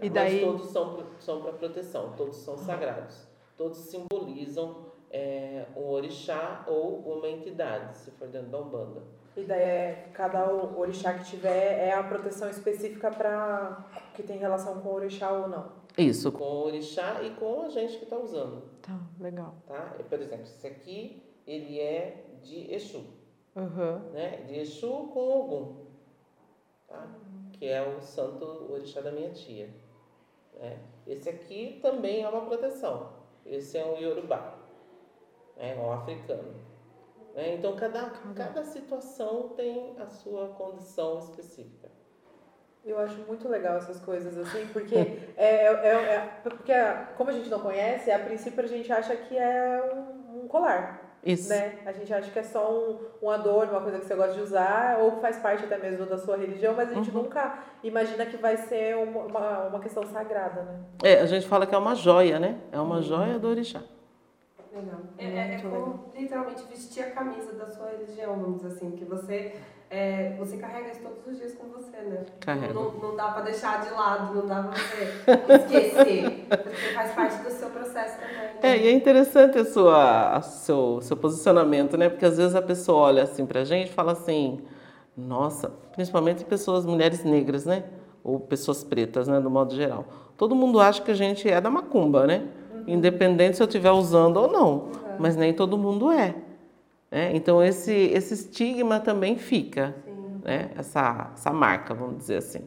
E 0.00 0.08
daí... 0.08 0.44
Mas 0.44 0.44
todos 0.44 0.70
são, 0.70 1.06
são 1.18 1.42
para 1.42 1.52
proteção, 1.52 2.12
todos 2.16 2.36
são 2.36 2.56
sagrados. 2.56 3.26
Todos 3.56 3.78
simbolizam 3.78 4.86
é, 5.10 5.66
um 5.76 5.88
orixá 5.88 6.64
ou 6.66 6.98
uma 7.18 7.28
entidade, 7.28 7.96
se 7.96 8.10
for 8.12 8.28
dentro 8.28 8.48
da 8.48 8.58
Umbanda. 8.58 9.02
E 9.36 9.44
daí 9.44 9.60
é, 9.60 10.10
cada 10.12 10.52
orixá 10.52 11.14
que 11.14 11.24
tiver 11.24 11.78
é 11.78 11.92
a 11.92 12.02
proteção 12.02 12.48
específica 12.48 13.10
para 13.10 13.86
que 14.14 14.22
tem 14.22 14.38
relação 14.38 14.80
com 14.80 14.88
o 14.88 14.94
orixá 14.94 15.30
ou 15.30 15.48
não? 15.48 15.72
Isso, 15.96 16.30
com 16.32 16.44
o 16.44 16.66
orixá 16.66 17.22
e 17.22 17.30
com 17.30 17.62
a 17.62 17.68
gente 17.68 17.96
que 17.98 18.04
está 18.04 18.18
usando. 18.18 18.62
Tá, 18.82 18.98
legal. 19.18 19.54
Tá? 19.66 19.96
Por 20.08 20.20
exemplo, 20.20 20.44
esse 20.44 20.66
aqui, 20.66 21.22
ele 21.46 21.78
é 21.80 22.24
de 22.42 22.72
Exu. 22.72 23.04
Uhum. 23.54 23.98
Né? 24.12 24.44
De 24.46 24.58
Exu 24.58 25.10
com 25.12 25.20
Ogum. 25.20 25.86
Tá? 26.88 27.08
Que 27.52 27.66
é 27.66 27.82
o 27.82 28.00
santo 28.00 28.44
orixá 28.70 29.00
da 29.00 29.12
minha 29.12 29.30
tia. 29.30 29.68
Né? 30.60 30.78
Esse 31.06 31.28
aqui 31.28 31.80
também 31.82 32.22
é 32.22 32.28
uma 32.28 32.46
proteção. 32.46 33.12
Esse 33.44 33.78
é 33.78 33.84
um 33.84 33.98
Yorubá. 33.98 34.58
Né? 35.56 35.74
Um 35.76 35.90
africano. 35.90 36.54
Né? 37.34 37.54
Então, 37.54 37.74
cada, 37.74 38.10
cada 38.36 38.62
situação 38.64 39.48
tem 39.56 39.96
a 39.98 40.06
sua 40.06 40.48
condição 40.48 41.18
específica. 41.18 41.90
Eu 42.84 42.98
acho 42.98 43.16
muito 43.26 43.46
legal 43.48 43.76
essas 43.76 44.00
coisas, 44.00 44.38
assim, 44.38 44.66
porque, 44.72 44.94
é, 45.36 45.66
é, 45.66 45.66
é, 45.66 46.14
é, 46.14 46.40
porque 46.42 46.72
como 47.16 47.28
a 47.28 47.32
gente 47.32 47.50
não 47.50 47.60
conhece, 47.60 48.10
a 48.10 48.18
princípio 48.18 48.64
a 48.64 48.66
gente 48.66 48.90
acha 48.90 49.14
que 49.16 49.36
é 49.36 49.82
um, 49.94 50.44
um 50.44 50.48
colar. 50.48 51.09
Isso. 51.24 51.48
Né? 51.50 51.78
A 51.84 51.92
gente 51.92 52.12
acha 52.12 52.30
que 52.30 52.38
é 52.38 52.42
só 52.42 52.72
um, 52.72 52.98
um 53.22 53.30
adorno, 53.30 53.72
uma 53.72 53.82
coisa 53.82 53.98
que 53.98 54.06
você 54.06 54.14
gosta 54.14 54.34
de 54.34 54.40
usar, 54.40 54.98
ou 55.00 55.12
que 55.12 55.20
faz 55.20 55.38
parte 55.38 55.64
até 55.64 55.76
mesmo 55.78 56.06
da 56.06 56.16
sua 56.16 56.36
religião, 56.36 56.74
mas 56.74 56.90
a 56.90 56.94
gente 56.94 57.10
uhum. 57.10 57.24
nunca 57.24 57.58
imagina 57.84 58.24
que 58.24 58.36
vai 58.36 58.56
ser 58.56 58.96
uma, 58.96 59.20
uma, 59.24 59.58
uma, 59.66 59.80
questão 59.80 60.02
sagrada, 60.06 60.62
né? 60.62 60.80
É, 61.02 61.20
a 61.20 61.26
gente 61.26 61.46
fala 61.46 61.66
que 61.66 61.74
é 61.74 61.78
uma 61.78 61.94
joia, 61.94 62.38
né? 62.38 62.58
É 62.72 62.80
uma 62.80 62.96
uhum. 62.96 63.02
joia 63.02 63.38
do 63.38 63.48
orixá. 63.48 63.82
Legal. 64.72 65.00
É, 65.18 65.24
é, 65.24 65.54
é 65.56 65.60
como 65.62 66.12
literalmente 66.14 66.62
vestir 66.64 67.02
a 67.02 67.10
camisa 67.10 67.52
da 67.52 67.68
sua 67.68 67.90
religião, 67.90 68.36
vamos 68.36 68.62
dizer 68.62 68.76
assim, 68.76 68.92
que 68.92 69.04
você 69.04 69.56
é, 69.90 70.36
você 70.38 70.56
carrega 70.56 70.92
isso 70.92 71.00
todos 71.02 71.26
os 71.26 71.36
dias 71.36 71.54
com 71.54 71.66
você, 71.66 71.96
né? 71.96 72.24
Carrega. 72.38 72.72
Não, 72.72 72.92
não 72.92 73.16
dá 73.16 73.30
para 73.30 73.42
deixar 73.42 73.80
de 73.84 73.90
lado, 73.90 74.36
não 74.36 74.46
dá 74.46 74.62
para 74.62 74.78
você 74.78 75.54
esquecer, 75.54 76.46
porque 76.48 76.94
faz 76.94 77.12
parte 77.12 77.42
do 77.42 77.50
seu 77.50 77.70
processo 77.70 78.20
também. 78.20 78.36
Né? 78.36 78.58
É, 78.62 78.78
e 78.78 78.86
é 78.86 78.92
interessante 78.92 79.58
a 79.58 79.64
sua, 79.64 80.36
a 80.36 80.42
seu, 80.42 81.00
seu 81.02 81.16
posicionamento, 81.16 81.96
né? 81.96 82.08
Porque 82.08 82.24
às 82.24 82.36
vezes 82.36 82.54
a 82.54 82.62
pessoa 82.62 82.98
olha 83.08 83.24
assim 83.24 83.44
pra 83.44 83.64
gente 83.64 83.88
e 83.88 83.92
fala 83.92 84.12
assim, 84.12 84.60
nossa, 85.16 85.70
principalmente 85.92 86.44
pessoas, 86.44 86.86
mulheres 86.86 87.24
negras, 87.24 87.66
né? 87.66 87.82
Ou 88.22 88.38
pessoas 88.38 88.84
pretas, 88.84 89.26
né? 89.26 89.40
Do 89.40 89.50
modo 89.50 89.74
geral. 89.74 90.04
Todo 90.36 90.54
mundo 90.54 90.78
acha 90.78 91.02
que 91.02 91.10
a 91.10 91.14
gente 91.14 91.50
é 91.50 91.60
da 91.60 91.68
macumba, 91.68 92.28
né? 92.28 92.46
Independente 92.86 93.56
se 93.56 93.62
eu 93.62 93.66
estiver 93.66 93.90
usando 93.90 94.36
ou 94.36 94.50
não. 94.50 94.88
Mas 95.18 95.36
nem 95.36 95.52
todo 95.52 95.76
mundo 95.76 96.10
é. 96.10 96.34
Né? 97.10 97.34
Então, 97.34 97.62
esse, 97.62 97.92
esse 97.92 98.34
estigma 98.34 99.00
também 99.00 99.36
fica, 99.36 99.94
né? 100.44 100.70
essa, 100.76 101.30
essa 101.34 101.52
marca, 101.52 101.92
vamos 101.92 102.18
dizer 102.18 102.36
assim. 102.36 102.64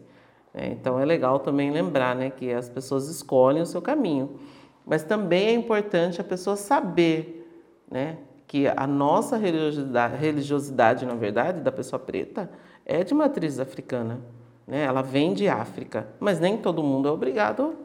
É, 0.54 0.68
então, 0.68 1.00
é 1.00 1.06
legal 1.06 1.40
também 1.40 1.72
lembrar 1.72 2.16
né, 2.16 2.30
que 2.30 2.52
as 2.52 2.70
pessoas 2.70 3.08
escolhem 3.08 3.62
o 3.62 3.66
seu 3.66 3.82
caminho. 3.82 4.38
Mas 4.86 5.04
também 5.04 5.48
é 5.48 5.54
importante 5.54 6.22
a 6.22 6.24
pessoa 6.24 6.56
saber 6.56 7.50
né, 7.90 8.18
que 8.46 8.68
a 8.68 8.86
nossa 8.86 9.38
religiosidade, 9.38 10.16
religiosidade, 10.18 11.06
na 11.06 11.16
verdade, 11.16 11.62
da 11.62 11.72
pessoa 11.72 12.00
preta, 12.00 12.52
é 12.86 13.04
de 13.04 13.14
matriz 13.14 13.60
africana. 13.60 14.20
Né? 14.68 14.84
Ela 14.84 15.02
vem 15.02 15.34
de 15.34 15.48
África, 15.48 16.08
mas 16.20 16.40
nem 16.40 16.58
todo 16.58 16.84
mundo 16.84 17.08
é 17.08 17.12
obrigado 17.12 17.76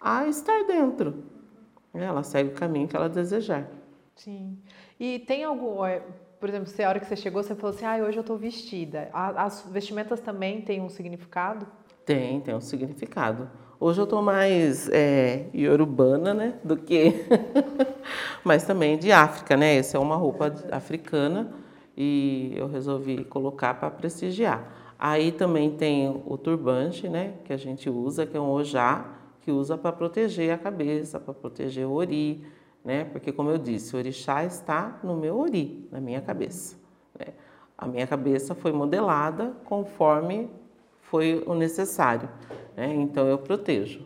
a 0.00 0.26
estar 0.26 0.64
dentro. 0.64 1.35
Né? 1.96 2.06
Ela 2.06 2.22
segue 2.22 2.50
o 2.50 2.54
caminho 2.54 2.86
que 2.86 2.96
ela 2.96 3.08
desejar. 3.08 3.66
Sim. 4.14 4.58
E 4.98 5.18
tem 5.20 5.44
algum, 5.44 5.84
é, 5.84 6.02
por 6.40 6.48
exemplo, 6.48 6.66
se 6.66 6.82
a 6.82 6.88
hora 6.88 7.00
que 7.00 7.06
você 7.06 7.16
chegou, 7.16 7.42
você 7.42 7.54
falou 7.54 7.74
assim, 7.74 7.84
ah, 7.84 7.96
hoje 7.96 8.16
eu 8.16 8.22
estou 8.22 8.36
vestida. 8.36 9.10
As 9.12 9.66
vestimentas 9.70 10.20
também 10.20 10.60
têm 10.62 10.80
um 10.80 10.88
significado? 10.88 11.66
Tem, 12.04 12.40
tem 12.40 12.54
um 12.54 12.60
significado. 12.60 13.50
Hoje 13.78 14.00
eu 14.00 14.04
estou 14.04 14.22
mais 14.22 14.88
é, 14.90 15.46
iorubana, 15.52 16.32
né, 16.32 16.54
do 16.64 16.76
que... 16.76 17.26
Mas 18.42 18.64
também 18.64 18.96
de 18.96 19.12
África, 19.12 19.56
né? 19.56 19.76
Essa 19.76 19.98
é 19.98 20.00
uma 20.00 20.16
roupa 20.16 20.54
africana 20.72 21.52
e 21.96 22.54
eu 22.56 22.68
resolvi 22.68 23.24
colocar 23.24 23.74
para 23.74 23.90
prestigiar. 23.90 24.94
Aí 24.98 25.32
também 25.32 25.70
tem 25.72 26.22
o 26.24 26.38
turbante, 26.38 27.08
né, 27.08 27.34
que 27.44 27.52
a 27.52 27.56
gente 27.56 27.90
usa, 27.90 28.24
que 28.24 28.36
é 28.36 28.40
um 28.40 28.50
ojá, 28.50 29.04
que 29.46 29.52
usa 29.52 29.78
para 29.78 29.92
proteger 29.92 30.52
a 30.52 30.58
cabeça, 30.58 31.20
para 31.20 31.32
proteger 31.32 31.86
o 31.86 31.92
ori, 31.92 32.44
né? 32.84 33.04
Porque 33.04 33.30
como 33.30 33.48
eu 33.48 33.56
disse, 33.56 33.94
o 33.94 33.98
orixá 33.98 34.44
está 34.44 34.98
no 35.04 35.16
meu 35.16 35.38
ori, 35.38 35.88
na 35.92 36.00
minha 36.00 36.20
cabeça. 36.20 36.76
Né? 37.16 37.26
A 37.78 37.86
minha 37.86 38.08
cabeça 38.08 38.56
foi 38.56 38.72
modelada 38.72 39.52
conforme 39.64 40.50
foi 41.00 41.44
o 41.46 41.54
necessário, 41.54 42.28
né? 42.76 42.92
Então 42.92 43.28
eu 43.28 43.38
protejo. 43.38 44.04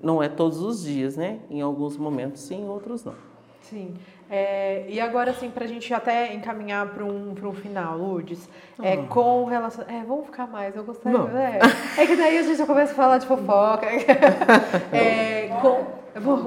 Não 0.00 0.22
é 0.22 0.28
todos 0.28 0.62
os 0.62 0.84
dias, 0.84 1.16
né? 1.16 1.40
Em 1.50 1.60
alguns 1.60 1.96
momentos 1.96 2.40
sim, 2.40 2.62
em 2.62 2.68
outros 2.68 3.04
não. 3.04 3.14
Sim. 3.62 3.94
É, 4.30 4.84
e 4.88 5.00
agora, 5.00 5.32
assim, 5.32 5.50
para 5.50 5.64
a 5.64 5.68
gente 5.68 5.92
até 5.92 6.32
encaminhar 6.32 6.86
para 6.90 7.04
um, 7.04 7.32
um 7.32 7.52
final, 7.52 7.98
Lourdes, 7.98 8.48
é, 8.80 8.92
ah. 8.92 9.06
com 9.08 9.44
relação. 9.44 9.84
É, 9.88 10.04
vamos 10.04 10.26
ficar 10.26 10.46
mais, 10.46 10.76
eu 10.76 10.84
gostaria. 10.84 11.18
É, 11.98 12.02
é, 12.02 12.06
que 12.06 12.14
daí 12.14 12.38
a 12.38 12.42
gente 12.42 12.56
já 12.56 12.66
começa 12.66 12.92
a 12.92 12.94
falar 12.94 13.18
de 13.18 13.26
fofoca. 13.26 13.86
é, 14.92 15.48
com, 15.60 16.00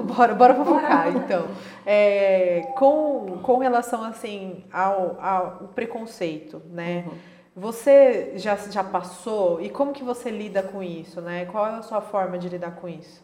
Bora, 0.04 0.34
bora 0.34 0.54
fofocar, 0.54 1.08
então. 1.08 1.46
É, 1.86 2.72
com, 2.76 3.38
com 3.42 3.58
relação, 3.58 4.04
assim, 4.04 4.62
ao, 4.72 5.18
ao 5.20 5.50
preconceito, 5.74 6.60
né? 6.70 7.04
Uhum. 7.06 7.14
Você 7.56 8.32
já, 8.36 8.56
já 8.56 8.82
passou 8.82 9.60
e 9.60 9.70
como 9.70 9.92
que 9.92 10.02
você 10.02 10.28
lida 10.30 10.62
com 10.62 10.82
isso, 10.82 11.20
né? 11.20 11.46
Qual 11.46 11.66
é 11.66 11.70
a 11.70 11.82
sua 11.82 12.00
forma 12.00 12.36
de 12.36 12.48
lidar 12.48 12.72
com 12.72 12.88
isso? 12.88 13.22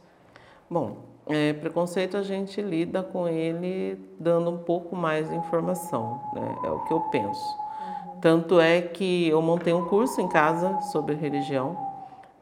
Bom, 0.68 1.09
é, 1.32 1.52
preconceito 1.52 2.16
a 2.16 2.22
gente 2.22 2.60
lida 2.60 3.02
com 3.02 3.28
ele 3.28 3.98
dando 4.18 4.50
um 4.50 4.58
pouco 4.58 4.94
mais 4.94 5.28
de 5.28 5.36
informação, 5.36 6.20
né? 6.34 6.56
É 6.64 6.70
o 6.70 6.80
que 6.80 6.92
eu 6.92 7.00
penso. 7.10 7.40
Uhum. 7.40 8.20
Tanto 8.20 8.60
é 8.60 8.82
que 8.82 9.28
eu 9.28 9.40
montei 9.40 9.72
um 9.72 9.86
curso 9.86 10.20
em 10.20 10.28
casa 10.28 10.80
sobre 10.92 11.14
religião, 11.14 11.76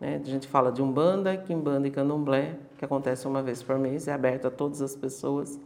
né? 0.00 0.20
A 0.22 0.26
gente 0.26 0.46
fala 0.46 0.70
de 0.70 0.82
Umbanda, 0.82 1.36
Quimbanda 1.36 1.88
e 1.88 1.90
Candomblé, 1.90 2.56
que 2.76 2.84
acontece 2.84 3.26
uma 3.26 3.42
vez 3.42 3.62
por 3.62 3.78
mês, 3.78 4.06
é 4.08 4.12
aberto 4.12 4.46
a 4.46 4.50
todas 4.50 4.80
as 4.80 4.94
pessoas. 4.94 5.58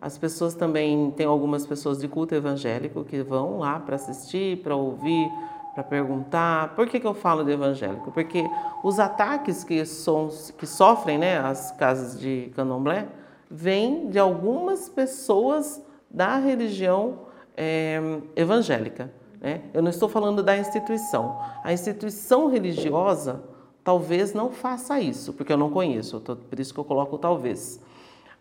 As 0.00 0.16
pessoas 0.16 0.54
também, 0.54 1.10
tem 1.10 1.26
algumas 1.26 1.66
pessoas 1.66 1.98
de 1.98 2.06
culto 2.06 2.34
evangélico 2.34 3.04
que 3.04 3.22
vão 3.22 3.58
lá 3.58 3.80
para 3.80 3.96
assistir, 3.96 4.62
para 4.62 4.76
ouvir, 4.76 5.28
para 5.76 5.84
perguntar. 5.84 6.74
Por 6.74 6.88
que, 6.88 6.98
que 6.98 7.06
eu 7.06 7.12
falo 7.12 7.44
de 7.44 7.52
evangélico? 7.52 8.10
Porque 8.10 8.48
os 8.82 8.98
ataques 8.98 9.62
que, 9.62 9.84
são, 9.84 10.30
que 10.56 10.66
sofrem 10.66 11.18
né, 11.18 11.38
as 11.38 11.70
casas 11.72 12.18
de 12.18 12.50
candomblé 12.56 13.06
vêm 13.50 14.08
de 14.08 14.18
algumas 14.18 14.88
pessoas 14.88 15.84
da 16.10 16.38
religião 16.38 17.26
é, 17.54 18.00
evangélica. 18.34 19.12
Né? 19.38 19.64
Eu 19.74 19.82
não 19.82 19.90
estou 19.90 20.08
falando 20.08 20.42
da 20.42 20.56
instituição. 20.56 21.38
A 21.62 21.74
instituição 21.74 22.48
religiosa 22.48 23.44
talvez 23.84 24.32
não 24.32 24.50
faça 24.50 24.98
isso, 24.98 25.34
porque 25.34 25.52
eu 25.52 25.58
não 25.58 25.70
conheço, 25.70 26.20
por 26.20 26.58
isso 26.58 26.72
que 26.72 26.80
eu 26.80 26.84
coloco 26.84 27.18
talvez. 27.18 27.78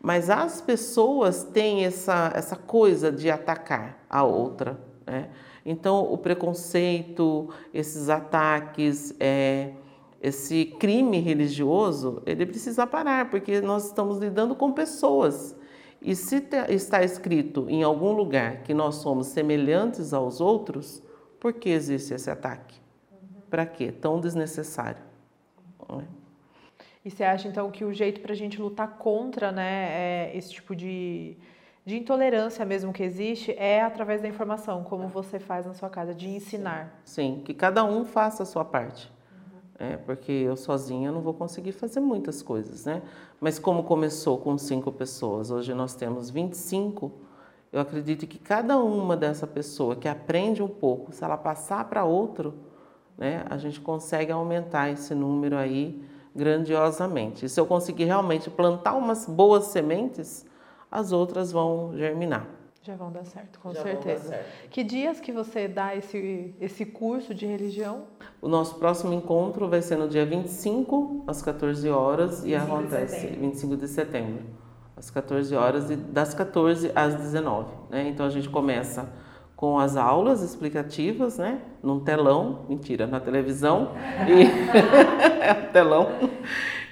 Mas 0.02 0.30
as 0.30 0.62
pessoas 0.62 1.44
têm 1.44 1.84
essa, 1.84 2.32
essa 2.34 2.56
coisa 2.56 3.12
de 3.12 3.30
atacar 3.30 3.98
a 4.10 4.24
outra. 4.24 4.80
Né? 5.06 5.30
Então, 5.66 6.14
o 6.14 6.18
preconceito, 6.18 7.50
esses 7.74 8.08
ataques, 8.08 9.16
é, 9.20 9.72
esse 10.22 10.66
crime 10.80 11.20
religioso, 11.20 12.22
ele 12.26 12.46
precisa 12.46 12.86
parar, 12.86 13.32
porque 13.32 13.62
nós 13.62 13.88
estamos 13.88 14.20
lidando 14.20 14.56
com 14.56 14.72
pessoas. 14.72 15.56
E 16.00 16.16
se 16.16 16.46
está 16.70 17.04
escrito 17.04 17.66
em 17.68 17.82
algum 17.82 18.12
lugar 18.12 18.62
que 18.62 18.76
nós 18.76 18.96
somos 18.96 19.28
semelhantes 19.28 20.14
aos 20.14 20.40
outros, 20.40 21.02
por 21.40 21.54
que 21.54 21.70
existe 21.70 22.14
esse 22.14 22.30
ataque? 22.30 22.80
Para 23.50 23.66
quê? 23.66 23.92
Tão 23.92 24.20
desnecessário. 24.20 25.02
É? 25.90 26.04
E 27.04 27.10
você 27.10 27.24
acha 27.24 27.48
então 27.48 27.72
que 27.72 27.84
o 27.84 27.94
jeito 27.94 28.22
para 28.22 28.34
a 28.34 28.36
gente 28.36 28.62
lutar 28.62 28.98
contra 28.98 29.52
né, 29.52 29.90
é 29.92 30.38
esse 30.38 30.52
tipo 30.52 30.76
de, 30.76 31.38
de 31.86 31.98
intolerância 31.98 32.66
mesmo 32.66 32.92
que 32.92 33.04
existe 33.04 33.52
é 33.52 33.82
através 33.82 34.22
da 34.22 34.28
informação, 34.28 34.84
como 34.84 35.08
você 35.08 35.40
faz 35.40 35.68
na 35.68 35.74
sua 35.74 35.90
casa, 35.90 36.16
de 36.16 36.28
ensinar? 36.28 37.00
Sim, 37.06 37.44
que 37.46 37.54
cada 37.54 37.84
um 37.84 38.04
faça 38.04 38.42
a 38.42 38.46
sua 38.46 38.66
parte. 38.66 39.14
Uhum. 39.32 39.88
É, 39.88 39.98
porque 39.98 40.32
eu 40.32 40.58
sozinha 40.58 41.12
não 41.12 41.22
vou 41.22 41.34
conseguir 41.34 41.74
fazer 41.74 42.00
muitas 42.00 42.42
coisas, 42.42 42.86
né? 42.86 43.04
Mas 43.40 43.60
como 43.60 43.84
começou 43.84 44.40
com 44.40 44.58
cinco 44.58 44.92
pessoas, 44.92 45.52
hoje 45.52 45.76
nós 45.76 45.94
temos 45.94 46.32
25, 46.32 47.12
eu 47.72 47.80
acredito 47.80 48.26
que 48.26 48.40
cada 48.40 48.80
uma 48.80 49.16
dessa 49.16 49.46
pessoa 49.46 49.96
que 49.96 50.08
aprende 50.08 50.64
um 50.64 50.68
pouco, 50.68 51.12
se 51.12 51.24
ela 51.24 51.38
passar 51.38 51.86
para 51.86 52.04
outro, 52.04 52.56
né, 53.16 53.46
a 53.48 53.58
gente 53.58 53.80
consegue 53.80 54.32
aumentar 54.32 54.90
esse 54.90 55.14
número 55.14 55.56
aí 55.56 56.04
grandiosamente. 56.36 57.46
E 57.46 57.50
se 57.50 57.60
eu 57.60 57.66
conseguir 57.66 58.06
realmente 58.06 58.50
plantar 58.50 58.96
umas 58.96 59.26
boas 59.28 59.66
sementes, 59.66 60.46
as 60.96 61.12
outras 61.12 61.52
vão 61.52 61.92
germinar. 61.96 62.48
Já 62.82 62.96
vão 62.96 63.12
dar 63.12 63.26
certo, 63.26 63.60
com 63.60 63.74
Já 63.74 63.82
certeza. 63.82 64.30
Certo. 64.30 64.70
Que 64.70 64.84
dias 64.84 65.20
que 65.20 65.32
você 65.32 65.68
dá 65.68 65.96
esse, 65.96 66.54
esse 66.62 66.86
curso 66.86 67.34
de 67.34 67.46
religião? 67.46 68.04
O 68.42 68.48
nosso 68.48 68.76
próximo 68.76 69.12
encontro 69.12 69.68
vai 69.68 69.82
ser 69.82 69.98
no 69.98 70.08
dia 70.08 70.26
25, 70.26 71.24
às 71.28 71.42
14 71.42 71.90
horas, 71.90 72.46
e 72.46 72.56
acontece 72.56 73.28
25 73.28 73.76
de 73.76 73.88
setembro, 73.88 74.44
às 74.96 75.10
14 75.10 75.54
horas, 75.56 75.90
e 75.90 75.96
das 75.96 76.34
14 76.34 76.92
às 76.96 77.16
19. 77.16 77.74
Né? 77.90 78.08
Então 78.08 78.26
a 78.26 78.30
gente 78.30 78.48
começa 78.48 79.10
com 79.56 79.80
as 79.80 79.98
aulas 79.98 80.42
explicativas, 80.42 81.38
né? 81.40 81.62
Num 81.82 82.02
telão, 82.02 82.66
mentira, 82.70 83.08
na 83.08 83.20
televisão, 83.20 83.94
e 84.28 84.44
é 85.42 85.54
telão. 85.74 86.08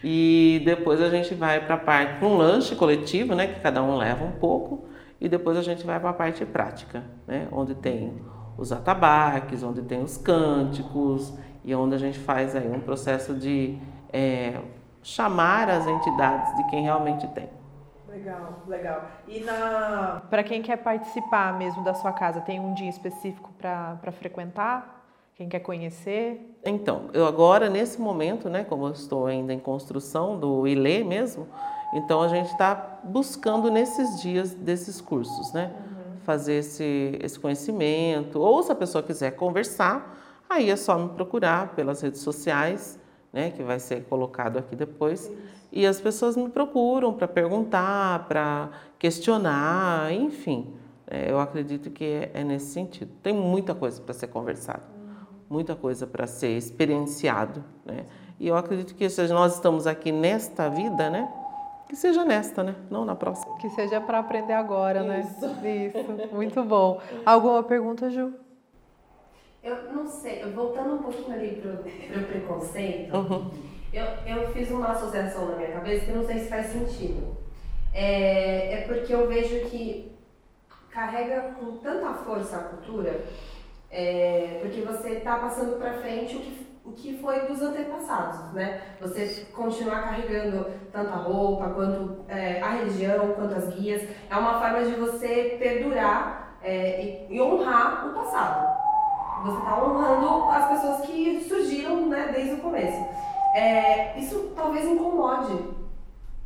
E 0.03 0.61
depois 0.65 1.01
a 1.01 1.09
gente 1.09 1.33
vai 1.33 1.65
para 1.65 1.75
a 1.75 1.77
parte, 1.77 2.19
para 2.19 2.27
um 2.27 2.35
lanche 2.35 2.75
coletivo, 2.75 3.33
né? 3.33 3.47
Que 3.47 3.59
cada 3.61 3.81
um 3.81 3.95
leva 3.95 4.25
um 4.25 4.33
pouco, 4.33 4.85
e 5.19 5.29
depois 5.29 5.57
a 5.57 5.61
gente 5.61 5.85
vai 5.85 5.99
para 5.99 6.09
a 6.09 6.13
parte 6.13 6.45
prática, 6.45 7.03
né? 7.25 7.47
Onde 7.51 7.73
tem 7.73 8.21
os 8.57 8.71
atabaques, 8.71 9.63
onde 9.63 9.81
tem 9.81 10.03
os 10.03 10.17
cânticos, 10.17 11.33
e 11.63 11.73
onde 11.73 11.95
a 11.95 11.97
gente 11.97 12.19
faz 12.19 12.55
aí 12.55 12.69
um 12.69 12.81
processo 12.81 13.33
de 13.33 13.79
é, 14.11 14.59
chamar 15.01 15.69
as 15.69 15.87
entidades 15.87 16.55
de 16.57 16.69
quem 16.69 16.83
realmente 16.83 17.25
tem. 17.29 17.49
Legal, 18.09 18.63
legal. 18.67 19.07
E 19.27 19.39
na 19.39 20.21
para 20.29 20.43
quem 20.43 20.61
quer 20.61 20.77
participar 20.77 21.57
mesmo 21.57 21.83
da 21.83 21.93
sua 21.93 22.11
casa, 22.11 22.41
tem 22.41 22.59
um 22.59 22.73
dia 22.73 22.89
específico 22.89 23.51
para 23.57 24.11
frequentar? 24.11 25.02
Quem 25.35 25.49
quer 25.49 25.59
conhecer? 25.59 26.57
Então, 26.63 27.09
eu 27.13 27.25
agora, 27.25 27.69
nesse 27.69 27.99
momento, 27.99 28.49
né, 28.49 28.63
como 28.63 28.85
eu 28.85 28.91
estou 28.91 29.25
ainda 29.25 29.51
em 29.51 29.59
construção 29.59 30.39
do 30.39 30.67
ILE 30.67 31.03
mesmo, 31.03 31.47
então 31.93 32.21
a 32.21 32.27
gente 32.27 32.51
está 32.51 32.99
buscando 33.03 33.69
nesses 33.71 34.21
dias 34.21 34.53
desses 34.53 35.01
cursos, 35.01 35.51
né? 35.53 35.71
Uhum. 35.75 36.17
Fazer 36.23 36.55
esse, 36.55 37.17
esse 37.21 37.39
conhecimento. 37.39 38.39
Ou 38.39 38.63
se 38.63 38.71
a 38.71 38.75
pessoa 38.75 39.03
quiser 39.03 39.31
conversar, 39.31 40.17
aí 40.49 40.69
é 40.69 40.75
só 40.75 40.97
me 40.97 41.09
procurar 41.09 41.75
pelas 41.75 42.01
redes 42.01 42.21
sociais, 42.21 42.99
né? 43.31 43.51
Que 43.51 43.63
vai 43.63 43.79
ser 43.79 44.03
colocado 44.05 44.57
aqui 44.57 44.75
depois. 44.75 45.31
E 45.71 45.85
as 45.87 45.99
pessoas 45.99 46.37
me 46.37 46.49
procuram 46.49 47.13
para 47.13 47.27
perguntar, 47.27 48.27
para 48.27 48.69
questionar, 48.99 50.13
enfim. 50.13 50.73
É, 51.07 51.29
eu 51.29 51.39
acredito 51.39 51.91
que 51.91 52.03
é, 52.05 52.31
é, 52.33 52.43
nesse 52.43 52.67
sentido. 52.67 53.11
Tem 53.21 53.33
muita 53.33 53.75
coisa 53.75 54.01
para 54.01 54.13
ser 54.13 54.27
conversado, 54.27 54.83
muita 55.53 55.75
coisa 55.75 56.05
para 56.07 56.27
ser 56.27 56.57
experienciado, 56.57 57.63
né? 57.85 58.05
E 58.39 58.47
eu 58.47 58.57
acredito 58.57 58.95
que 58.95 59.09
se 59.09 59.27
nós 59.27 59.55
estamos 59.55 59.87
aqui 59.87 60.11
nesta 60.11 60.67
vida, 60.67 61.09
né? 61.09 61.31
Que 61.87 61.95
seja 61.95 62.25
nesta, 62.25 62.63
né? 62.63 62.75
Não 62.89 63.05
na 63.05 63.15
próxima. 63.15 63.55
Que 63.57 63.69
seja 63.69 64.01
para 64.01 64.19
aprender 64.19 64.53
agora, 64.53 64.99
Isso. 65.19 65.47
né? 65.47 65.85
Isso. 65.85 66.35
Muito 66.35 66.63
bom. 66.63 66.99
Alguma 67.25 67.63
pergunta, 67.63 68.09
Ju? 68.09 68.33
Eu 69.63 69.93
não 69.93 70.07
sei, 70.07 70.43
voltando 70.51 70.95
um 70.95 70.97
pouquinho 70.97 71.33
ali 71.33 71.61
para 71.61 72.19
o 72.19 72.25
preconceito. 72.25 73.15
Uhum 73.15 73.73
eu, 73.93 74.05
eu 74.25 74.51
fiz 74.51 74.71
uma 74.71 74.87
associação 74.87 75.45
na 75.45 75.55
minha 75.55 75.71
cabeça 75.71 76.05
que 76.05 76.11
não 76.11 76.25
sei 76.25 76.39
se 76.39 76.49
faz 76.49 76.65
sentido. 76.65 77.37
É, 77.93 78.73
é 78.73 78.81
porque 78.87 79.13
eu 79.13 79.27
vejo 79.27 79.69
que 79.69 80.11
carrega 80.89 81.53
com 81.53 81.77
tanta 81.77 82.11
força 82.15 82.57
a 82.57 82.63
cultura, 82.63 83.23
é, 83.93 84.57
porque 84.59 84.81
você 84.81 85.11
está 85.11 85.37
passando 85.37 85.77
para 85.77 85.93
frente 85.93 86.35
o 86.35 86.39
que, 86.39 86.67
o 86.83 86.91
que 86.93 87.17
foi 87.19 87.41
dos 87.41 87.61
antepassados, 87.61 88.51
né? 88.53 88.81
Você 88.99 89.45
continuar 89.53 90.01
carregando 90.01 90.65
tanto 90.91 91.09
a 91.13 91.17
roupa, 91.17 91.69
quanto 91.69 92.25
é, 92.27 92.59
a 92.59 92.69
religião, 92.71 93.33
quanto 93.33 93.53
as 93.53 93.67
guias, 93.75 94.01
é 94.29 94.35
uma 94.35 94.59
forma 94.59 94.83
de 94.83 94.95
você 94.95 95.57
perdurar 95.59 96.57
é, 96.63 97.27
e, 97.29 97.39
honrar 97.39 98.07
o 98.07 98.13
passado. 98.13 98.81
Você 99.45 99.57
está 99.59 99.85
honrando 99.85 100.49
as 100.49 100.67
pessoas 100.69 101.01
que 101.01 101.45
surgiram 101.47 102.07
né, 102.07 102.31
desde 102.33 102.55
o 102.55 102.57
começo. 102.57 102.97
É, 103.55 104.17
isso 104.17 104.53
talvez 104.55 104.85
incomode 104.85 105.53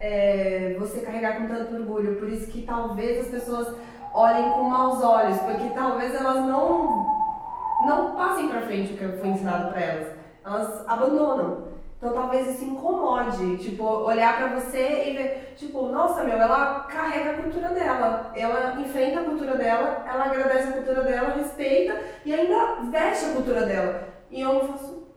é, 0.02 0.76
você 0.78 1.00
carregar 1.00 1.38
com 1.38 1.48
tanto 1.48 1.76
orgulho, 1.76 2.18
por 2.18 2.28
isso 2.28 2.52
que 2.52 2.64
talvez 2.64 3.22
as 3.22 3.28
pessoas 3.28 3.74
olhem 4.14 4.52
com 4.52 4.64
maus 4.64 5.02
olhos, 5.04 5.38
porque 5.40 5.70
talvez 5.70 6.14
elas 6.14 6.44
não 6.46 6.97
não 7.86 8.16
passem 8.16 8.48
para 8.48 8.62
frente 8.62 8.94
o 8.94 8.98
que 8.98 9.18
foi 9.18 9.30
ensinado 9.30 9.72
para 9.72 9.82
elas, 9.82 10.08
elas 10.46 10.88
abandonam. 10.88 11.68
Então 11.98 12.14
talvez 12.14 12.48
isso 12.48 12.64
incomode, 12.64 13.58
tipo, 13.58 13.84
olhar 13.84 14.38
para 14.38 14.60
você 14.60 15.10
e 15.10 15.18
ver, 15.18 15.54
tipo, 15.56 15.88
nossa 15.88 16.24
meu, 16.24 16.38
ela 16.38 16.82
carrega 16.82 17.32
a 17.32 17.42
cultura 17.42 17.70
dela, 17.70 18.32
ela 18.36 18.80
enfrenta 18.80 19.22
a 19.22 19.24
cultura 19.24 19.56
dela, 19.56 20.06
ela 20.08 20.26
agradece 20.26 20.70
a 20.70 20.74
cultura 20.74 21.02
dela, 21.02 21.34
respeita 21.36 22.00
e 22.24 22.34
ainda 22.34 22.82
veste 22.92 23.26
a 23.26 23.34
cultura 23.34 23.66
dela. 23.66 24.08
E 24.30 24.42
eu 24.42 24.54
não 24.54 24.62
faço 24.62 25.08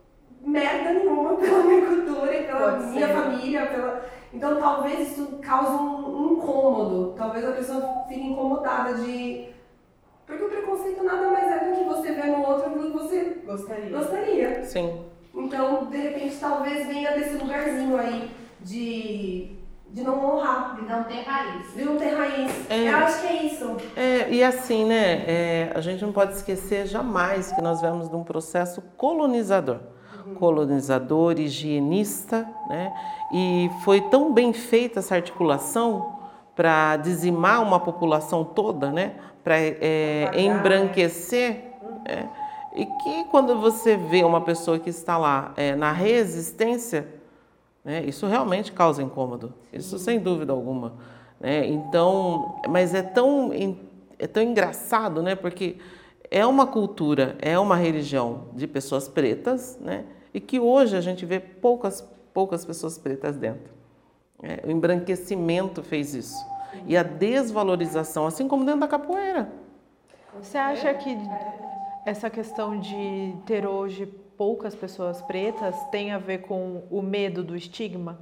merda 0.40 0.92
nenhuma 0.94 1.36
pela 1.36 1.62
minha 1.64 1.84
cultura 1.84 2.34
e 2.34 2.44
pela 2.44 2.72
Pode 2.72 2.86
minha 2.86 3.06
ser. 3.06 3.14
família. 3.14 3.66
Pela... 3.66 4.02
Então 4.32 4.58
talvez 4.58 5.12
isso 5.12 5.38
cause 5.44 5.72
um, 5.72 6.06
um 6.06 6.32
incômodo. 6.32 7.14
Talvez 7.14 7.46
a 7.46 7.52
pessoa 7.52 8.04
fique 8.08 8.26
incomodada 8.26 8.94
de. 8.94 9.49
Porque 10.30 10.44
o 10.44 10.48
preconceito 10.48 11.02
nada 11.02 11.28
mais 11.28 11.50
é 11.50 11.64
do 11.64 11.76
que 11.76 11.84
você 11.84 12.12
ver 12.12 12.26
no 12.26 12.46
outro 12.46 12.68
aquilo 12.68 12.92
que 12.92 12.98
você 12.98 13.42
gostaria. 13.44 13.90
gostaria. 13.90 14.64
Sim. 14.64 15.00
Então, 15.34 15.86
de 15.86 15.96
repente, 15.96 16.36
talvez 16.38 16.86
venha 16.86 17.10
desse 17.12 17.36
lugarzinho 17.36 17.98
aí 17.98 18.30
de 18.60 19.56
de 19.88 20.04
não 20.04 20.24
honrar. 20.24 20.76
De 20.76 20.82
não 20.82 21.02
ter 21.02 21.22
raiz. 21.22 21.74
De 21.74 21.84
não 21.84 21.96
ter 21.96 22.10
raiz. 22.10 22.70
É, 22.70 22.88
eu 22.88 22.96
acho 22.98 23.22
que 23.22 23.26
é 23.26 23.42
isso. 23.42 23.76
É, 23.96 24.30
e 24.30 24.44
assim, 24.44 24.84
né? 24.84 25.24
É, 25.26 25.72
a 25.74 25.80
gente 25.80 26.04
não 26.04 26.12
pode 26.12 26.34
esquecer 26.34 26.86
jamais 26.86 27.50
que 27.50 27.60
nós 27.60 27.80
vemos 27.80 28.08
de 28.08 28.14
um 28.14 28.22
processo 28.22 28.80
colonizador 28.96 29.80
colonizador, 30.38 31.40
higienista, 31.40 32.46
né? 32.68 32.94
e 33.32 33.68
foi 33.82 34.00
tão 34.02 34.32
bem 34.32 34.52
feita 34.52 35.00
essa 35.00 35.16
articulação 35.16 36.20
para 36.54 36.96
dizimar 36.98 37.62
uma 37.62 37.80
população 37.80 38.44
toda, 38.44 38.90
né? 38.90 39.14
Para 39.42 39.58
é, 39.58 40.30
embranquecer. 40.36 41.64
É, 42.04 42.26
e 42.74 42.86
que 42.86 43.24
quando 43.30 43.60
você 43.60 43.96
vê 43.96 44.22
uma 44.22 44.40
pessoa 44.40 44.78
que 44.78 44.90
está 44.90 45.18
lá 45.18 45.52
é, 45.56 45.74
na 45.74 45.92
resistência, 45.92 47.06
né, 47.84 48.04
isso 48.04 48.26
realmente 48.26 48.72
causa 48.72 49.02
incômodo, 49.02 49.52
isso 49.72 49.98
sem 49.98 50.18
dúvida 50.18 50.52
alguma. 50.52 50.94
Né? 51.40 51.66
Então, 51.66 52.60
mas 52.68 52.94
é 52.94 53.02
tão, 53.02 53.50
é 54.18 54.26
tão 54.26 54.42
engraçado, 54.42 55.22
né? 55.22 55.34
porque 55.34 55.76
é 56.30 56.44
uma 56.46 56.66
cultura, 56.66 57.36
é 57.40 57.58
uma 57.58 57.76
religião 57.76 58.48
de 58.52 58.66
pessoas 58.66 59.08
pretas, 59.08 59.78
né? 59.80 60.04
e 60.32 60.38
que 60.38 60.60
hoje 60.60 60.96
a 60.96 61.00
gente 61.00 61.24
vê 61.26 61.40
poucas, 61.40 62.06
poucas 62.32 62.64
pessoas 62.64 62.98
pretas 62.98 63.36
dentro. 63.36 63.72
É, 64.42 64.66
o 64.66 64.70
embranquecimento 64.70 65.82
fez 65.82 66.14
isso. 66.14 66.36
E 66.86 66.96
a 66.96 67.02
desvalorização, 67.02 68.26
assim 68.26 68.46
como 68.48 68.64
dentro 68.64 68.80
da 68.80 68.88
capoeira. 68.88 69.50
Você 70.40 70.56
acha 70.58 70.92
que 70.94 71.16
essa 72.06 72.30
questão 72.30 72.78
de 72.78 73.34
ter 73.46 73.66
hoje 73.66 74.06
poucas 74.36 74.74
pessoas 74.74 75.20
pretas 75.22 75.76
tem 75.90 76.12
a 76.12 76.18
ver 76.18 76.38
com 76.38 76.82
o 76.90 77.02
medo 77.02 77.42
do 77.42 77.56
estigma? 77.56 78.18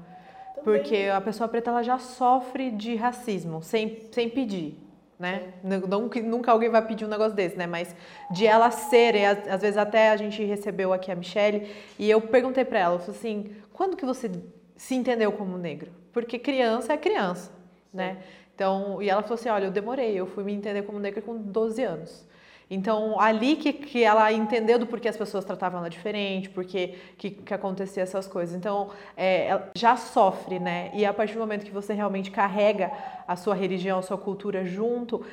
Porque 0.65 1.09
a 1.15 1.21
pessoa 1.21 1.49
preta 1.49 1.71
ela 1.71 1.83
já 1.83 1.99
sofre 1.99 2.71
de 2.71 2.97
racismo 2.97 3.63
sem, 3.63 4.09
sem 4.11 4.29
pedir 4.29 4.89
né? 5.19 5.53
Não, 5.65 6.09
que 6.09 6.23
nunca 6.23 6.53
alguém 6.53 6.69
vai 6.71 6.87
pedir 6.87 7.05
um 7.05 7.09
negócio 7.09 7.35
desse, 7.35 7.57
né? 7.57 7.67
Mas 7.67 7.95
de 8.31 8.47
ela 8.47 8.71
ser, 8.71 9.17
e 9.17 9.25
às 9.25 9.61
vezes 9.61 9.77
até 9.77 10.11
a 10.11 10.17
gente 10.17 10.43
recebeu 10.45 10.93
aqui 10.93 11.11
a 11.11 11.17
Michelle 11.17 11.69
e 11.99 12.09
eu 12.09 12.21
perguntei 12.21 12.65
para 12.65 12.79
ela, 12.79 12.95
eu 12.95 12.99
falei 13.01 13.17
assim, 13.17 13.51
quando 13.73 13.97
que 13.97 14.07
você 14.07 14.31
se 14.77 14.95
entendeu 14.95 15.33
como 15.33 15.59
negro? 15.59 15.91
Porque 16.13 16.39
criança 16.39 16.93
é 16.93 16.97
criança, 16.97 17.51
né? 17.93 18.19
Então, 18.59 19.01
e 19.01 19.09
ela 19.09 19.23
falou 19.23 19.37
assim, 19.37 19.49
olha, 19.49 19.67
eu 19.67 19.71
demorei, 19.71 20.19
eu 20.19 20.27
fui 20.27 20.43
me 20.43 20.53
entender 20.53 20.83
como 20.83 20.99
negra 20.99 21.23
com 21.23 21.39
12 21.39 21.81
anos. 21.85 22.27
Então, 22.69 23.21
ali 23.21 23.55
que, 23.55 23.73
que 23.73 24.03
ela 24.03 24.33
entendeu 24.33 24.81
do 24.81 24.85
porquê 24.85 25.07
as 25.07 25.17
pessoas 25.17 25.45
tratavam 25.45 25.79
ela 25.79 25.89
diferente, 25.89 26.51
porque 26.51 26.97
que, 27.17 27.31
que 27.31 27.55
acontecia 27.55 28.03
essas 28.03 28.27
coisas. 28.27 28.57
Então, 28.57 28.91
é, 29.17 29.47
ela 29.47 29.71
já 29.77 29.97
sofre, 29.97 30.59
né? 30.59 30.91
E 30.93 31.07
a 31.07 31.15
partir 31.15 31.35
do 31.35 31.39
momento 31.39 31.65
que 31.65 31.71
você 31.71 31.93
realmente 31.95 32.33
carrega 32.33 32.91
a 33.29 33.37
sua 33.37 33.55
religião, 33.55 34.01
a 34.01 34.03
sua 34.03 34.19
cultura 34.19 34.65
junto, 34.65 35.25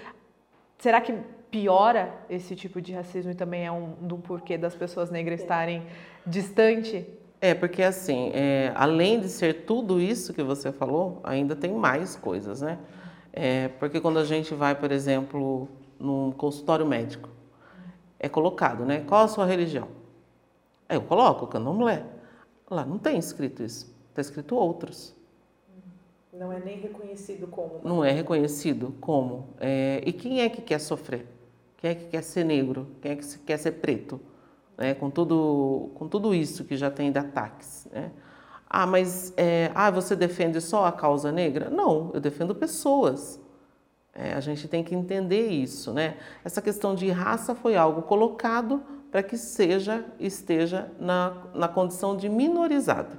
será 0.78 1.02
que 1.02 1.12
piora 1.50 2.14
esse 2.30 2.56
tipo 2.56 2.80
de 2.80 2.94
racismo 2.94 3.32
e 3.32 3.36
também 3.36 3.66
é 3.66 3.72
um 3.72 3.94
do 4.02 4.18
porquê 4.18 4.56
das 4.56 4.76
pessoas 4.76 5.10
negras 5.10 5.42
estarem 5.42 5.82
distante? 6.28 7.08
É, 7.42 7.56
porque 7.56 7.82
assim, 7.82 8.30
é, 8.36 8.72
além 8.76 9.20
de 9.20 9.30
ser 9.30 9.66
tudo 9.66 10.00
isso 10.00 10.32
que 10.32 10.44
você 10.44 10.72
falou, 10.72 11.22
ainda 11.24 11.56
tem 11.56 11.74
mais 11.74 12.16
coisas, 12.16 12.62
né? 12.62 12.78
É, 13.38 13.68
porque 13.68 14.00
quando 14.00 14.18
a 14.18 14.24
gente 14.24 14.56
vai, 14.56 14.74
por 14.74 14.94
exemplo, 14.94 15.68
num 16.00 16.32
consultório 16.32 16.86
médico. 16.86 17.30
É 18.18 18.30
colocado, 18.30 18.86
né? 18.86 19.02
Qual 19.02 19.26
a 19.26 19.28
sua 19.28 19.46
religião? 19.46 19.90
Aí 20.88 20.96
eu 20.96 21.02
coloco 21.02 21.46
candomblé. 21.46 22.06
Lá 22.72 22.86
não 22.86 22.98
tem 22.98 23.18
escrito 23.18 23.62
isso. 23.62 23.94
Está 24.10 24.22
escrito 24.22 24.56
outros. 24.56 25.14
Não 26.32 26.52
é 26.52 26.60
nem 26.60 26.80
reconhecido 26.80 27.48
como. 27.48 27.82
Não 27.84 28.04
é 28.04 28.12
reconhecido 28.12 28.96
como. 29.02 29.50
É, 29.60 30.02
e 30.06 30.14
quem 30.14 30.42
é 30.42 30.50
que 30.50 30.62
quer 30.62 30.80
sofrer? 30.80 31.28
Quem 31.78 31.92
é 31.92 31.96
que 31.96 32.06
quer 32.06 32.24
ser 32.24 32.46
negro? 32.46 32.88
Quem 33.02 33.12
é 33.12 33.16
que 33.18 33.38
quer 33.40 33.58
ser 33.58 33.74
preto? 33.74 34.20
Né? 34.78 34.94
Com, 34.94 35.10
tudo, 35.10 35.92
com 35.96 36.08
tudo 36.08 36.34
isso 36.34 36.64
que 36.64 36.78
já 36.78 36.90
tem 36.90 37.12
de 37.12 37.20
ataques. 37.20 37.88
Né? 37.92 38.12
Ah, 38.70 38.86
mas 38.86 39.34
é, 39.38 39.72
ah, 39.74 39.90
você 39.92 40.16
defende 40.16 40.60
só 40.60 40.86
a 40.86 40.92
causa 40.92 41.32
negra? 41.32 41.70
Não, 41.70 42.12
eu 42.14 42.20
defendo 42.20 42.54
pessoas. 42.54 43.40
É, 44.14 44.34
a 44.34 44.40
gente 44.40 44.68
tem 44.68 44.84
que 44.84 44.96
entender 44.96 45.48
isso, 45.48 45.94
né? 45.94 46.18
Essa 46.44 46.62
questão 46.62 46.96
de 46.96 47.10
raça 47.10 47.54
foi 47.54 47.76
algo 47.76 48.02
colocado 48.04 48.82
para 49.12 49.22
que 49.22 49.38
seja, 49.38 50.06
esteja 50.20 50.92
na, 51.00 51.34
na 51.54 51.68
condição 51.68 52.16
de 52.16 52.30
minorizado. 52.30 53.18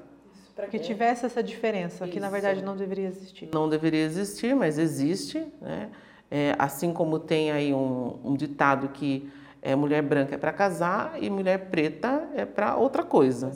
Para 0.55 0.67
que 0.69 0.79
tivesse 0.79 1.27
essa 1.27 1.43
diferença, 1.43 2.05
isso. 2.05 2.13
que 2.15 2.19
na 2.19 2.31
verdade 2.31 2.63
não 2.63 2.77
deveria 2.77 3.09
existir. 3.09 3.51
Não 3.53 3.69
deveria 3.69 4.05
existir, 4.05 4.57
mas 4.57 4.79
existe, 4.79 5.47
né? 5.61 5.91
É, 6.31 6.57
assim 6.59 6.93
como 6.93 7.19
tem 7.19 7.53
aí 7.53 7.73
um, 7.73 8.19
um 8.25 8.35
ditado 8.35 8.89
que 8.89 9.31
é, 9.63 9.77
mulher 9.77 10.03
branca 10.03 10.35
é 10.35 10.39
para 10.39 10.53
casar 10.53 11.23
e 11.23 11.29
mulher 11.31 11.71
preta 11.71 12.29
é 12.35 12.45
para 12.45 12.77
outra 12.77 13.03
coisa. 13.03 13.53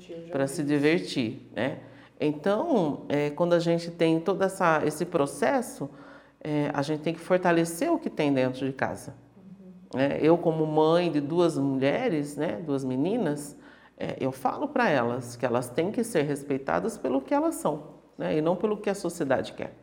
Para 0.00 0.06
se 0.06 0.06
divertir. 0.06 0.32
Para 0.32 0.46
se 0.46 0.62
divertir, 0.62 1.50
né? 1.54 1.78
Então, 2.18 3.04
é, 3.08 3.30
quando 3.30 3.54
a 3.54 3.58
gente 3.58 3.90
tem 3.90 4.20
todo 4.20 4.42
essa, 4.42 4.82
esse 4.84 5.06
processo, 5.06 5.88
é, 6.42 6.70
a 6.74 6.82
gente 6.82 7.00
tem 7.00 7.14
que 7.14 7.20
fortalecer 7.20 7.90
o 7.90 7.98
que 7.98 8.10
tem 8.10 8.32
dentro 8.32 8.66
de 8.66 8.72
casa. 8.72 9.14
Uhum. 9.36 10.00
É, 10.00 10.18
eu, 10.20 10.36
como 10.36 10.66
mãe 10.66 11.10
de 11.10 11.20
duas 11.20 11.56
mulheres, 11.56 12.36
né, 12.36 12.60
duas 12.64 12.84
meninas, 12.84 13.56
é, 13.96 14.16
eu 14.20 14.30
falo 14.30 14.68
para 14.68 14.88
elas 14.90 15.36
que 15.36 15.46
elas 15.46 15.70
têm 15.70 15.90
que 15.90 16.04
ser 16.04 16.22
respeitadas 16.22 16.98
pelo 16.98 17.22
que 17.22 17.32
elas 17.32 17.54
são, 17.54 17.94
né, 18.18 18.36
e 18.36 18.42
não 18.42 18.54
pelo 18.54 18.76
que 18.76 18.90
a 18.90 18.94
sociedade 18.94 19.54
quer. 19.54 19.74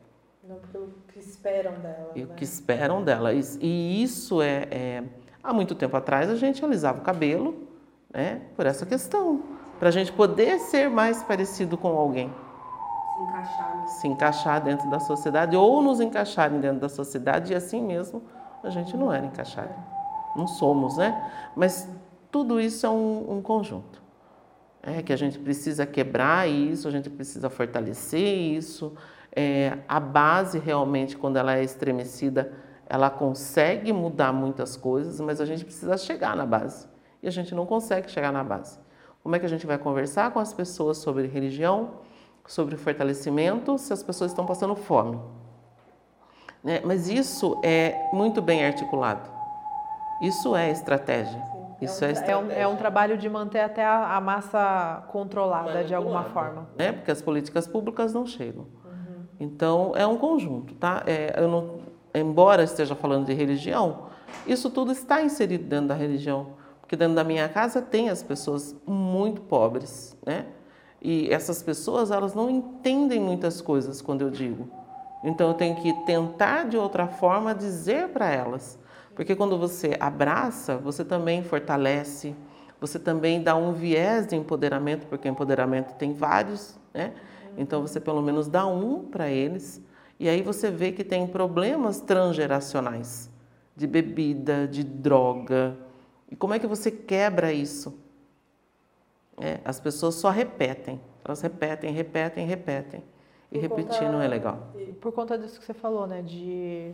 Não 0.47 0.57
pelo 0.72 0.93
que 1.07 1.20
esperam 1.20 1.74
dela. 1.80 2.11
E 2.15 2.24
o 2.24 2.28
né? 2.28 2.36
que 2.36 2.43
esperam 2.43 3.03
dela. 3.03 3.34
E, 3.34 3.41
e 3.59 4.03
isso 4.03 4.41
é, 4.41 4.68
é, 4.72 5.03
Há 5.47 5.53
muito 5.53 5.76
tempo 5.76 5.95
atrás 5.95 6.30
a 6.30 6.36
gente 6.36 6.63
alisava 6.65 6.99
o 6.99 7.01
cabelo 7.01 7.68
né, 8.13 8.41
por 8.53 8.65
essa 8.65 8.86
questão, 8.86 9.41
para 9.80 9.89
a 9.89 9.91
gente 9.91 10.11
poder 10.11 10.59
ser 10.59 10.89
mais 10.89 11.23
parecido 11.23 11.78
com 11.78 11.97
alguém 11.97 12.34
se 13.17 13.23
encaixar. 13.23 13.78
Né? 13.78 13.88
Se 13.88 14.07
encaixar 14.07 14.63
dentro 14.63 14.89
da 14.89 14.99
sociedade 14.99 15.55
ou 15.55 15.82
nos 15.82 15.99
encaixarem 15.99 16.59
dentro 16.59 16.80
da 16.80 16.89
sociedade 16.89 17.53
e 17.53 17.55
assim 17.55 17.82
mesmo 17.82 18.21
a 18.63 18.69
gente 18.69 18.95
não 18.95 19.11
era 19.11 19.25
encaixado. 19.25 19.73
Não 20.36 20.47
somos, 20.47 20.97
né? 20.97 21.32
Mas 21.55 21.89
tudo 22.30 22.59
isso 22.59 22.86
é 22.86 22.89
um, 22.89 23.38
um 23.38 23.41
conjunto. 23.41 24.01
É 24.84 25.01
que 25.01 25.11
a 25.11 25.15
gente 25.15 25.39
precisa 25.39 25.86
quebrar 25.86 26.47
isso, 26.47 26.88
a 26.88 26.91
gente 26.91 27.09
precisa 27.09 27.49
fortalecer 27.49 28.21
isso. 28.21 28.93
É, 29.36 29.80
a 29.88 29.99
base 29.99 30.59
realmente, 30.59 31.17
quando 31.17 31.38
ela 31.38 31.55
é 31.55 31.63
estremecida, 31.63 32.53
ela 32.88 33.09
consegue 33.09 33.91
mudar 33.91 34.32
muitas 34.32 34.78
coisas, 34.78 35.19
mas 35.19 35.41
a 35.41 35.45
gente 35.45 35.65
precisa 35.65 35.97
chegar 35.97 36.36
na 36.36 36.45
base. 36.45 36.88
E 37.21 37.28
a 37.28 37.32
gente 37.32 37.53
não 37.53 37.65
consegue 37.65 38.09
chegar 38.09 38.32
na 38.32 38.43
base. 38.43 38.80
Como 39.28 39.36
é 39.36 39.39
que 39.39 39.45
a 39.45 39.49
gente 39.49 39.67
vai 39.67 39.78
conversar 39.78 40.32
com 40.32 40.39
as 40.39 40.53
pessoas 40.53 40.99
sobre 40.99 41.28
religião? 41.28 41.89
sobre 42.47 42.78
fortalecimento 42.78 43.78
se 43.78 43.91
as 43.91 44.01
pessoas 44.01 44.32
estão 44.32 44.45
passando 44.45 44.73
fome. 44.73 45.19
Né? 46.63 46.82
Mas 46.86 47.09
isso 47.09 47.59
é 47.61 48.07
muito 48.13 48.41
bem 48.41 48.65
articulado. 48.65 49.30
Isso 50.21 50.55
é 50.55 50.71
estratégia. 50.71 51.43
Isso 51.82 52.05
é, 52.05 52.07
um, 52.07 52.09
é, 52.09 52.13
estratégia. 52.13 52.32
É, 52.32 52.38
um, 52.38 52.61
é, 52.61 52.67
um, 52.69 52.78
trabalho 52.78 53.17
de 53.17 53.28
manter 53.28 53.59
até 53.59 53.84
a, 53.84 54.15
a 54.15 54.21
massa 54.21 55.03
controlada 55.09 55.84
de 55.84 55.93
alguma 55.93 56.23
forma. 56.23 56.69
Né? 56.78 56.93
Porque 56.93 57.11
as 57.11 57.21
políticas 57.21 57.67
públicas 57.67 58.13
não 58.13 58.25
chegam. 58.25 58.63
Uhum. 58.86 59.25
Então, 59.41 59.91
é 59.93 60.07
um 60.07 60.15
conjunto. 60.15 60.73
Tá? 60.75 61.03
É, 61.05 61.34
eu 61.38 61.49
não, 61.49 61.80
embora 62.15 62.63
esteja 62.63 62.95
falando 62.95 63.25
de 63.25 63.34
religião, 63.34 64.07
isso 64.47 64.69
tudo 64.69 64.93
está 64.93 65.21
inserido 65.21 65.65
dentro 65.65 65.89
da 65.89 65.95
religião. 65.95 66.55
Porque 66.88 66.96
dentro 66.96 67.16
da 67.16 67.24
minha 67.26 67.50
casa 67.50 67.82
tem 67.82 68.08
as 68.08 68.24
pessoas 68.24 68.74
muito 68.86 69.42
pobres, 69.42 70.16
né? 70.26 70.46
E 71.02 71.28
essas 71.30 71.62
pessoas, 71.62 72.12
elas 72.12 72.34
não 72.34 72.50
entendem 72.50 73.20
muitas 73.20 73.60
coisas 73.60 74.02
quando 74.02 74.22
eu 74.22 74.30
digo. 74.30 74.70
Então 75.22 75.50
eu 75.50 75.54
tenho 75.54 75.76
que 75.76 75.92
tentar 76.06 76.64
de 76.64 76.78
outra 76.78 77.06
forma 77.06 77.54
dizer 77.54 78.08
para 78.08 78.32
elas. 78.32 78.80
Porque 79.14 79.36
quando 79.36 79.58
você 79.58 79.98
abraça, 80.00 80.78
você 80.78 81.04
também 81.04 81.44
fortalece, 81.44 82.34
você 82.80 82.98
também 82.98 83.44
dá 83.44 83.54
um 83.54 83.74
viés 83.74 84.26
de 84.26 84.38
empoderamento, 84.38 85.08
porque 85.08 85.28
empoderamento 85.28 85.94
tem 85.96 86.14
vários, 86.14 86.80
né? 86.94 87.12
Então 87.58 87.82
você 87.82 88.00
pelo 88.00 88.22
menos 88.22 88.48
dá 88.48 88.66
um 88.66 89.04
para 89.04 89.30
eles. 89.30 89.84
E 90.18 90.30
aí 90.30 90.42
você 90.42 90.72
vê 90.72 90.94
que 90.94 91.04
tem 91.04 91.28
problemas 91.28 92.00
transgeracionais 92.00 93.30
de 93.76 93.86
bebida, 93.86 94.66
de 94.66 94.86
droga. 94.86 95.86
E 96.32 96.36
como 96.36 96.53
é 96.53 96.59
que 96.59 96.67
você 96.67 96.91
quebra 96.91 97.51
isso? 97.51 97.97
É, 99.39 99.59
as 99.63 99.80
pessoas 99.80 100.15
só 100.15 100.30
repetem. 100.30 100.99
Elas 101.23 101.41
repetem, 101.41 101.91
repetem, 101.91 102.45
repetem. 102.45 103.03
E 103.51 103.59
por 103.59 103.61
repetir 103.61 103.99
conta, 103.99 104.11
não 104.11 104.21
é 104.21 104.28
legal. 104.28 104.73
Por 104.99 105.11
conta 105.11 105.38
disso 105.38 105.59
que 105.59 105.65
você 105.65 105.73
falou, 105.73 106.07
né? 106.07 106.21
De 106.21 106.93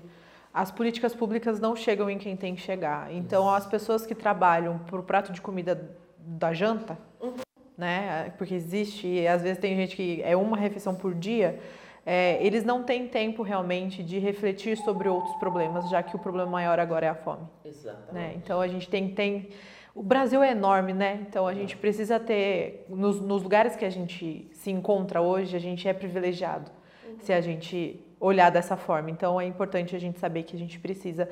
as 0.53 0.71
políticas 0.71 1.15
públicas 1.15 1.59
não 1.59 1.75
chegam 1.75 2.09
em 2.09 2.17
quem 2.17 2.37
tem 2.37 2.53
que 2.53 2.61
chegar. 2.61 3.11
Então, 3.11 3.49
as 3.49 3.65
pessoas 3.65 4.05
que 4.05 4.13
trabalham 4.13 4.77
para 4.79 4.99
o 4.99 5.03
prato 5.03 5.31
de 5.31 5.41
comida 5.41 5.97
da 6.19 6.53
janta, 6.53 6.97
uhum. 7.19 7.33
né? 7.75 8.31
Porque 8.37 8.53
existe, 8.53 9.07
e 9.07 9.27
às 9.27 9.41
vezes 9.41 9.57
tem 9.57 9.75
gente 9.75 9.95
que 9.95 10.21
é 10.21 10.35
uma 10.37 10.55
refeição 10.55 10.93
por 10.93 11.15
dia, 11.15 11.59
é, 12.05 12.43
eles 12.45 12.63
não 12.63 12.83
têm 12.83 13.07
tempo 13.07 13.43
realmente 13.43 14.03
de 14.03 14.19
refletir 14.19 14.77
sobre 14.77 15.07
outros 15.07 15.35
problemas, 15.35 15.89
já 15.89 16.03
que 16.03 16.15
o 16.15 16.19
problema 16.19 16.49
maior 16.49 16.79
agora 16.79 17.05
é 17.05 17.09
a 17.09 17.15
fome. 17.15 17.47
Exatamente. 17.63 18.13
Né? 18.13 18.33
Então, 18.35 18.59
a 18.59 18.67
gente 18.67 18.89
tem, 18.89 19.09
tem 19.09 19.49
o 19.95 20.01
Brasil 20.01 20.41
é 20.41 20.51
enorme, 20.51 20.91
né? 20.91 21.19
Então 21.27 21.47
a 21.47 21.53
gente 21.53 21.77
precisa 21.77 22.19
ter, 22.19 22.85
nos, 22.89 23.21
nos 23.21 23.43
lugares 23.43 23.75
que 23.75 23.85
a 23.85 23.89
gente 23.91 24.49
se 24.51 24.71
encontra 24.71 25.21
hoje, 25.21 25.55
a 25.55 25.59
gente 25.59 25.87
é 25.87 25.93
privilegiado 25.93 26.71
uhum. 27.07 27.19
se 27.19 27.31
a 27.31 27.39
gente 27.39 27.99
olhar 28.19 28.49
dessa 28.49 28.75
forma. 28.75 29.11
Então 29.11 29.39
é 29.39 29.45
importante 29.45 29.95
a 29.95 29.99
gente 29.99 30.17
saber 30.17 30.43
que 30.43 30.55
a 30.55 30.59
gente 30.59 30.79
precisa, 30.79 31.29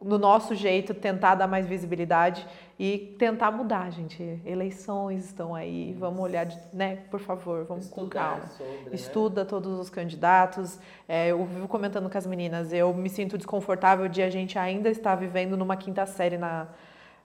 no 0.00 0.16
nosso 0.16 0.54
jeito, 0.54 0.94
tentar 0.94 1.34
dar 1.34 1.48
mais 1.48 1.66
visibilidade 1.66 2.46
e 2.78 3.16
tentar 3.18 3.50
mudar, 3.50 3.90
gente. 3.90 4.40
Eleições 4.44 5.24
estão 5.24 5.54
aí, 5.54 5.94
vamos 5.98 6.20
olhar, 6.20 6.46
né? 6.72 6.98
Por 7.10 7.18
favor, 7.18 7.64
vamos 7.64 7.86
Estudar 7.86 8.02
com 8.02 8.08
calma. 8.08 8.46
Sobre, 8.46 8.72
né? 8.72 8.90
Estuda 8.92 9.42
né? 9.42 9.48
todos 9.50 9.78
os 9.78 9.90
candidatos. 9.90 10.78
É, 11.08 11.28
eu 11.28 11.44
vivo 11.44 11.66
comentando 11.66 12.08
com 12.08 12.16
as 12.16 12.26
meninas, 12.26 12.72
eu 12.72 12.94
me 12.94 13.08
sinto 13.08 13.36
desconfortável 13.36 14.08
de 14.08 14.22
a 14.22 14.30
gente 14.30 14.56
ainda 14.56 14.88
estar 14.88 15.16
vivendo 15.16 15.56
numa 15.56 15.76
quinta 15.76 16.06
série 16.06 16.38
na 16.38 16.68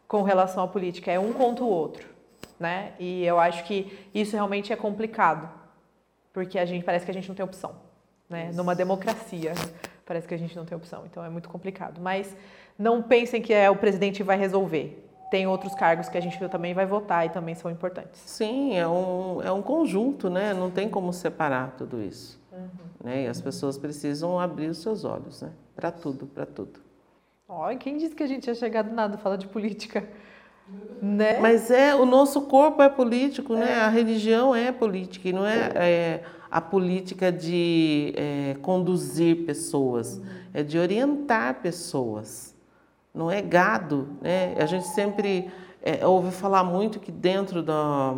com 0.08 0.22
relação 0.22 0.64
à 0.64 0.68
política, 0.68 1.12
é 1.12 1.20
um 1.20 1.34
contra 1.34 1.64
o 1.64 1.68
outro, 1.68 2.08
né? 2.60 2.94
E 3.00 3.26
eu 3.26 3.40
acho 3.40 3.64
que 3.64 4.08
isso 4.14 4.36
realmente 4.36 4.72
é 4.72 4.76
complicado, 4.76 5.50
porque 6.32 6.60
a 6.60 6.66
gente 6.66 6.84
parece 6.84 7.04
que 7.04 7.10
a 7.10 7.14
gente 7.14 7.28
não 7.28 7.36
tem 7.36 7.44
opção, 7.44 7.76
né? 8.30 8.50
Isso. 8.50 8.58
Numa 8.58 8.76
democracia, 8.76 9.54
parece 10.06 10.28
que 10.28 10.34
a 10.36 10.38
gente 10.38 10.56
não 10.56 10.66
tem 10.66 10.78
opção, 10.78 11.04
então 11.06 11.26
é 11.26 11.30
muito 11.30 11.50
complicado. 11.50 12.00
Mas 12.00 12.36
não 12.78 13.02
pensem 13.02 13.42
que 13.42 13.54
é 13.54 13.70
o 13.70 13.76
presidente 13.76 14.18
que 14.18 14.24
vai 14.24 14.38
resolver. 14.38 15.00
Tem 15.30 15.48
outros 15.48 15.74
cargos 15.74 16.10
que 16.10 16.18
a 16.18 16.22
gente 16.22 16.38
também 16.48 16.74
vai 16.74 16.86
votar 16.86 17.26
e 17.26 17.30
também 17.30 17.56
são 17.56 17.72
importantes. 17.72 18.22
Sim, 18.26 18.76
é 18.76 18.88
um, 18.88 19.42
é 19.42 19.52
um 19.52 19.64
conjunto, 19.64 20.30
né? 20.30 20.54
Não 20.54 20.70
tem 20.70 20.88
como 20.88 21.12
separar 21.12 21.74
tudo 21.76 22.02
isso. 22.02 22.40
Uhum. 22.52 22.68
Né? 23.04 23.24
E 23.24 23.28
as 23.28 23.42
pessoas 23.42 23.78
precisam 23.78 24.40
abrir 24.40 24.68
os 24.68 24.78
seus 24.78 25.04
olhos, 25.04 25.42
né? 25.42 25.50
Para 25.76 25.92
tudo, 25.92 26.28
para 26.28 26.46
tudo. 26.46 26.80
Olha, 27.50 27.76
quem 27.78 27.98
disse 27.98 28.16
que 28.16 28.24
a 28.24 28.28
gente 28.28 28.48
ia 28.48 28.54
chegar 28.54 28.84
do 28.84 28.94
nada 28.94 29.18
falar 29.18 29.38
de 29.38 29.48
política? 29.48 30.08
Né? 31.02 31.40
Mas 31.40 31.70
é, 31.70 31.94
o 31.94 32.06
nosso 32.06 32.44
corpo 32.44 32.82
é 32.82 32.90
político, 32.90 33.54
né? 33.56 33.64
é. 33.64 33.66
né? 33.66 33.82
A 33.82 33.90
religião 33.90 34.56
é 34.56 34.72
política 34.72 35.30
e 35.30 35.34
não 35.34 35.46
é, 35.46 35.72
é 35.76 36.24
a 36.50 36.62
política 36.62 37.32
de 37.32 38.14
é, 38.16 38.56
conduzir 38.62 39.46
pessoas, 39.46 40.18
uhum. 40.18 40.26
é 40.54 40.64
de 40.64 40.78
orientar 40.78 41.56
pessoas. 41.56 42.53
Não 43.14 43.30
é 43.30 43.42
gado, 43.42 44.18
né? 44.22 44.56
A 44.58 44.66
gente 44.66 44.88
sempre 44.88 45.52
é, 45.82 46.06
ouve 46.06 46.32
falar 46.32 46.64
muito 46.64 47.00
que 47.00 47.12
dentro 47.12 47.62
da 47.62 48.16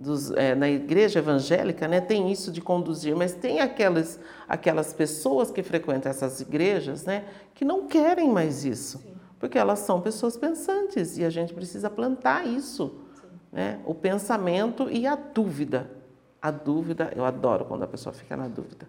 dos, 0.00 0.30
é, 0.30 0.54
na 0.54 0.68
igreja 0.68 1.18
evangélica, 1.18 1.86
né, 1.86 2.00
tem 2.00 2.32
isso 2.32 2.50
de 2.50 2.62
conduzir, 2.62 3.14
mas 3.14 3.34
tem 3.34 3.60
aquelas, 3.60 4.18
aquelas 4.48 4.94
pessoas 4.94 5.50
que 5.50 5.62
frequentam 5.62 6.08
essas 6.08 6.40
igrejas 6.40 7.04
né, 7.04 7.26
que 7.54 7.66
não 7.66 7.86
querem 7.86 8.30
mais 8.30 8.64
isso, 8.64 8.98
Sim. 8.98 9.12
porque 9.38 9.58
elas 9.58 9.80
são 9.80 10.00
pessoas 10.00 10.38
pensantes 10.38 11.18
e 11.18 11.24
a 11.24 11.28
gente 11.28 11.52
precisa 11.52 11.90
plantar 11.90 12.46
isso, 12.46 12.94
né, 13.52 13.78
o 13.84 13.94
pensamento 13.94 14.88
e 14.90 15.06
a 15.06 15.14
dúvida. 15.14 15.90
A 16.40 16.50
dúvida, 16.50 17.12
eu 17.14 17.26
adoro 17.26 17.66
quando 17.66 17.82
a 17.82 17.86
pessoa 17.86 18.14
fica 18.14 18.34
na 18.34 18.48
dúvida. 18.48 18.88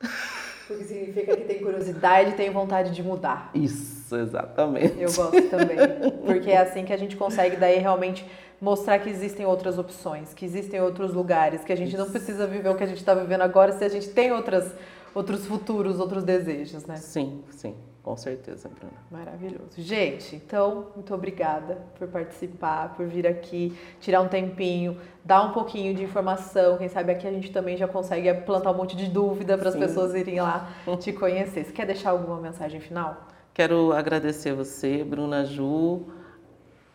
Porque 0.68 0.84
significa 0.84 1.34
que 1.34 1.44
tem 1.44 1.60
curiosidade 1.60 2.30
e 2.30 2.34
tem 2.34 2.50
vontade 2.50 2.90
de 2.94 3.02
mudar. 3.02 3.50
Isso, 3.54 4.14
exatamente. 4.14 5.00
Eu 5.00 5.10
gosto 5.14 5.48
também. 5.48 5.78
Porque 6.26 6.50
é 6.50 6.58
assim 6.58 6.84
que 6.84 6.92
a 6.92 6.96
gente 6.96 7.16
consegue 7.16 7.56
daí 7.56 7.78
realmente 7.78 8.24
mostrar 8.60 8.98
que 8.98 9.08
existem 9.08 9.46
outras 9.46 9.78
opções, 9.78 10.34
que 10.34 10.44
existem 10.44 10.78
outros 10.78 11.14
lugares, 11.14 11.64
que 11.64 11.72
a 11.72 11.76
gente 11.76 11.94
Isso. 11.94 11.98
não 11.98 12.10
precisa 12.10 12.46
viver 12.46 12.68
o 12.68 12.76
que 12.76 12.84
a 12.84 12.86
gente 12.86 12.98
está 12.98 13.14
vivendo 13.14 13.40
agora 13.40 13.72
se 13.72 13.82
a 13.82 13.88
gente 13.88 14.10
tem 14.10 14.30
outras, 14.30 14.70
outros 15.14 15.46
futuros, 15.46 15.98
outros 15.98 16.22
desejos, 16.22 16.84
né? 16.84 16.96
Sim, 16.96 17.42
sim. 17.50 17.74
Com 18.08 18.16
certeza, 18.16 18.70
Bruna. 18.70 18.94
Maravilhoso. 19.10 19.72
Gente, 19.76 20.34
então, 20.34 20.86
muito 20.94 21.12
obrigada 21.12 21.76
por 21.98 22.08
participar, 22.08 22.94
por 22.96 23.06
vir 23.06 23.26
aqui, 23.26 23.76
tirar 24.00 24.22
um 24.22 24.28
tempinho, 24.28 24.96
dar 25.22 25.42
um 25.42 25.52
pouquinho 25.52 25.94
de 25.94 26.04
informação. 26.04 26.78
Quem 26.78 26.88
sabe 26.88 27.12
aqui 27.12 27.28
a 27.28 27.30
gente 27.30 27.52
também 27.52 27.76
já 27.76 27.86
consegue 27.86 28.32
plantar 28.32 28.70
um 28.70 28.78
monte 28.78 28.96
de 28.96 29.10
dúvida 29.10 29.58
para 29.58 29.68
as 29.68 29.76
pessoas 29.76 30.14
irem 30.14 30.40
lá 30.40 30.70
te 30.98 31.12
conhecer. 31.12 31.66
Você 31.66 31.72
quer 31.72 31.84
deixar 31.84 32.12
alguma 32.12 32.40
mensagem 32.40 32.80
final? 32.80 33.28
Quero 33.52 33.92
agradecer 33.92 34.54
você, 34.54 35.04
Bruna 35.04 35.44
Ju, 35.44 36.06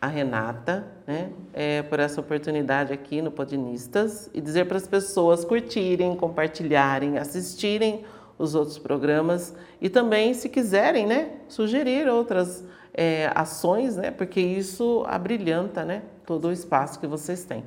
a 0.01 0.07
Renata, 0.07 0.87
né, 1.05 1.29
é, 1.53 1.83
por 1.83 1.99
essa 1.99 2.19
oportunidade 2.21 2.91
aqui 2.91 3.21
no 3.21 3.29
Podinistas 3.29 4.31
e 4.33 4.41
dizer 4.41 4.65
para 4.65 4.77
as 4.77 4.87
pessoas 4.87 5.45
curtirem, 5.45 6.15
compartilharem, 6.15 7.19
assistirem 7.19 8.03
os 8.37 8.55
outros 8.55 8.77
programas 8.77 9.55
e 9.81 9.89
também, 9.89 10.33
se 10.33 10.49
quiserem, 10.49 11.05
né, 11.05 11.31
sugerir 11.47 12.07
outras 12.07 12.63
é, 12.93 13.31
ações, 13.35 13.95
né, 13.95 14.11
porque 14.11 14.39
isso 14.39 15.03
abrilhanta 15.07 15.83
né, 15.83 16.03
todo 16.25 16.47
o 16.47 16.51
espaço 16.51 16.99
que 16.99 17.07
vocês 17.07 17.43
têm. 17.45 17.63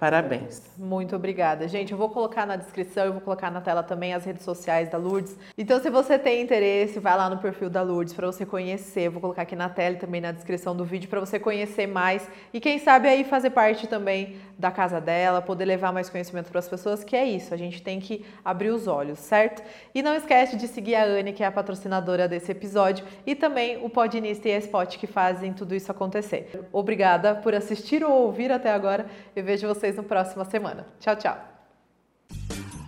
Parabéns. 0.00 0.62
Muito 0.78 1.14
obrigada. 1.14 1.68
Gente, 1.68 1.92
eu 1.92 1.98
vou 1.98 2.08
colocar 2.08 2.46
na 2.46 2.56
descrição, 2.56 3.04
eu 3.04 3.12
vou 3.12 3.20
colocar 3.20 3.50
na 3.50 3.60
tela 3.60 3.82
também 3.82 4.14
as 4.14 4.24
redes 4.24 4.42
sociais 4.42 4.88
da 4.88 4.96
Lourdes. 4.96 5.36
Então, 5.58 5.78
se 5.78 5.90
você 5.90 6.18
tem 6.18 6.40
interesse, 6.40 6.98
vai 6.98 7.14
lá 7.14 7.28
no 7.28 7.36
perfil 7.36 7.68
da 7.68 7.82
Lourdes 7.82 8.14
para 8.14 8.26
você 8.26 8.46
conhecer. 8.46 9.02
Eu 9.02 9.12
vou 9.12 9.20
colocar 9.20 9.42
aqui 9.42 9.54
na 9.54 9.68
tela 9.68 9.96
e 9.96 9.98
também 9.98 10.22
na 10.22 10.32
descrição 10.32 10.74
do 10.74 10.86
vídeo 10.86 11.06
para 11.10 11.20
você 11.20 11.38
conhecer 11.38 11.86
mais 11.86 12.26
e 12.54 12.58
quem 12.58 12.78
sabe 12.78 13.08
aí 13.08 13.24
fazer 13.24 13.50
parte 13.50 13.86
também 13.86 14.36
da 14.58 14.70
casa 14.70 15.00
dela, 15.00 15.40
poder 15.40 15.64
levar 15.64 15.90
mais 15.92 16.10
conhecimento 16.10 16.50
para 16.50 16.58
as 16.58 16.68
pessoas, 16.68 17.02
que 17.02 17.16
é 17.16 17.24
isso, 17.24 17.54
a 17.54 17.56
gente 17.56 17.82
tem 17.82 17.98
que 17.98 18.24
abrir 18.44 18.70
os 18.70 18.86
olhos, 18.86 19.18
certo? 19.18 19.62
E 19.94 20.02
não 20.02 20.14
esquece 20.14 20.56
de 20.56 20.68
seguir 20.68 20.94
a 20.94 21.04
Anne, 21.04 21.32
que 21.32 21.42
é 21.42 21.46
a 21.46 21.52
patrocinadora 21.52 22.28
desse 22.28 22.52
episódio, 22.52 23.04
e 23.26 23.34
também 23.34 23.82
o 23.82 23.88
Podinista 23.88 24.48
e 24.48 24.52
a 24.52 24.58
Spot 24.58 24.98
que 24.98 25.06
fazem 25.06 25.54
tudo 25.54 25.74
isso 25.74 25.90
acontecer. 25.90 26.60
Obrigada 26.72 27.34
por 27.34 27.54
assistir 27.54 28.04
ou 28.04 28.12
ouvir 28.26 28.52
até 28.52 28.70
agora. 28.70 29.06
Eu 29.34 29.42
vejo 29.42 29.66
vocês 29.90 29.96
na 29.96 30.02
próxima 30.02 30.44
semana. 30.44 30.86
Tchau, 31.00 31.16
tchau. 31.16 32.79